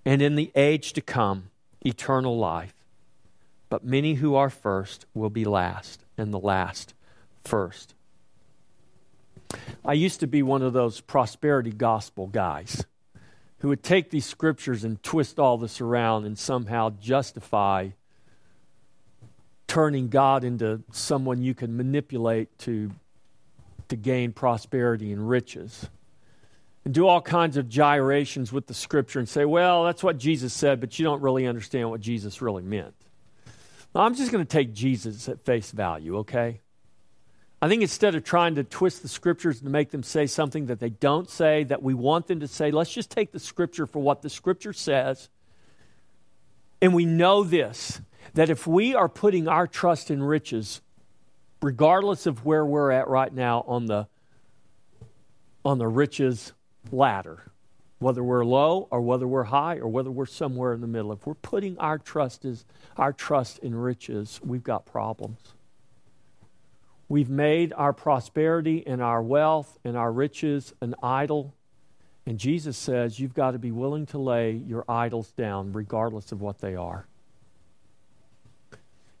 And 0.07 0.21
in 0.21 0.35
the 0.35 0.53
age 0.55 0.93
to 0.93 1.01
come, 1.01 1.49
eternal 1.85 2.37
life. 2.37 2.73
But 3.67 3.83
many 3.83 4.13
who 4.13 4.35
are 4.35 4.49
first 4.49 5.05
will 5.13 5.29
be 5.29 5.43
last, 5.43 5.99
and 6.17 6.33
the 6.33 6.39
last 6.39 6.93
first. 7.43 7.93
I 9.83 9.91
used 9.91 10.21
to 10.21 10.27
be 10.27 10.41
one 10.41 10.61
of 10.61 10.71
those 10.71 11.01
prosperity 11.01 11.71
gospel 11.71 12.27
guys 12.27 12.85
who 13.59 13.67
would 13.67 13.83
take 13.83 14.09
these 14.09 14.25
scriptures 14.25 14.85
and 14.85 15.03
twist 15.03 15.39
all 15.39 15.57
this 15.57 15.81
around 15.81 16.23
and 16.23 16.39
somehow 16.39 16.91
justify 17.01 17.89
turning 19.67 20.07
God 20.07 20.45
into 20.45 20.83
someone 20.93 21.41
you 21.41 21.53
can 21.53 21.75
manipulate 21.75 22.57
to, 22.59 22.91
to 23.89 23.97
gain 23.97 24.31
prosperity 24.31 25.11
and 25.11 25.27
riches. 25.27 25.89
And 26.87 26.93
do 26.93 27.05
all 27.05 27.19
kinds 27.19 27.57
of 27.57 27.67
gyrations 27.67 28.53
with 28.53 28.67
the 28.67 28.73
scripture 28.73 29.19
and 29.19 29.27
say, 29.27 29.43
well, 29.43 29.83
that's 29.83 30.01
what 30.01 30.17
Jesus 30.17 30.53
said, 30.53 30.79
but 30.79 30.97
you 30.97 31.03
don't 31.03 31.21
really 31.21 31.45
understand 31.45 31.89
what 31.89 31.99
Jesus 31.99 32.41
really 32.41 32.63
meant. 32.63 32.95
Now, 33.93 34.03
I'm 34.03 34.15
just 34.15 34.31
going 34.31 34.41
to 34.41 34.49
take 34.49 34.73
Jesus 34.73 35.27
at 35.27 35.43
face 35.43 35.71
value, 35.71 36.19
okay? 36.19 36.61
I 37.61 37.67
think 37.67 37.81
instead 37.81 38.15
of 38.15 38.23
trying 38.23 38.55
to 38.55 38.63
twist 38.63 39.01
the 39.01 39.09
scriptures 39.09 39.59
to 39.59 39.67
make 39.67 39.91
them 39.91 40.01
say 40.01 40.27
something 40.27 40.67
that 40.67 40.79
they 40.79 40.89
don't 40.89 41.29
say, 41.29 41.65
that 41.65 41.83
we 41.83 41.93
want 41.93 42.27
them 42.27 42.39
to 42.39 42.47
say, 42.47 42.71
let's 42.71 42.93
just 42.93 43.11
take 43.11 43.33
the 43.33 43.39
scripture 43.41 43.85
for 43.85 43.99
what 43.99 44.21
the 44.21 44.29
scripture 44.29 44.71
says. 44.71 45.27
And 46.81 46.93
we 46.93 47.05
know 47.05 47.43
this 47.43 47.99
that 48.35 48.49
if 48.49 48.65
we 48.65 48.95
are 48.95 49.09
putting 49.09 49.49
our 49.49 49.67
trust 49.67 50.09
in 50.09 50.23
riches, 50.23 50.79
regardless 51.61 52.27
of 52.27 52.45
where 52.45 52.65
we're 52.65 52.91
at 52.91 53.09
right 53.09 53.33
now 53.33 53.65
on 53.67 53.87
the, 53.87 54.07
on 55.65 55.79
the 55.79 55.87
riches 55.87 56.53
ladder, 56.91 57.51
whether 57.99 58.23
we're 58.23 58.45
low 58.45 58.87
or 58.91 59.01
whether 59.01 59.27
we're 59.27 59.43
high 59.43 59.77
or 59.77 59.87
whether 59.87 60.11
we're 60.11 60.25
somewhere 60.25 60.73
in 60.73 60.81
the 60.81 60.87
middle. 60.87 61.11
If 61.11 61.25
we're 61.25 61.33
putting 61.35 61.77
our 61.79 61.97
trust 61.97 62.45
is 62.45 62.65
our 62.97 63.13
trust 63.13 63.59
in 63.59 63.75
riches, 63.75 64.39
we've 64.43 64.63
got 64.63 64.85
problems. 64.85 65.39
We've 67.09 67.29
made 67.29 67.73
our 67.73 67.93
prosperity 67.93 68.85
and 68.85 69.01
our 69.01 69.21
wealth 69.21 69.79
and 69.83 69.95
our 69.95 70.11
riches 70.11 70.73
an 70.81 70.93
idol. 71.01 71.53
And 72.25 72.37
Jesus 72.37 72.77
says 72.77 73.19
you've 73.19 73.33
got 73.33 73.51
to 73.51 73.59
be 73.59 73.71
willing 73.71 74.05
to 74.07 74.17
lay 74.17 74.51
your 74.51 74.83
idols 74.89 75.31
down, 75.31 75.71
regardless 75.71 76.33
of 76.33 76.41
what 76.41 76.59
they 76.59 76.75
are. 76.75 77.07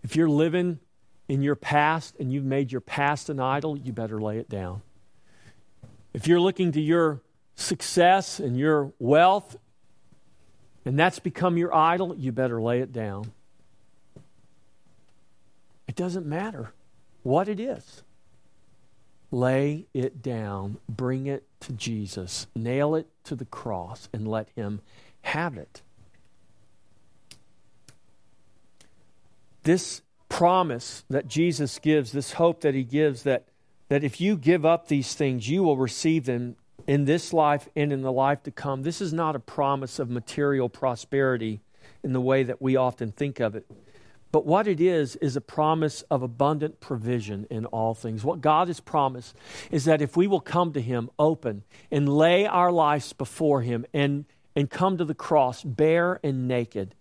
If 0.03 0.15
you're 0.15 0.29
living 0.29 0.79
in 1.29 1.41
your 1.41 1.55
past 1.55 2.15
and 2.19 2.31
you've 2.31 2.43
made 2.43 2.71
your 2.71 2.81
past 2.81 3.29
an 3.29 3.39
idol, 3.39 3.77
you 3.77 3.93
better 3.93 4.19
lay 4.19 4.37
it 4.37 4.49
down. 4.49 4.81
If 6.13 6.27
you're 6.27 6.39
looking 6.39 6.71
to 6.73 6.81
your 6.81 7.21
success 7.57 8.39
and 8.39 8.57
your 8.57 8.93
wealth 8.99 9.57
and 10.87 10.97
that's 10.97 11.19
become 11.19 11.57
your 11.57 11.75
idol, 11.75 12.15
you 12.15 12.31
better 12.31 12.61
lay 12.61 12.79
it 12.79 12.93
down. 12.93 13.33
It 15.85 15.95
doesn't 15.97 16.25
matter 16.25 16.71
what 17.23 17.49
it 17.49 17.59
is. 17.59 18.03
Lay 19.29 19.87
it 19.93 20.21
down, 20.21 20.77
bring 20.87 21.27
it 21.27 21.43
to 21.59 21.73
Jesus, 21.73 22.47
nail 22.55 22.95
it 22.95 23.09
to 23.25 23.35
the 23.35 23.43
cross, 23.43 24.07
and 24.13 24.25
let 24.29 24.47
Him 24.55 24.79
have 25.23 25.57
it. 25.57 25.81
This 29.63 30.03
promise 30.29 31.03
that 31.09 31.27
Jesus 31.27 31.79
gives, 31.79 32.13
this 32.13 32.31
hope 32.31 32.61
that 32.61 32.73
He 32.73 32.85
gives, 32.85 33.23
that, 33.23 33.49
that 33.89 34.05
if 34.05 34.21
you 34.21 34.37
give 34.37 34.65
up 34.65 34.87
these 34.87 35.15
things, 35.15 35.49
you 35.49 35.63
will 35.63 35.75
receive 35.75 36.23
them 36.23 36.55
in 36.87 37.05
this 37.05 37.33
life 37.33 37.67
and 37.75 37.91
in 37.91 38.01
the 38.01 38.11
life 38.11 38.41
to 38.43 38.51
come. 38.51 38.81
This 38.81 39.01
is 39.01 39.13
not 39.13 39.35
a 39.35 39.39
promise 39.39 39.99
of 39.99 40.09
material 40.09 40.69
prosperity 40.69 41.59
in 42.03 42.13
the 42.13 42.21
way 42.21 42.43
that 42.43 42.61
we 42.61 42.75
often 42.75 43.11
think 43.11 43.39
of 43.39 43.55
it. 43.55 43.69
But 44.31 44.45
what 44.45 44.67
it 44.67 44.81
is, 44.81 45.15
is 45.17 45.35
a 45.35 45.41
promise 45.41 46.01
of 46.03 46.21
abundant 46.21 46.79
provision 46.79 47.47
in 47.49 47.65
all 47.65 47.93
things. 47.93 48.23
What 48.23 48.41
God 48.41 48.67
has 48.67 48.79
promised 48.79 49.35
is 49.71 49.85
that 49.85 50.01
if 50.01 50.17
we 50.17 50.27
will 50.27 50.41
come 50.41 50.73
to 50.73 50.81
Him 50.81 51.09
open 51.17 51.63
and 51.91 52.09
lay 52.09 52.45
our 52.45 52.71
lives 52.71 53.13
before 53.13 53.61
Him 53.61 53.85
and, 53.93 54.25
and 54.55 54.69
come 54.69 54.97
to 54.97 55.05
the 55.05 55.15
cross 55.15 55.63
bare 55.63 56.19
and 56.23 56.47
naked 56.47 56.93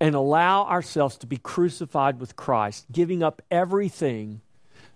and 0.00 0.14
allow 0.14 0.64
ourselves 0.64 1.16
to 1.18 1.26
be 1.26 1.36
crucified 1.36 2.20
with 2.20 2.36
Christ, 2.36 2.86
giving 2.90 3.22
up 3.22 3.40
everything 3.50 4.40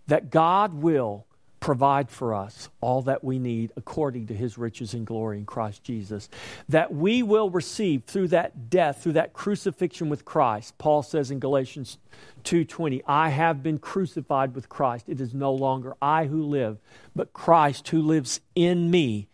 that 0.09 0.31
God 0.31 0.75
will 0.75 1.27
provide 1.63 2.11
for 2.11 2.35
us 2.35 2.69
all 2.81 3.03
that 3.03 3.23
we 3.23 3.39
need 3.39 3.71
according 3.77 4.27
to 4.27 4.35
his 4.35 4.59
riches 4.59 4.95
and 4.95 5.07
glory 5.07 5.39
in 5.39 5.47
Christ 5.47 5.85
Jesus. 5.85 6.29
That 6.69 6.93
we 6.93 7.23
will 7.23 7.51
receive 7.51 8.03
through 8.03 8.29
that 8.29 8.69
death, 8.69 9.01
through 9.01 9.13
that 9.13 9.33
crucifixion 9.33 10.09
with 10.09 10.25
Christ. 10.25 10.77
Paul 10.77 11.05
says 11.05 11.31
in 11.31 11.39
Galatians 11.39 11.99
2:20, 12.43 13.01
I 13.07 13.29
have 13.29 13.63
been 13.63 13.79
crucified 13.79 14.57
with 14.57 14.69
Christ. 14.69 15.09
It 15.09 15.21
is 15.21 15.35
no 15.35 15.55
longer 15.55 15.95
I 16.03 16.27
who 16.27 16.43
live, 16.43 16.81
but 17.15 17.33
Christ 17.33 17.89
who 17.91 18.03
lives 18.03 18.41
in 18.57 18.91
me. 18.91 19.29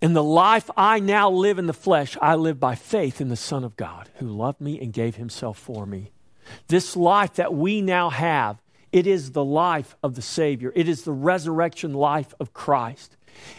In 0.00 0.12
the 0.12 0.22
life 0.22 0.70
I 0.76 1.00
now 1.00 1.28
live 1.28 1.58
in 1.58 1.66
the 1.66 1.72
flesh, 1.72 2.16
I 2.22 2.36
live 2.36 2.60
by 2.60 2.76
faith 2.76 3.20
in 3.20 3.28
the 3.28 3.34
Son 3.34 3.64
of 3.64 3.76
God 3.76 4.08
who 4.18 4.28
loved 4.28 4.60
me 4.60 4.80
and 4.80 4.92
gave 4.92 5.16
himself 5.16 5.58
for 5.58 5.84
me. 5.84 6.12
This 6.68 6.94
life 6.94 7.34
that 7.34 7.52
we 7.52 7.82
now 7.82 8.08
have 8.08 8.62
it 8.92 9.06
is 9.06 9.32
the 9.32 9.44
life 9.44 9.96
of 10.02 10.14
the 10.14 10.22
Savior, 10.22 10.72
it 10.74 10.88
is 10.88 11.02
the 11.02 11.12
resurrection 11.12 11.94
life 11.94 12.34
of 12.40 12.52
Christ. 12.52 13.16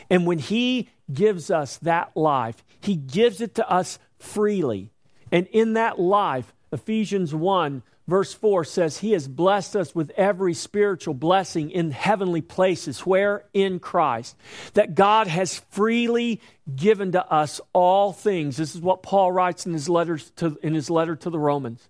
And 0.09 0.25
when 0.25 0.39
He 0.39 0.89
gives 1.11 1.49
us 1.51 1.77
that 1.77 2.15
life, 2.15 2.63
He 2.81 2.95
gives 2.95 3.41
it 3.41 3.55
to 3.55 3.69
us 3.69 3.99
freely. 4.17 4.91
And 5.31 5.47
in 5.47 5.73
that 5.73 5.99
life, 5.99 6.53
Ephesians 6.71 7.33
1, 7.33 7.83
verse 8.07 8.33
4 8.33 8.63
says, 8.65 8.97
He 8.97 9.11
has 9.11 9.27
blessed 9.27 9.75
us 9.75 9.95
with 9.95 10.11
every 10.11 10.53
spiritual 10.53 11.13
blessing 11.13 11.71
in 11.71 11.91
heavenly 11.91 12.41
places, 12.41 13.05
where 13.05 13.45
in 13.53 13.79
Christ. 13.79 14.35
That 14.73 14.95
God 14.95 15.27
has 15.27 15.59
freely 15.69 16.41
given 16.75 17.13
to 17.13 17.25
us 17.31 17.61
all 17.73 18.11
things. 18.11 18.57
This 18.57 18.75
is 18.75 18.81
what 18.81 19.03
Paul 19.03 19.31
writes 19.31 19.65
in 19.65 19.73
his, 19.73 19.87
letters 19.87 20.31
to, 20.37 20.57
in 20.61 20.73
his 20.73 20.89
letter 20.89 21.15
to 21.15 21.29
the 21.29 21.39
Romans. 21.39 21.87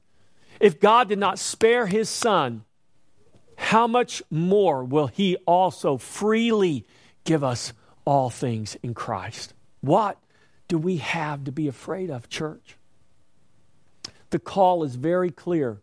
If 0.59 0.79
God 0.79 1.07
did 1.09 1.19
not 1.19 1.39
spare 1.39 1.87
His 1.87 2.09
Son, 2.09 2.63
how 3.59 3.87
much 3.87 4.23
more 4.31 4.83
will 4.83 5.07
He 5.07 5.35
also 5.45 5.97
freely 5.97 6.85
give 7.25 7.43
us 7.43 7.73
all 8.05 8.29
things 8.29 8.75
in 8.81 8.93
Christ? 8.93 9.53
What 9.81 10.17
do 10.69 10.77
we 10.77 10.97
have 10.97 11.43
to 11.43 11.51
be 11.51 11.67
afraid 11.67 12.09
of, 12.09 12.29
church? 12.29 12.77
The 14.29 14.39
call 14.39 14.83
is 14.83 14.95
very 14.95 15.29
clear. 15.29 15.81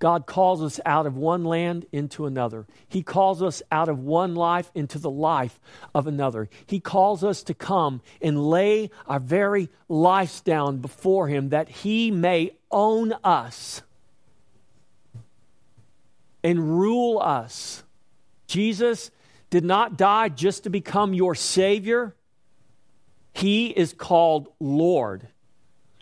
God 0.00 0.26
calls 0.26 0.60
us 0.60 0.80
out 0.84 1.06
of 1.06 1.16
one 1.16 1.44
land 1.44 1.86
into 1.92 2.26
another. 2.26 2.66
He 2.88 3.02
calls 3.02 3.42
us 3.42 3.62
out 3.70 3.88
of 3.88 4.00
one 4.00 4.34
life 4.34 4.70
into 4.74 4.98
the 4.98 5.10
life 5.10 5.60
of 5.94 6.06
another. 6.08 6.50
He 6.66 6.80
calls 6.80 7.22
us 7.22 7.44
to 7.44 7.54
come 7.54 8.02
and 8.20 8.44
lay 8.44 8.90
our 9.06 9.20
very 9.20 9.70
lives 9.88 10.40
down 10.40 10.78
before 10.78 11.28
Him 11.28 11.50
that 11.50 11.68
He 11.68 12.10
may 12.10 12.56
own 12.72 13.14
us 13.22 13.82
and 16.44 16.78
rule 16.78 17.18
us. 17.18 17.82
Jesus 18.46 19.10
did 19.48 19.64
not 19.64 19.96
die 19.96 20.28
just 20.28 20.64
to 20.64 20.70
become 20.70 21.14
your 21.14 21.34
Savior, 21.34 22.14
He 23.32 23.68
is 23.68 23.92
called 23.94 24.48
Lord. 24.60 25.26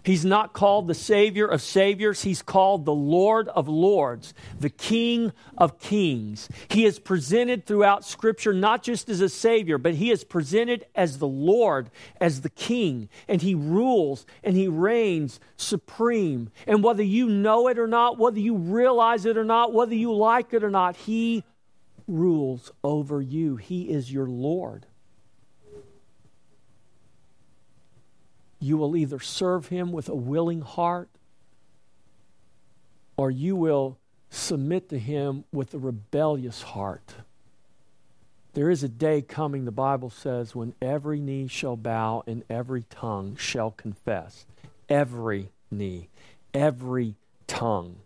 He's 0.04 0.24
not 0.24 0.52
called 0.52 0.88
the 0.88 0.94
Savior 0.94 1.46
of 1.46 1.62
Saviors. 1.62 2.22
He's 2.22 2.42
called 2.42 2.84
the 2.84 2.94
Lord 2.94 3.48
of 3.48 3.68
Lords, 3.68 4.34
the 4.58 4.70
King 4.70 5.32
of 5.56 5.78
Kings. 5.78 6.48
He 6.68 6.84
is 6.84 6.98
presented 6.98 7.66
throughout 7.66 8.04
Scripture 8.04 8.52
not 8.52 8.82
just 8.82 9.08
as 9.08 9.20
a 9.20 9.28
Savior, 9.28 9.78
but 9.78 9.94
He 9.94 10.10
is 10.10 10.24
presented 10.24 10.86
as 10.94 11.18
the 11.18 11.28
Lord, 11.28 11.90
as 12.20 12.40
the 12.40 12.50
King. 12.50 13.08
And 13.28 13.42
He 13.42 13.54
rules 13.54 14.26
and 14.42 14.56
He 14.56 14.66
reigns 14.68 15.38
supreme. 15.56 16.50
And 16.66 16.82
whether 16.82 17.04
you 17.04 17.28
know 17.28 17.68
it 17.68 17.78
or 17.78 17.86
not, 17.86 18.18
whether 18.18 18.40
you 18.40 18.56
realize 18.56 19.24
it 19.24 19.36
or 19.36 19.44
not, 19.44 19.72
whether 19.72 19.94
you 19.94 20.12
like 20.12 20.52
it 20.52 20.64
or 20.64 20.70
not, 20.70 20.96
He 20.96 21.44
rules 22.08 22.72
over 22.82 23.22
you. 23.22 23.56
He 23.56 23.90
is 23.90 24.12
your 24.12 24.26
Lord. 24.26 24.86
You 28.62 28.76
will 28.76 28.96
either 28.96 29.18
serve 29.18 29.68
him 29.68 29.90
with 29.90 30.08
a 30.08 30.14
willing 30.14 30.60
heart 30.60 31.08
or 33.16 33.28
you 33.28 33.56
will 33.56 33.98
submit 34.30 34.88
to 34.88 34.98
him 34.98 35.44
with 35.52 35.74
a 35.74 35.78
rebellious 35.78 36.62
heart. 36.62 37.14
There 38.54 38.70
is 38.70 38.84
a 38.84 38.88
day 38.88 39.20
coming, 39.20 39.64
the 39.64 39.72
Bible 39.72 40.10
says, 40.10 40.54
when 40.54 40.74
every 40.80 41.20
knee 41.20 41.48
shall 41.48 41.76
bow 41.76 42.22
and 42.26 42.44
every 42.48 42.84
tongue 42.84 43.34
shall 43.36 43.72
confess. 43.72 44.46
Every 44.88 45.48
knee, 45.70 46.08
every 46.54 47.16
tongue. 47.48 47.96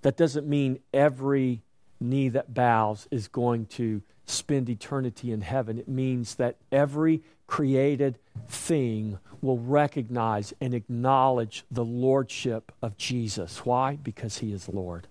That 0.00 0.16
doesn't 0.16 0.48
mean 0.48 0.78
every 0.94 1.60
knee 2.00 2.30
that 2.30 2.54
bows 2.54 3.06
is 3.10 3.28
going 3.28 3.66
to 3.66 4.00
spend 4.24 4.70
eternity 4.70 5.30
in 5.30 5.42
heaven. 5.42 5.78
It 5.78 5.88
means 5.88 6.36
that 6.36 6.56
every 6.72 7.22
created 7.46 8.18
thing 8.48 9.18
will 9.40 9.58
recognize 9.58 10.52
and 10.60 10.74
acknowledge 10.74 11.64
the 11.70 11.84
lordship 11.84 12.72
of 12.82 12.96
Jesus. 12.96 13.64
Why? 13.64 13.96
Because 13.96 14.38
he 14.38 14.52
is 14.52 14.68
Lord, 14.68 15.06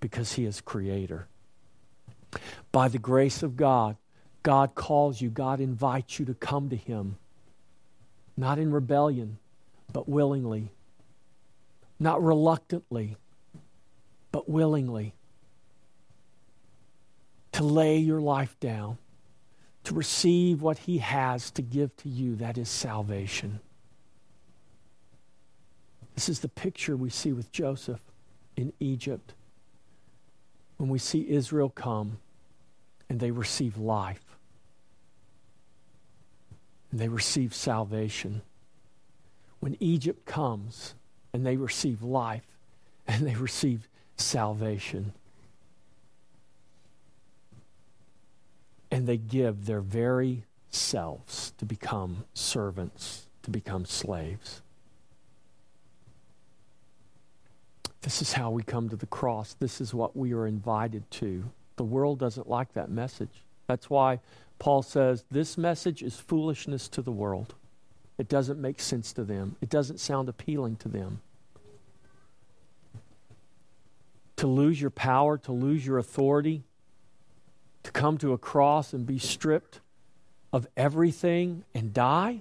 because 0.00 0.34
he 0.34 0.44
is 0.44 0.60
creator. 0.60 1.26
By 2.72 2.88
the 2.88 2.98
grace 2.98 3.42
of 3.42 3.56
God, 3.56 3.96
God 4.42 4.74
calls 4.74 5.20
you, 5.20 5.30
God 5.30 5.60
invites 5.60 6.18
you 6.18 6.24
to 6.26 6.34
come 6.34 6.68
to 6.70 6.76
him, 6.76 7.16
not 8.36 8.58
in 8.58 8.70
rebellion, 8.70 9.38
but 9.92 10.08
willingly, 10.08 10.70
not 11.98 12.22
reluctantly, 12.22 13.16
but 14.30 14.48
willingly, 14.48 15.14
to 17.52 17.64
lay 17.64 17.96
your 17.96 18.20
life 18.20 18.58
down 18.60 18.98
to 19.86 19.94
receive 19.94 20.62
what 20.62 20.78
he 20.78 20.98
has 20.98 21.50
to 21.52 21.62
give 21.62 21.96
to 21.96 22.08
you. 22.08 22.34
That 22.36 22.58
is 22.58 22.68
salvation. 22.68 23.60
This 26.14 26.28
is 26.28 26.40
the 26.40 26.48
picture 26.48 26.96
we 26.96 27.08
see 27.08 27.32
with 27.32 27.52
Joseph 27.52 28.00
in 28.56 28.72
Egypt. 28.80 29.34
When 30.76 30.88
we 30.88 30.98
see 30.98 31.28
Israel 31.28 31.70
come 31.70 32.18
and 33.08 33.20
they 33.20 33.30
receive 33.30 33.78
life, 33.78 34.36
and 36.90 36.98
they 36.98 37.08
receive 37.08 37.54
salvation. 37.54 38.42
When 39.60 39.76
Egypt 39.78 40.26
comes 40.26 40.94
and 41.32 41.46
they 41.46 41.56
receive 41.56 42.02
life 42.02 42.46
and 43.06 43.24
they 43.24 43.34
receive 43.34 43.88
salvation. 44.16 45.12
And 48.96 49.06
they 49.06 49.18
give 49.18 49.66
their 49.66 49.82
very 49.82 50.42
selves 50.70 51.52
to 51.58 51.66
become 51.66 52.24
servants, 52.32 53.26
to 53.42 53.50
become 53.50 53.84
slaves. 53.84 54.62
This 58.00 58.22
is 58.22 58.32
how 58.32 58.50
we 58.50 58.62
come 58.62 58.88
to 58.88 58.96
the 58.96 59.04
cross. 59.04 59.52
This 59.52 59.82
is 59.82 59.92
what 59.92 60.16
we 60.16 60.32
are 60.32 60.46
invited 60.46 61.10
to. 61.10 61.44
The 61.76 61.84
world 61.84 62.18
doesn't 62.18 62.48
like 62.48 62.72
that 62.72 62.88
message. 62.88 63.42
That's 63.66 63.90
why 63.90 64.20
Paul 64.58 64.80
says 64.80 65.26
this 65.30 65.58
message 65.58 66.02
is 66.02 66.16
foolishness 66.16 66.88
to 66.88 67.02
the 67.02 67.12
world. 67.12 67.54
It 68.16 68.30
doesn't 68.30 68.58
make 68.58 68.80
sense 68.80 69.12
to 69.12 69.24
them, 69.24 69.56
it 69.60 69.68
doesn't 69.68 70.00
sound 70.00 70.30
appealing 70.30 70.76
to 70.76 70.88
them. 70.88 71.20
To 74.36 74.46
lose 74.46 74.80
your 74.80 74.88
power, 74.88 75.36
to 75.36 75.52
lose 75.52 75.84
your 75.84 75.98
authority, 75.98 76.62
to 77.86 77.92
come 77.92 78.18
to 78.18 78.32
a 78.32 78.38
cross 78.38 78.92
and 78.92 79.06
be 79.06 79.18
stripped 79.18 79.80
of 80.52 80.66
everything 80.76 81.64
and 81.72 81.94
die? 81.94 82.40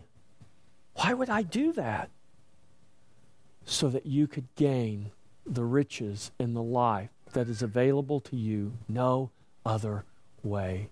Why 0.96 1.14
would 1.14 1.30
I 1.30 1.44
do 1.44 1.72
that? 1.74 2.10
So 3.64 3.90
that 3.90 4.08
you 4.08 4.26
could 4.26 4.48
gain 4.56 5.12
the 5.46 5.64
riches 5.64 6.32
and 6.40 6.56
the 6.56 6.64
life 6.64 7.10
that 7.34 7.48
is 7.48 7.62
available 7.62 8.20
to 8.22 8.36
you 8.36 8.74
no 8.90 9.30
other 9.64 10.04
way. 10.42 10.90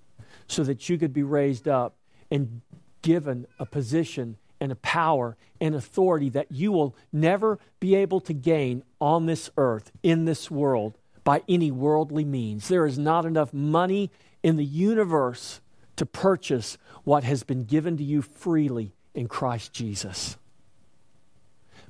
So 0.47 0.63
that 0.63 0.87
you 0.87 0.99
could 0.99 1.13
be 1.13 1.23
raised 1.23 1.67
up 1.67 1.95
and 2.29 2.61
given 3.01 3.47
a 3.57 3.65
position 3.65 4.37
and 4.59 4.71
a 4.71 4.75
power 4.75 5.35
and 5.59 5.73
authority 5.73 6.29
that 6.29 6.51
you 6.51 6.71
will 6.71 6.95
never 7.11 7.57
be 7.79 7.95
able 7.95 8.21
to 8.21 8.33
gain 8.33 8.83
on 9.01 9.25
this 9.25 9.49
earth, 9.57 9.91
in 10.03 10.25
this 10.25 10.51
world, 10.51 10.97
by 11.23 11.41
any 11.49 11.71
worldly 11.71 12.23
means. 12.23 12.67
There 12.67 12.85
is 12.85 12.99
not 12.99 13.25
enough 13.25 13.51
money 13.51 14.11
in 14.43 14.57
the 14.57 14.65
universe 14.65 15.61
to 15.95 16.05
purchase 16.05 16.77
what 17.03 17.23
has 17.23 17.43
been 17.43 17.63
given 17.63 17.97
to 17.97 18.03
you 18.03 18.21
freely 18.21 18.93
in 19.15 19.27
Christ 19.27 19.73
Jesus. 19.73 20.37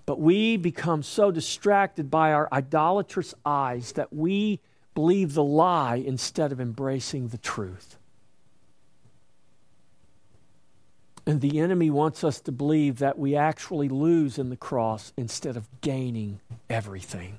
But 0.06 0.20
we 0.20 0.58
become 0.58 1.04
so 1.04 1.32
distracted 1.32 2.12
by 2.12 2.34
our 2.34 2.50
idolatrous 2.52 3.34
eyes 3.46 3.94
that 3.94 4.14
we 4.14 4.60
believe 4.94 5.34
the 5.34 5.44
lie 5.44 5.96
instead 5.96 6.52
of 6.52 6.60
embracing 6.60 7.30
the 7.30 7.38
truth. 7.38 7.98
And 11.26 11.40
the 11.40 11.60
enemy 11.60 11.90
wants 11.90 12.26
us 12.26 12.42
to 12.42 12.52
believe 12.52 13.00
that 13.00 13.18
we 13.18 13.36
actually 13.36 13.88
lose 13.88 14.38
in 14.38 14.50
the 14.50 14.58
cross 14.58 15.14
instead 15.16 15.56
of 15.56 15.70
gaining 15.80 16.42
everything. 16.70 17.38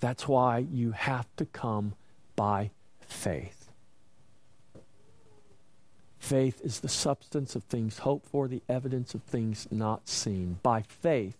That's 0.00 0.26
why 0.26 0.64
you 0.70 0.92
have 0.92 1.28
to 1.36 1.44
come 1.44 1.92
by 2.40 2.70
faith. 3.06 3.70
Faith 6.18 6.58
is 6.64 6.80
the 6.80 6.88
substance 6.88 7.54
of 7.54 7.62
things 7.64 7.98
hoped 7.98 8.26
for, 8.30 8.48
the 8.48 8.62
evidence 8.66 9.12
of 9.12 9.22
things 9.24 9.68
not 9.70 10.08
seen. 10.08 10.58
By 10.62 10.80
faith, 10.80 11.36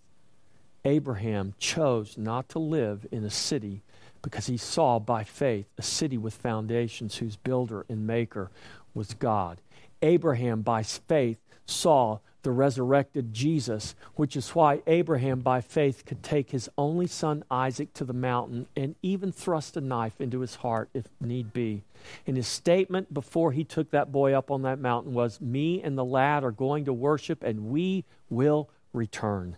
Abraham 0.84 1.54
chose 1.58 2.18
not 2.18 2.50
to 2.50 2.58
live 2.58 3.06
in 3.10 3.24
a 3.24 3.30
city 3.30 3.80
because 4.20 4.44
he 4.44 4.58
saw 4.58 4.98
by 4.98 5.24
faith 5.24 5.64
a 5.78 5.82
city 5.82 6.18
with 6.18 6.34
foundations 6.34 7.16
whose 7.16 7.36
builder 7.36 7.86
and 7.88 8.06
maker 8.06 8.50
was 8.92 9.14
God. 9.14 9.62
Abraham, 10.02 10.60
by 10.60 10.82
faith, 10.82 11.38
saw 11.64 12.18
the 12.42 12.50
resurrected 12.50 13.32
Jesus, 13.32 13.94
which 14.14 14.36
is 14.36 14.50
why 14.50 14.82
Abraham, 14.86 15.40
by 15.40 15.60
faith, 15.60 16.04
could 16.06 16.22
take 16.22 16.50
his 16.50 16.68
only 16.78 17.06
son 17.06 17.44
Isaac 17.50 17.92
to 17.94 18.04
the 18.04 18.12
mountain 18.12 18.66
and 18.76 18.94
even 19.02 19.32
thrust 19.32 19.76
a 19.76 19.80
knife 19.80 20.20
into 20.20 20.40
his 20.40 20.56
heart 20.56 20.88
if 20.94 21.06
need 21.20 21.52
be. 21.52 21.82
And 22.26 22.36
his 22.36 22.46
statement 22.46 23.12
before 23.12 23.52
he 23.52 23.64
took 23.64 23.90
that 23.90 24.10
boy 24.10 24.32
up 24.32 24.50
on 24.50 24.62
that 24.62 24.78
mountain 24.78 25.12
was, 25.12 25.40
Me 25.40 25.82
and 25.82 25.98
the 25.98 26.04
lad 26.04 26.44
are 26.44 26.50
going 26.50 26.86
to 26.86 26.92
worship, 26.92 27.42
and 27.42 27.70
we 27.70 28.04
will 28.30 28.68
return. 28.92 29.56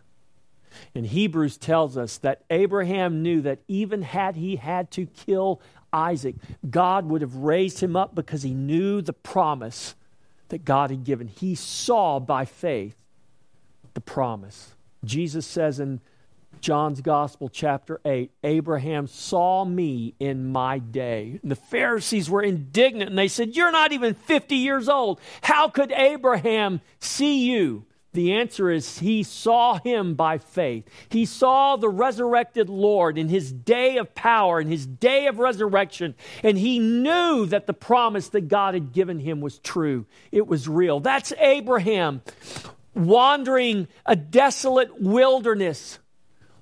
And 0.94 1.06
Hebrews 1.06 1.58
tells 1.58 1.96
us 1.96 2.18
that 2.18 2.42
Abraham 2.50 3.22
knew 3.22 3.42
that 3.42 3.58
even 3.68 4.02
had 4.02 4.36
he 4.36 4.56
had 4.56 4.90
to 4.92 5.06
kill 5.06 5.60
Isaac, 5.92 6.36
God 6.68 7.06
would 7.06 7.20
have 7.20 7.36
raised 7.36 7.80
him 7.80 7.96
up 7.96 8.14
because 8.14 8.42
he 8.42 8.54
knew 8.54 9.02
the 9.02 9.12
promise 9.12 9.94
that 10.52 10.66
God 10.66 10.90
had 10.90 11.02
given. 11.02 11.28
He 11.28 11.54
saw 11.54 12.20
by 12.20 12.44
faith 12.44 12.94
the 13.94 14.02
promise. 14.02 14.74
Jesus 15.02 15.46
says 15.46 15.80
in 15.80 16.02
John's 16.60 17.00
Gospel, 17.00 17.48
chapter 17.48 18.02
8, 18.04 18.30
Abraham 18.44 19.06
saw 19.06 19.64
me 19.64 20.12
in 20.20 20.52
my 20.52 20.78
day. 20.78 21.40
And 21.40 21.50
the 21.50 21.56
Pharisees 21.56 22.28
were 22.28 22.42
indignant 22.42 23.08
and 23.08 23.18
they 23.18 23.28
said, 23.28 23.56
You're 23.56 23.72
not 23.72 23.92
even 23.92 24.12
50 24.12 24.54
years 24.54 24.90
old. 24.90 25.20
How 25.40 25.70
could 25.70 25.90
Abraham 25.90 26.82
see 27.00 27.50
you? 27.50 27.86
The 28.14 28.34
answer 28.34 28.70
is 28.70 28.98
he 28.98 29.22
saw 29.22 29.78
him 29.78 30.14
by 30.14 30.36
faith. 30.36 30.86
He 31.08 31.24
saw 31.24 31.76
the 31.76 31.88
resurrected 31.88 32.68
Lord 32.68 33.16
in 33.16 33.28
his 33.28 33.52
day 33.52 33.96
of 33.96 34.14
power, 34.14 34.60
in 34.60 34.68
his 34.68 34.86
day 34.86 35.26
of 35.28 35.38
resurrection, 35.38 36.14
and 36.42 36.58
he 36.58 36.78
knew 36.78 37.46
that 37.46 37.66
the 37.66 37.72
promise 37.72 38.28
that 38.30 38.48
God 38.48 38.74
had 38.74 38.92
given 38.92 39.18
him 39.18 39.40
was 39.40 39.58
true. 39.58 40.04
It 40.30 40.46
was 40.46 40.68
real. 40.68 41.00
That's 41.00 41.32
Abraham 41.38 42.20
wandering 42.94 43.88
a 44.04 44.14
desolate 44.14 45.00
wilderness, 45.00 45.98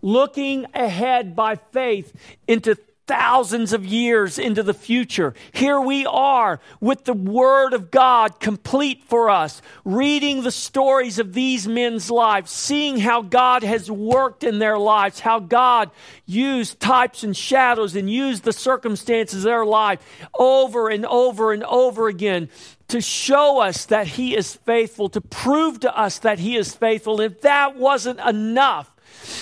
looking 0.03 0.67
ahead 0.73 1.35
by 1.35 1.57
faith 1.57 2.15
into 2.47 2.77
thousands 3.11 3.73
of 3.73 3.85
years 3.85 4.39
into 4.39 4.63
the 4.63 4.73
future. 4.73 5.35
Here 5.51 5.81
we 5.81 6.07
are 6.07 6.61
with 6.81 7.07
the 7.07 7.13
Word 7.13 7.73
of 7.73 7.91
God 7.91 8.39
complete 8.39 9.03
for 9.03 9.29
us, 9.29 9.61
reading 9.85 10.45
the 10.45 10.53
stories 10.53 11.19
of 11.19 11.33
these 11.33 11.67
men's 11.67 12.09
lives, 12.09 12.53
seeing 12.53 12.99
how 12.99 13.23
God 13.23 13.65
has 13.65 13.91
worked 13.91 14.45
in 14.45 14.61
their 14.61 14.79
lives, 14.79 15.19
how 15.19 15.41
God 15.41 15.91
used 16.25 16.79
types 16.79 17.25
and 17.25 17.37
shadows 17.37 17.97
and 17.97 18.09
used 18.09 18.45
the 18.45 18.53
circumstances 18.53 19.39
of 19.39 19.51
their 19.51 19.67
life 19.67 19.99
over 20.39 20.89
and 20.89 21.05
over 21.05 21.53
and 21.53 21.65
over 21.65 22.07
again 22.07 22.49
to 22.91 23.01
show 23.01 23.61
us 23.61 23.87
that 23.87 24.07
He 24.07 24.37
is 24.37 24.55
faithful, 24.55 25.09
to 25.11 25.21
prove 25.21 25.81
to 25.81 25.97
us 25.97 26.19
that 26.21 26.39
He 26.39 26.57
is 26.57 26.75
faithful. 26.75 27.21
If 27.21 27.41
that 27.41 27.77
wasn't 27.77 28.21
enough, 28.21 28.90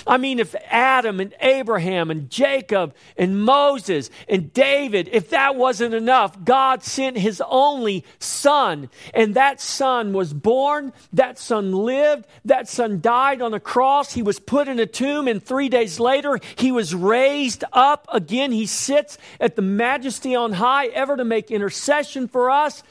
I 0.07 0.17
mean, 0.17 0.39
if 0.39 0.55
Adam 0.71 1.21
and 1.21 1.35
Abraham 1.41 2.11
and 2.11 2.31
Jacob 2.31 2.95
and 3.17 3.43
Moses 3.43 4.11
and 4.29 4.53
David, 4.53 5.09
if 5.13 5.31
that 5.31 5.57
wasn't 5.57 5.95
enough, 5.95 6.45
God 6.45 6.83
sent 6.83 7.19
his 7.19 7.43
only 7.49 8.05
son. 8.19 8.89
And 9.15 9.35
that 9.35 9.61
son 9.61 10.13
was 10.13 10.33
born, 10.33 10.93
that 11.13 11.39
son 11.39 11.73
lived, 11.73 12.27
that 12.45 12.69
son 12.69 13.01
died 13.01 13.43
on 13.43 13.55
a 13.55 13.61
cross. 13.61 14.13
He 14.13 14.23
was 14.23 14.39
put 14.39 14.69
in 14.69 14.79
a 14.79 14.87
tomb, 14.87 15.29
and 15.29 15.43
three 15.43 15.69
days 15.69 16.01
later, 16.01 16.39
he 16.57 16.73
was 16.73 16.95
raised 16.95 17.65
up 17.73 18.07
again. 18.13 18.53
He 18.53 18.67
sits 18.67 19.19
at 19.41 19.57
the 19.57 19.63
majesty 19.63 20.35
on 20.35 20.53
high, 20.53 20.87
ever 20.87 21.17
to 21.17 21.25
make 21.25 21.51
intercession 21.51 22.29
for 22.29 22.51
us. 22.51 22.83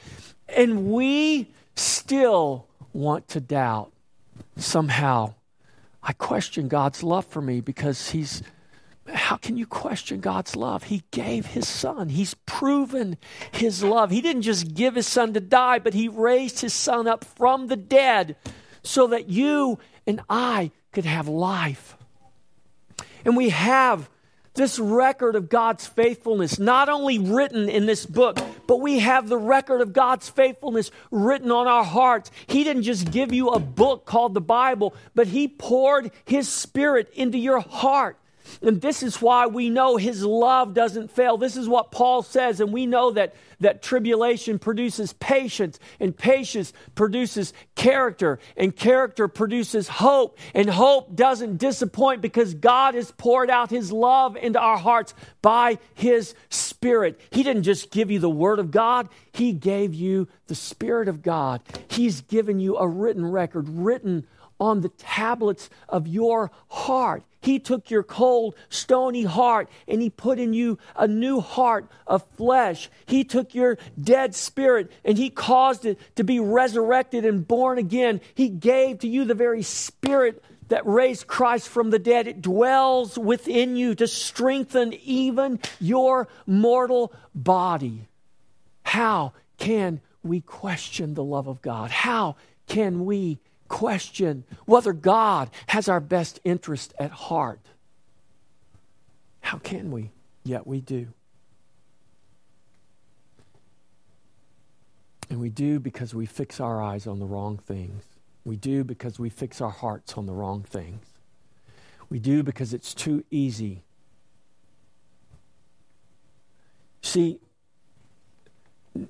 And 0.48 0.90
we 0.90 1.48
still 1.76 2.66
want 2.92 3.28
to 3.28 3.40
doubt 3.40 3.92
somehow 4.56 5.34
I 6.08 6.14
question 6.14 6.68
God's 6.68 7.02
love 7.02 7.26
for 7.26 7.42
me 7.42 7.60
because 7.60 8.10
He's. 8.10 8.42
How 9.12 9.36
can 9.36 9.56
you 9.58 9.66
question 9.66 10.20
God's 10.20 10.56
love? 10.56 10.84
He 10.84 11.02
gave 11.10 11.46
His 11.46 11.68
Son. 11.68 12.08
He's 12.08 12.32
proven 12.46 13.18
His 13.52 13.84
love. 13.84 14.10
He 14.10 14.22
didn't 14.22 14.42
just 14.42 14.74
give 14.74 14.94
His 14.94 15.06
Son 15.06 15.34
to 15.34 15.40
die, 15.40 15.78
but 15.78 15.92
He 15.92 16.08
raised 16.08 16.60
His 16.60 16.72
Son 16.72 17.06
up 17.06 17.24
from 17.24 17.66
the 17.66 17.76
dead 17.76 18.36
so 18.82 19.06
that 19.08 19.28
you 19.28 19.78
and 20.06 20.22
I 20.30 20.70
could 20.92 21.04
have 21.04 21.28
life. 21.28 21.96
And 23.26 23.36
we 23.36 23.50
have 23.50 24.08
this 24.54 24.78
record 24.78 25.36
of 25.36 25.50
God's 25.50 25.86
faithfulness, 25.86 26.58
not 26.58 26.88
only 26.88 27.18
written 27.18 27.68
in 27.68 27.84
this 27.84 28.06
book, 28.06 28.38
but 28.68 28.80
we 28.80 29.00
have 29.00 29.28
the 29.28 29.38
record 29.38 29.80
of 29.80 29.92
God's 29.92 30.28
faithfulness 30.28 30.92
written 31.10 31.50
on 31.50 31.66
our 31.66 31.82
hearts. 31.82 32.30
He 32.46 32.62
didn't 32.62 32.82
just 32.84 33.10
give 33.10 33.32
you 33.32 33.48
a 33.48 33.58
book 33.58 34.04
called 34.04 34.34
the 34.34 34.42
Bible, 34.42 34.94
but 35.16 35.26
He 35.26 35.48
poured 35.48 36.12
His 36.26 36.48
Spirit 36.48 37.10
into 37.14 37.38
your 37.38 37.60
heart. 37.60 38.18
And 38.62 38.80
this 38.80 39.02
is 39.02 39.20
why 39.20 39.46
we 39.46 39.70
know 39.70 39.96
his 39.96 40.24
love 40.24 40.74
doesn't 40.74 41.10
fail. 41.10 41.36
This 41.36 41.56
is 41.56 41.68
what 41.68 41.90
Paul 41.90 42.22
says, 42.22 42.60
and 42.60 42.72
we 42.72 42.86
know 42.86 43.10
that, 43.12 43.34
that 43.60 43.82
tribulation 43.82 44.58
produces 44.58 45.12
patience, 45.14 45.78
and 46.00 46.16
patience 46.16 46.72
produces 46.94 47.52
character, 47.74 48.38
and 48.56 48.74
character 48.74 49.28
produces 49.28 49.88
hope, 49.88 50.38
and 50.54 50.68
hope 50.68 51.14
doesn't 51.14 51.58
disappoint 51.58 52.20
because 52.20 52.54
God 52.54 52.94
has 52.94 53.12
poured 53.12 53.50
out 53.50 53.70
his 53.70 53.92
love 53.92 54.36
into 54.36 54.58
our 54.58 54.78
hearts 54.78 55.14
by 55.42 55.78
his 55.94 56.34
Spirit. 56.50 57.20
He 57.30 57.42
didn't 57.42 57.62
just 57.64 57.90
give 57.90 58.10
you 58.10 58.18
the 58.18 58.30
Word 58.30 58.58
of 58.58 58.70
God, 58.70 59.08
he 59.32 59.52
gave 59.52 59.94
you 59.94 60.28
the 60.46 60.54
Spirit 60.54 61.08
of 61.08 61.22
God. 61.22 61.60
He's 61.88 62.22
given 62.22 62.60
you 62.60 62.76
a 62.76 62.88
written 62.88 63.24
record, 63.24 63.68
written 63.68 64.26
on 64.60 64.80
the 64.80 64.88
tablets 64.90 65.70
of 65.88 66.06
your 66.06 66.50
heart. 66.68 67.22
He 67.40 67.58
took 67.60 67.90
your 67.90 68.02
cold, 68.02 68.56
stony 68.68 69.22
heart 69.22 69.68
and 69.86 70.02
He 70.02 70.10
put 70.10 70.38
in 70.38 70.52
you 70.52 70.78
a 70.96 71.06
new 71.06 71.40
heart 71.40 71.88
of 72.06 72.26
flesh. 72.36 72.90
He 73.06 73.24
took 73.24 73.54
your 73.54 73.78
dead 74.00 74.34
spirit 74.34 74.90
and 75.04 75.16
He 75.16 75.30
caused 75.30 75.84
it 75.84 75.98
to 76.16 76.24
be 76.24 76.40
resurrected 76.40 77.24
and 77.24 77.46
born 77.46 77.78
again. 77.78 78.20
He 78.34 78.48
gave 78.48 79.00
to 79.00 79.08
you 79.08 79.24
the 79.24 79.34
very 79.34 79.62
spirit 79.62 80.42
that 80.68 80.86
raised 80.86 81.26
Christ 81.26 81.68
from 81.68 81.90
the 81.90 81.98
dead. 81.98 82.26
It 82.26 82.42
dwells 82.42 83.16
within 83.16 83.76
you 83.76 83.94
to 83.94 84.06
strengthen 84.06 84.92
even 85.04 85.60
your 85.80 86.28
mortal 86.46 87.12
body. 87.34 88.08
How 88.82 89.32
can 89.58 90.00
we 90.22 90.40
question 90.40 91.14
the 91.14 91.24
love 91.24 91.46
of 91.46 91.62
God? 91.62 91.90
How 91.90 92.36
can 92.66 93.04
we 93.06 93.38
question 93.68 94.44
whether 94.66 94.92
God 94.92 95.50
has 95.68 95.88
our 95.88 96.00
best 96.00 96.40
interest 96.44 96.94
at 96.98 97.10
heart? 97.10 97.60
How 99.40 99.58
can 99.58 99.90
we? 99.90 100.10
Yet 100.44 100.66
we 100.66 100.80
do. 100.80 101.08
And 105.30 105.40
we 105.40 105.50
do 105.50 105.78
because 105.78 106.14
we 106.14 106.26
fix 106.26 106.58
our 106.60 106.82
eyes 106.82 107.06
on 107.06 107.18
the 107.18 107.26
wrong 107.26 107.58
things. 107.58 108.04
We 108.44 108.56
do 108.56 108.82
because 108.82 109.18
we 109.18 109.28
fix 109.28 109.60
our 109.60 109.70
hearts 109.70 110.14
on 110.14 110.26
the 110.26 110.32
wrong 110.32 110.62
things. 110.62 111.04
We 112.08 112.18
do 112.18 112.42
because 112.42 112.72
it's 112.72 112.94
too 112.94 113.24
easy. 113.30 113.82
See, 117.02 117.40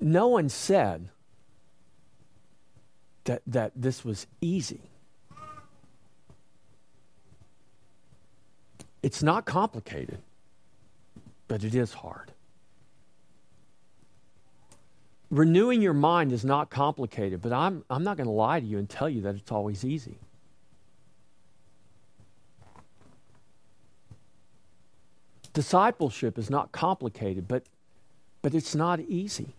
no 0.01 0.27
one 0.27 0.49
said 0.49 1.09
that, 3.25 3.41
that 3.47 3.71
this 3.75 4.03
was 4.03 4.27
easy. 4.41 4.81
It's 9.01 9.23
not 9.23 9.45
complicated, 9.45 10.19
but 11.47 11.63
it 11.63 11.73
is 11.73 11.93
hard. 11.93 12.31
Renewing 15.31 15.81
your 15.81 15.93
mind 15.93 16.31
is 16.31 16.43
not 16.43 16.69
complicated, 16.69 17.41
but 17.41 17.53
I'm, 17.53 17.85
I'm 17.89 18.03
not 18.03 18.17
going 18.17 18.27
to 18.27 18.33
lie 18.33 18.59
to 18.59 18.65
you 18.65 18.77
and 18.77 18.89
tell 18.89 19.07
you 19.07 19.21
that 19.21 19.35
it's 19.35 19.51
always 19.51 19.85
easy. 19.85 20.17
Discipleship 25.53 26.37
is 26.37 26.49
not 26.49 26.71
complicated, 26.71 27.47
but, 27.47 27.63
but 28.41 28.53
it's 28.53 28.75
not 28.75 28.99
easy. 29.01 29.53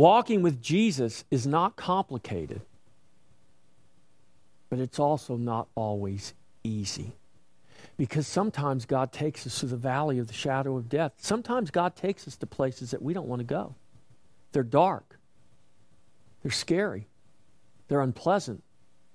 Walking 0.00 0.40
with 0.40 0.62
Jesus 0.62 1.24
is 1.30 1.46
not 1.46 1.76
complicated, 1.76 2.62
but 4.70 4.78
it's 4.78 4.98
also 4.98 5.36
not 5.36 5.68
always 5.74 6.32
easy. 6.64 7.12
Because 7.98 8.26
sometimes 8.26 8.86
God 8.86 9.12
takes 9.12 9.46
us 9.46 9.60
to 9.60 9.66
the 9.66 9.76
valley 9.76 10.18
of 10.18 10.26
the 10.26 10.32
shadow 10.32 10.78
of 10.78 10.88
death. 10.88 11.12
Sometimes 11.18 11.70
God 11.70 11.96
takes 11.96 12.26
us 12.26 12.34
to 12.36 12.46
places 12.46 12.92
that 12.92 13.02
we 13.02 13.12
don't 13.12 13.28
want 13.28 13.40
to 13.40 13.44
go. 13.44 13.74
They're 14.52 14.62
dark, 14.62 15.18
they're 16.42 16.50
scary, 16.50 17.06
they're 17.88 18.00
unpleasant. 18.00 18.62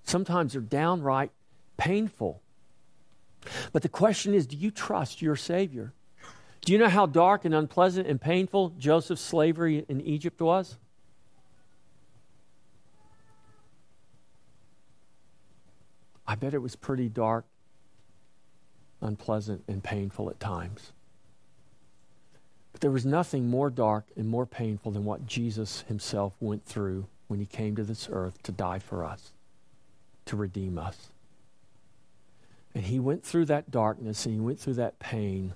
Sometimes 0.04 0.54
they're 0.54 0.62
downright 0.62 1.32
painful. 1.78 2.44
But 3.74 3.82
the 3.82 3.90
question 3.90 4.36
is 4.36 4.46
do 4.46 4.56
you 4.56 4.70
trust 4.70 5.20
your 5.20 5.36
Savior? 5.36 5.95
Do 6.66 6.74
you 6.74 6.80
know 6.80 6.90
how 6.90 7.06
dark 7.06 7.46
and 7.46 7.54
unpleasant 7.54 8.08
and 8.08 8.20
painful 8.20 8.70
Joseph's 8.80 9.22
slavery 9.22 9.86
in 9.88 10.02
Egypt 10.02 10.42
was? 10.42 10.78
I 16.28 16.34
bet 16.34 16.56
it 16.56 16.64
was 16.64 16.76
pretty 16.76 17.08
dark, 17.08 17.46
unpleasant, 19.00 19.64
and 19.68 19.84
painful 19.84 20.28
at 20.32 20.40
times. 20.40 20.92
But 22.72 22.82
there 22.82 22.90
was 22.90 23.06
nothing 23.06 23.48
more 23.48 23.70
dark 23.70 24.06
and 24.18 24.28
more 24.28 24.48
painful 24.48 24.92
than 24.92 25.06
what 25.06 25.28
Jesus 25.28 25.86
himself 25.88 26.34
went 26.40 26.66
through 26.66 27.06
when 27.28 27.40
he 27.40 27.46
came 27.46 27.76
to 27.76 27.84
this 27.84 28.10
earth 28.12 28.42
to 28.42 28.52
die 28.52 28.80
for 28.80 29.06
us, 29.06 29.34
to 30.26 30.36
redeem 30.36 30.80
us. 30.80 31.10
And 32.74 32.86
he 32.86 33.00
went 33.00 33.24
through 33.24 33.46
that 33.46 33.70
darkness 33.70 34.26
and 34.26 34.34
he 34.34 34.42
went 34.42 34.60
through 34.60 34.74
that 34.74 34.98
pain 34.98 35.54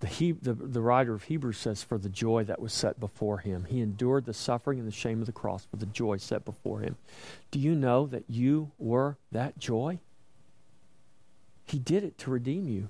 the, 0.00 0.06
he, 0.06 0.32
the, 0.32 0.54
the 0.54 0.80
writer 0.80 1.12
of 1.14 1.24
Hebrews 1.24 1.58
says, 1.58 1.82
for 1.82 1.98
the 1.98 2.08
joy 2.08 2.44
that 2.44 2.60
was 2.60 2.72
set 2.72 3.00
before 3.00 3.38
him. 3.38 3.64
He 3.64 3.80
endured 3.80 4.26
the 4.26 4.34
suffering 4.34 4.78
and 4.78 4.86
the 4.86 4.92
shame 4.92 5.20
of 5.20 5.26
the 5.26 5.32
cross 5.32 5.66
for 5.68 5.76
the 5.76 5.86
joy 5.86 6.18
set 6.18 6.44
before 6.44 6.80
him. 6.80 6.96
Do 7.50 7.58
you 7.58 7.74
know 7.74 8.06
that 8.06 8.24
you 8.28 8.70
were 8.78 9.16
that 9.32 9.58
joy? 9.58 9.98
He 11.64 11.78
did 11.78 12.04
it 12.04 12.16
to 12.18 12.30
redeem 12.30 12.68
you. 12.68 12.88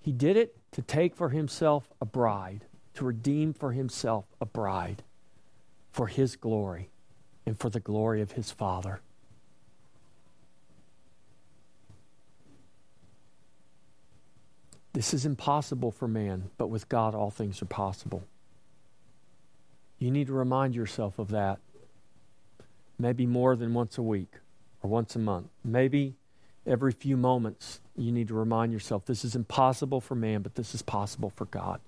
He 0.00 0.10
did 0.10 0.36
it 0.36 0.56
to 0.72 0.82
take 0.82 1.14
for 1.14 1.28
himself 1.28 1.88
a 2.00 2.04
bride, 2.04 2.64
to 2.94 3.04
redeem 3.04 3.54
for 3.54 3.72
himself 3.72 4.24
a 4.40 4.46
bride 4.46 5.04
for 5.92 6.08
his 6.08 6.34
glory 6.34 6.90
and 7.46 7.58
for 7.58 7.70
the 7.70 7.80
glory 7.80 8.20
of 8.20 8.32
his 8.32 8.50
Father. 8.50 9.00
This 14.92 15.14
is 15.14 15.24
impossible 15.24 15.90
for 15.90 16.06
man, 16.06 16.50
but 16.58 16.68
with 16.68 16.88
God 16.88 17.14
all 17.14 17.30
things 17.30 17.62
are 17.62 17.66
possible. 17.66 18.24
You 19.98 20.10
need 20.10 20.26
to 20.26 20.32
remind 20.32 20.74
yourself 20.74 21.18
of 21.18 21.28
that. 21.28 21.60
Maybe 22.98 23.24
more 23.24 23.56
than 23.56 23.72
once 23.72 23.96
a 23.96 24.02
week 24.02 24.32
or 24.82 24.90
once 24.90 25.16
a 25.16 25.18
month. 25.18 25.48
Maybe 25.64 26.14
every 26.66 26.92
few 26.92 27.16
moments 27.16 27.80
you 27.96 28.12
need 28.12 28.28
to 28.28 28.34
remind 28.34 28.72
yourself 28.72 29.06
this 29.06 29.24
is 29.24 29.34
impossible 29.34 30.00
for 30.00 30.14
man, 30.14 30.42
but 30.42 30.56
this 30.56 30.74
is 30.74 30.82
possible 30.82 31.30
for 31.30 31.46
God. 31.46 31.80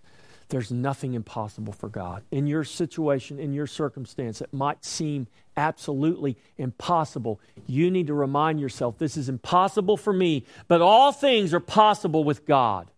There's 0.49 0.71
nothing 0.71 1.15
impossible 1.15 1.73
for 1.73 1.89
God. 1.89 2.23
In 2.31 2.47
your 2.47 2.65
situation, 2.65 3.39
in 3.39 3.53
your 3.53 3.67
circumstance, 3.67 4.41
it 4.41 4.53
might 4.53 4.85
seem 4.85 5.27
absolutely 5.57 6.37
impossible. 6.59 7.41
You 7.67 7.91
need 7.91 8.07
to 8.09 8.15
remind 8.15 8.61
yourself 8.61 8.99
this 8.99 9.17
is 9.17 9.29
impossible 9.29 9.97
for 9.97 10.13
me, 10.13 10.45
but 10.69 10.83
all 10.83 11.13
things 11.13 11.55
are 11.55 11.61
possible 11.61 12.25
with 12.25 12.47
God. 12.47 12.91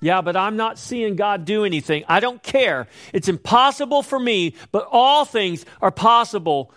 Yeah, 0.00 0.22
but 0.22 0.34
I'm 0.34 0.56
not 0.56 0.78
seeing 0.78 1.14
God 1.16 1.44
do 1.44 1.64
anything. 1.64 2.04
I 2.08 2.20
don't 2.20 2.42
care. 2.42 2.86
It's 3.12 3.28
impossible 3.28 4.02
for 4.02 4.18
me, 4.18 4.54
but 4.72 4.88
all 4.90 5.26
things 5.26 5.66
are 5.82 5.90
possible 5.90 6.72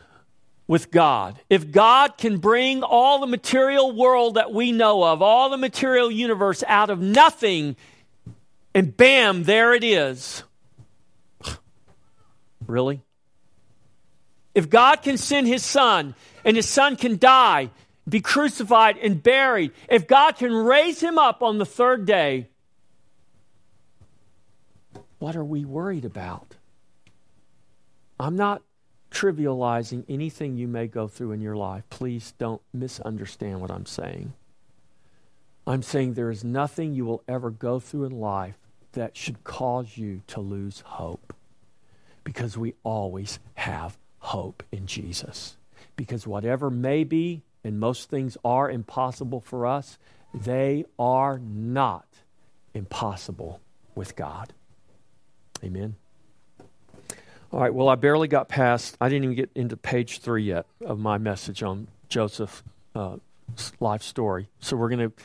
with 0.68 0.92
God. 0.92 1.40
If 1.50 1.72
God 1.72 2.18
can 2.18 2.38
bring 2.38 2.84
all 2.84 3.20
the 3.20 3.28
material 3.28 3.96
world 3.96 4.36
that 4.36 4.52
we 4.52 4.74
know 4.74 5.04
of, 5.04 5.22
all 5.22 5.50
the 5.50 5.58
material 5.58 6.12
universe 6.12 6.64
out 6.68 6.90
of 6.90 7.00
nothing, 7.00 7.78
and 8.76 8.96
bam, 8.96 9.44
there 9.44 9.74
it 9.74 9.86
is. 9.86 10.44
really? 12.68 13.02
If 14.54 14.70
God 14.70 15.02
can 15.02 15.18
send 15.18 15.48
his 15.48 15.64
son 15.64 16.14
and 16.44 16.58
his 16.58 16.68
son 16.68 16.98
can 16.98 17.18
die, 17.18 17.70
be 18.08 18.20
crucified 18.20 18.98
and 18.98 19.24
buried, 19.24 19.72
if 19.90 20.08
God 20.08 20.36
can 20.36 20.54
raise 20.54 21.00
him 21.00 21.18
up 21.18 21.42
on 21.42 21.58
the 21.58 21.66
third 21.66 22.06
day, 22.06 22.50
what 25.24 25.38
are 25.38 25.46
we 25.46 25.64
worried 25.64 26.04
about? 26.04 26.58
I'm 28.20 28.36
not 28.36 28.62
trivializing 29.10 30.04
anything 30.10 30.58
you 30.58 30.68
may 30.68 30.86
go 30.86 31.08
through 31.08 31.32
in 31.32 31.40
your 31.40 31.56
life. 31.56 31.86
Please 31.90 32.34
don't 32.38 32.62
misunderstand 32.74 33.62
what 33.62 33.72
I'm 33.72 33.86
saying. 33.86 34.34
I'm 35.66 35.82
saying 35.82 36.16
there 36.16 36.30
is 36.30 36.44
nothing 36.44 36.94
you 36.94 37.06
will 37.06 37.24
ever 37.26 37.52
go 37.52 37.80
through 37.80 38.04
in 38.04 38.20
life 38.20 38.58
that 38.92 39.16
should 39.16 39.46
cause 39.46 39.98
you 39.98 40.24
to 40.28 40.42
lose 40.42 40.82
hope. 40.82 41.34
Because 42.26 42.58
we 42.58 42.74
always 42.84 43.40
have 43.54 43.98
hope 44.20 44.62
in 44.74 44.88
Jesus. 44.88 45.56
Because 45.96 46.28
whatever 46.28 46.70
may 46.70 47.06
be, 47.06 47.44
and 47.64 47.80
most 47.80 48.10
things 48.10 48.36
are 48.44 48.70
impossible 48.70 49.40
for 49.40 49.66
us, 49.66 49.98
they 50.34 50.84
are 51.00 51.40
not 51.40 52.08
impossible 52.74 53.62
with 53.96 54.18
God. 54.18 54.52
Amen. 55.64 55.96
All 57.52 57.60
right, 57.60 57.74
well, 57.74 57.88
I 57.88 57.96
barely 57.96 58.28
got 58.28 58.50
past, 58.50 58.98
I 59.00 59.10
didn't 59.10 59.26
even 59.26 59.36
get 59.36 59.52
into 59.54 59.78
page 59.78 60.20
three 60.20 60.44
yet 60.44 60.66
of 60.84 61.00
my 61.00 61.18
message 61.20 61.62
on 61.62 61.88
Joseph's 62.10 62.64
uh, 62.96 63.18
life 63.80 64.02
story. 64.02 64.50
So 64.60 64.76
we're 64.76 64.90
going 64.90 65.12
to 65.12 65.24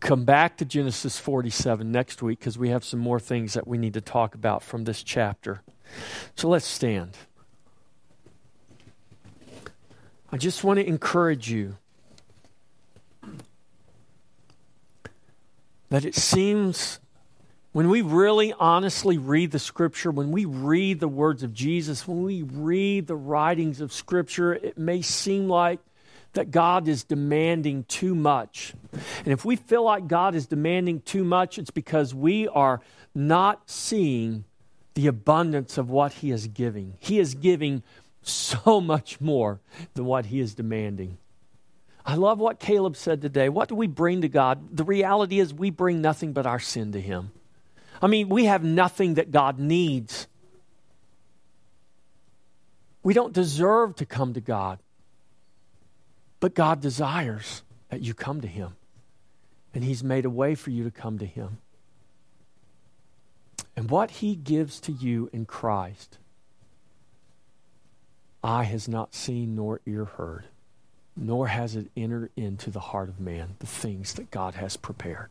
come 0.00 0.24
back 0.24 0.58
to 0.58 0.64
Genesis 0.64 1.18
47 1.18 1.90
next 1.90 2.22
week 2.22 2.38
because 2.38 2.56
we 2.56 2.68
have 2.68 2.84
some 2.84 3.00
more 3.00 3.18
things 3.18 3.54
that 3.54 3.66
we 3.66 3.78
need 3.78 3.94
to 3.94 4.00
talk 4.00 4.34
about 4.34 4.62
from 4.62 4.84
this 4.84 5.02
chapter. 5.02 5.62
So 6.36 6.48
let's 6.48 6.66
stand. 6.66 7.16
I 10.30 10.36
just 10.36 10.64
want 10.64 10.78
to 10.78 10.86
encourage 10.86 11.50
you 11.50 11.76
that 15.88 16.04
it 16.04 16.14
seems 16.14 17.00
When 17.76 17.90
we 17.90 18.00
really 18.00 18.54
honestly 18.54 19.18
read 19.18 19.50
the 19.50 19.58
scripture, 19.58 20.10
when 20.10 20.32
we 20.32 20.46
read 20.46 20.98
the 20.98 21.08
words 21.08 21.42
of 21.42 21.52
Jesus, 21.52 22.08
when 22.08 22.22
we 22.22 22.40
read 22.40 23.06
the 23.06 23.16
writings 23.16 23.82
of 23.82 23.92
scripture, 23.92 24.54
it 24.54 24.78
may 24.78 25.02
seem 25.02 25.46
like 25.46 25.80
that 26.32 26.50
God 26.50 26.88
is 26.88 27.04
demanding 27.04 27.84
too 27.84 28.14
much. 28.14 28.72
And 28.92 29.26
if 29.26 29.44
we 29.44 29.56
feel 29.56 29.82
like 29.82 30.08
God 30.08 30.34
is 30.34 30.46
demanding 30.46 31.02
too 31.02 31.22
much, 31.22 31.58
it's 31.58 31.70
because 31.70 32.14
we 32.14 32.48
are 32.48 32.80
not 33.14 33.68
seeing 33.68 34.44
the 34.94 35.06
abundance 35.06 35.76
of 35.76 35.90
what 35.90 36.14
He 36.14 36.30
is 36.30 36.46
giving. 36.46 36.94
He 36.98 37.18
is 37.18 37.34
giving 37.34 37.82
so 38.22 38.80
much 38.80 39.20
more 39.20 39.60
than 39.92 40.06
what 40.06 40.24
He 40.24 40.40
is 40.40 40.54
demanding. 40.54 41.18
I 42.06 42.14
love 42.14 42.38
what 42.38 42.58
Caleb 42.58 42.96
said 42.96 43.20
today. 43.20 43.50
What 43.50 43.68
do 43.68 43.74
we 43.74 43.86
bring 43.86 44.22
to 44.22 44.30
God? 44.30 44.74
The 44.74 44.84
reality 44.84 45.40
is, 45.40 45.52
we 45.52 45.68
bring 45.68 46.00
nothing 46.00 46.32
but 46.32 46.46
our 46.46 46.58
sin 46.58 46.92
to 46.92 47.00
Him. 47.02 47.32
I 48.00 48.06
mean, 48.06 48.28
we 48.28 48.44
have 48.44 48.62
nothing 48.62 49.14
that 49.14 49.30
God 49.30 49.58
needs. 49.58 50.26
We 53.02 53.14
don't 53.14 53.32
deserve 53.32 53.96
to 53.96 54.06
come 54.06 54.34
to 54.34 54.40
God. 54.40 54.78
But 56.40 56.54
God 56.54 56.80
desires 56.80 57.62
that 57.88 58.02
you 58.02 58.14
come 58.14 58.40
to 58.40 58.48
Him. 58.48 58.76
And 59.74 59.84
He's 59.84 60.04
made 60.04 60.24
a 60.24 60.30
way 60.30 60.54
for 60.54 60.70
you 60.70 60.84
to 60.84 60.90
come 60.90 61.18
to 61.18 61.26
Him. 61.26 61.58
And 63.76 63.90
what 63.90 64.10
He 64.10 64.34
gives 64.34 64.80
to 64.80 64.92
you 64.92 65.30
in 65.32 65.44
Christ, 65.44 66.18
eye 68.42 68.64
has 68.64 68.88
not 68.88 69.14
seen 69.14 69.54
nor 69.54 69.80
ear 69.86 70.04
heard, 70.04 70.44
nor 71.16 71.48
has 71.48 71.76
it 71.76 71.90
entered 71.96 72.30
into 72.36 72.70
the 72.70 72.80
heart 72.80 73.08
of 73.08 73.20
man 73.20 73.56
the 73.58 73.66
things 73.66 74.14
that 74.14 74.30
God 74.30 74.54
has 74.54 74.76
prepared. 74.76 75.30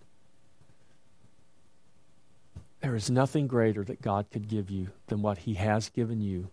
There 2.82 2.96
is 2.96 3.10
nothing 3.10 3.48
greater 3.48 3.84
that 3.84 4.02
God 4.02 4.28
could 4.32 4.48
give 4.48 4.70
you 4.70 4.92
than 5.08 5.22
what 5.22 5.40
He 5.40 5.56
has 5.56 5.90
given 5.90 6.22
you 6.22 6.50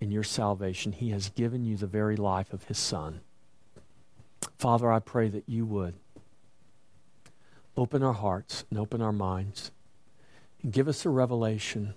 in 0.00 0.10
your 0.10 0.24
salvation. 0.24 0.92
He 0.92 1.10
has 1.10 1.30
given 1.30 1.64
you 1.64 1.76
the 1.76 1.86
very 1.86 2.16
life 2.16 2.52
of 2.52 2.64
His 2.64 2.78
Son. 2.78 3.20
Father, 4.58 4.90
I 4.90 4.98
pray 4.98 5.28
that 5.28 5.48
you 5.48 5.64
would 5.66 5.94
open 7.76 8.02
our 8.02 8.12
hearts 8.12 8.64
and 8.70 8.78
open 8.78 9.00
our 9.00 9.12
minds 9.12 9.70
and 10.62 10.72
give 10.72 10.88
us 10.88 11.04
a 11.04 11.10
revelation 11.10 11.94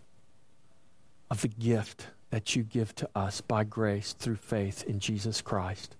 of 1.29 1.41
the 1.41 1.47
gift 1.47 2.07
that 2.29 2.55
you 2.55 2.63
give 2.63 2.93
to 2.95 3.09
us 3.15 3.41
by 3.41 3.63
grace 3.63 4.13
through 4.13 4.36
faith 4.36 4.84
in 4.84 4.99
Jesus 4.99 5.41
Christ. 5.41 5.95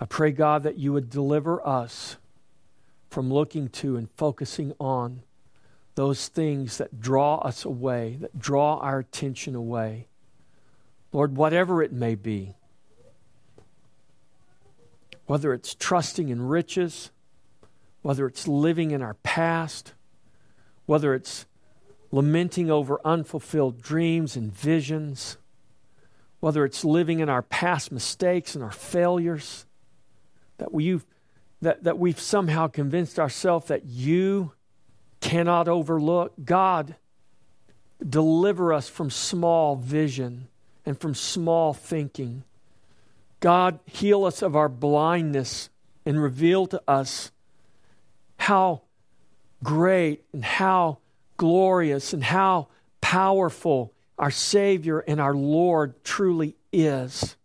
I 0.00 0.04
pray, 0.04 0.32
God, 0.32 0.62
that 0.64 0.78
you 0.78 0.92
would 0.92 1.10
deliver 1.10 1.64
us 1.66 2.16
from 3.08 3.32
looking 3.32 3.68
to 3.68 3.96
and 3.96 4.10
focusing 4.16 4.74
on 4.80 5.22
those 5.94 6.28
things 6.28 6.78
that 6.78 7.00
draw 7.00 7.36
us 7.36 7.64
away, 7.64 8.16
that 8.20 8.38
draw 8.38 8.78
our 8.78 8.98
attention 9.00 9.54
away. 9.54 10.08
Lord, 11.12 11.36
whatever 11.36 11.82
it 11.82 11.92
may 11.92 12.14
be, 12.14 12.54
whether 15.26 15.52
it's 15.52 15.74
trusting 15.74 16.30
in 16.30 16.42
riches, 16.42 17.10
whether 18.00 18.26
it's 18.26 18.48
living 18.48 18.90
in 18.90 19.02
our 19.02 19.14
past, 19.14 19.92
whether 20.86 21.14
it's 21.14 21.46
lamenting 22.10 22.70
over 22.70 23.00
unfulfilled 23.04 23.80
dreams 23.80 24.36
and 24.36 24.52
visions, 24.52 25.36
whether 26.40 26.64
it's 26.64 26.84
living 26.84 27.20
in 27.20 27.28
our 27.28 27.42
past 27.42 27.92
mistakes 27.92 28.54
and 28.54 28.64
our 28.64 28.72
failures, 28.72 29.66
that 30.58 30.72
we've, 30.72 31.06
that, 31.60 31.84
that 31.84 31.98
we've 31.98 32.20
somehow 32.20 32.66
convinced 32.66 33.18
ourselves 33.18 33.66
that 33.68 33.84
you 33.84 34.52
cannot 35.22 35.68
overlook. 35.68 36.34
God, 36.44 36.96
deliver 38.06 38.74
us 38.74 38.88
from 38.88 39.08
small 39.08 39.76
vision 39.76 40.48
and 40.84 41.00
from 41.00 41.14
small 41.14 41.72
thinking. 41.72 42.42
God, 43.40 43.78
heal 43.86 44.24
us 44.24 44.42
of 44.42 44.54
our 44.54 44.68
blindness 44.68 45.70
and 46.04 46.20
reveal 46.20 46.66
to 46.66 46.82
us 46.86 47.30
how 48.36 48.82
great 49.62 50.24
and 50.32 50.44
how 50.44 50.98
glorious 51.36 52.12
and 52.12 52.22
how 52.22 52.68
powerful 53.00 53.92
our 54.18 54.30
Savior 54.30 54.98
and 54.98 55.20
our 55.20 55.34
Lord 55.34 56.02
truly 56.04 56.56
is. 56.72 57.36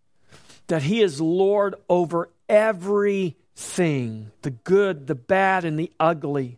That 0.68 0.84
He 0.84 1.02
is 1.02 1.22
Lord 1.22 1.76
over 1.88 2.30
everything 2.50 4.32
the 4.42 4.52
good, 4.52 5.08
the 5.08 5.16
bad, 5.16 5.66
and 5.66 5.80
the 5.80 5.92
ugly. 6.00 6.58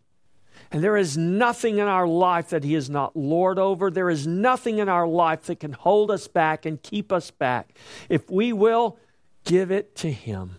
And 0.72 0.84
there 0.84 0.97
is 0.97 1.17
nothing 1.17 1.80
in 1.80 1.88
our 1.88 2.07
life 2.07 2.49
that 2.49 2.63
He 2.63 2.76
is 2.76 2.89
not 2.89 3.15
Lord 3.15 3.57
over. 3.57 3.89
There 3.89 4.09
is 4.09 4.28
nothing 4.28 4.78
in 4.78 4.88
our 4.88 5.07
life 5.07 5.43
that 5.43 5.59
can 5.59 5.74
hold 5.74 6.11
us 6.11 6.28
back 6.28 6.65
and 6.65 6.82
keep 6.82 7.11
us 7.11 7.32
back. 7.32 7.78
If 8.07 8.30
we 8.30 8.53
will 8.53 8.99
give 9.45 9.72
it 9.72 9.95
to 9.97 10.11
Him, 10.11 10.57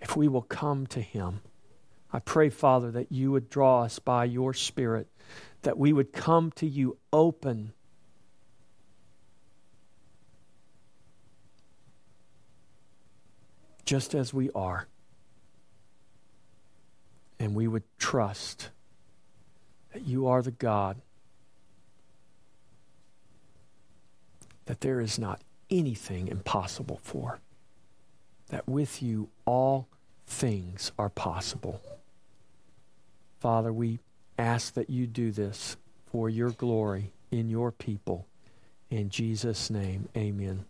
if 0.00 0.16
we 0.16 0.26
will 0.26 0.42
come 0.42 0.86
to 0.88 1.02
Him, 1.02 1.40
I 2.12 2.20
pray, 2.20 2.48
Father, 2.48 2.90
that 2.92 3.12
you 3.12 3.32
would 3.32 3.50
draw 3.50 3.82
us 3.82 3.98
by 3.98 4.24
your 4.24 4.54
Spirit, 4.54 5.08
that 5.62 5.76
we 5.76 5.92
would 5.92 6.12
come 6.12 6.50
to 6.52 6.66
you 6.66 6.96
open. 7.12 7.74
Just 13.84 14.14
as 14.14 14.32
we 14.32 14.50
are. 14.54 14.86
And 17.38 17.54
we 17.54 17.68
would 17.68 17.82
trust 17.98 18.70
that 19.94 20.06
you 20.06 20.26
are 20.26 20.42
the 20.42 20.50
God, 20.50 20.96
that 24.66 24.80
there 24.80 25.00
is 25.00 25.18
not 25.20 25.40
anything 25.70 26.26
impossible 26.26 26.98
for, 27.02 27.38
that 28.48 28.68
with 28.68 29.00
you 29.02 29.28
all 29.46 29.86
things 30.26 30.90
are 30.98 31.08
possible. 31.08 31.80
Father, 33.38 33.72
we 33.72 34.00
ask 34.36 34.74
that 34.74 34.90
you 34.90 35.06
do 35.06 35.30
this 35.30 35.76
for 36.06 36.28
your 36.28 36.50
glory 36.50 37.12
in 37.30 37.48
your 37.48 37.70
people. 37.70 38.26
In 38.90 39.10
Jesus' 39.10 39.70
name, 39.70 40.08
amen. 40.16 40.64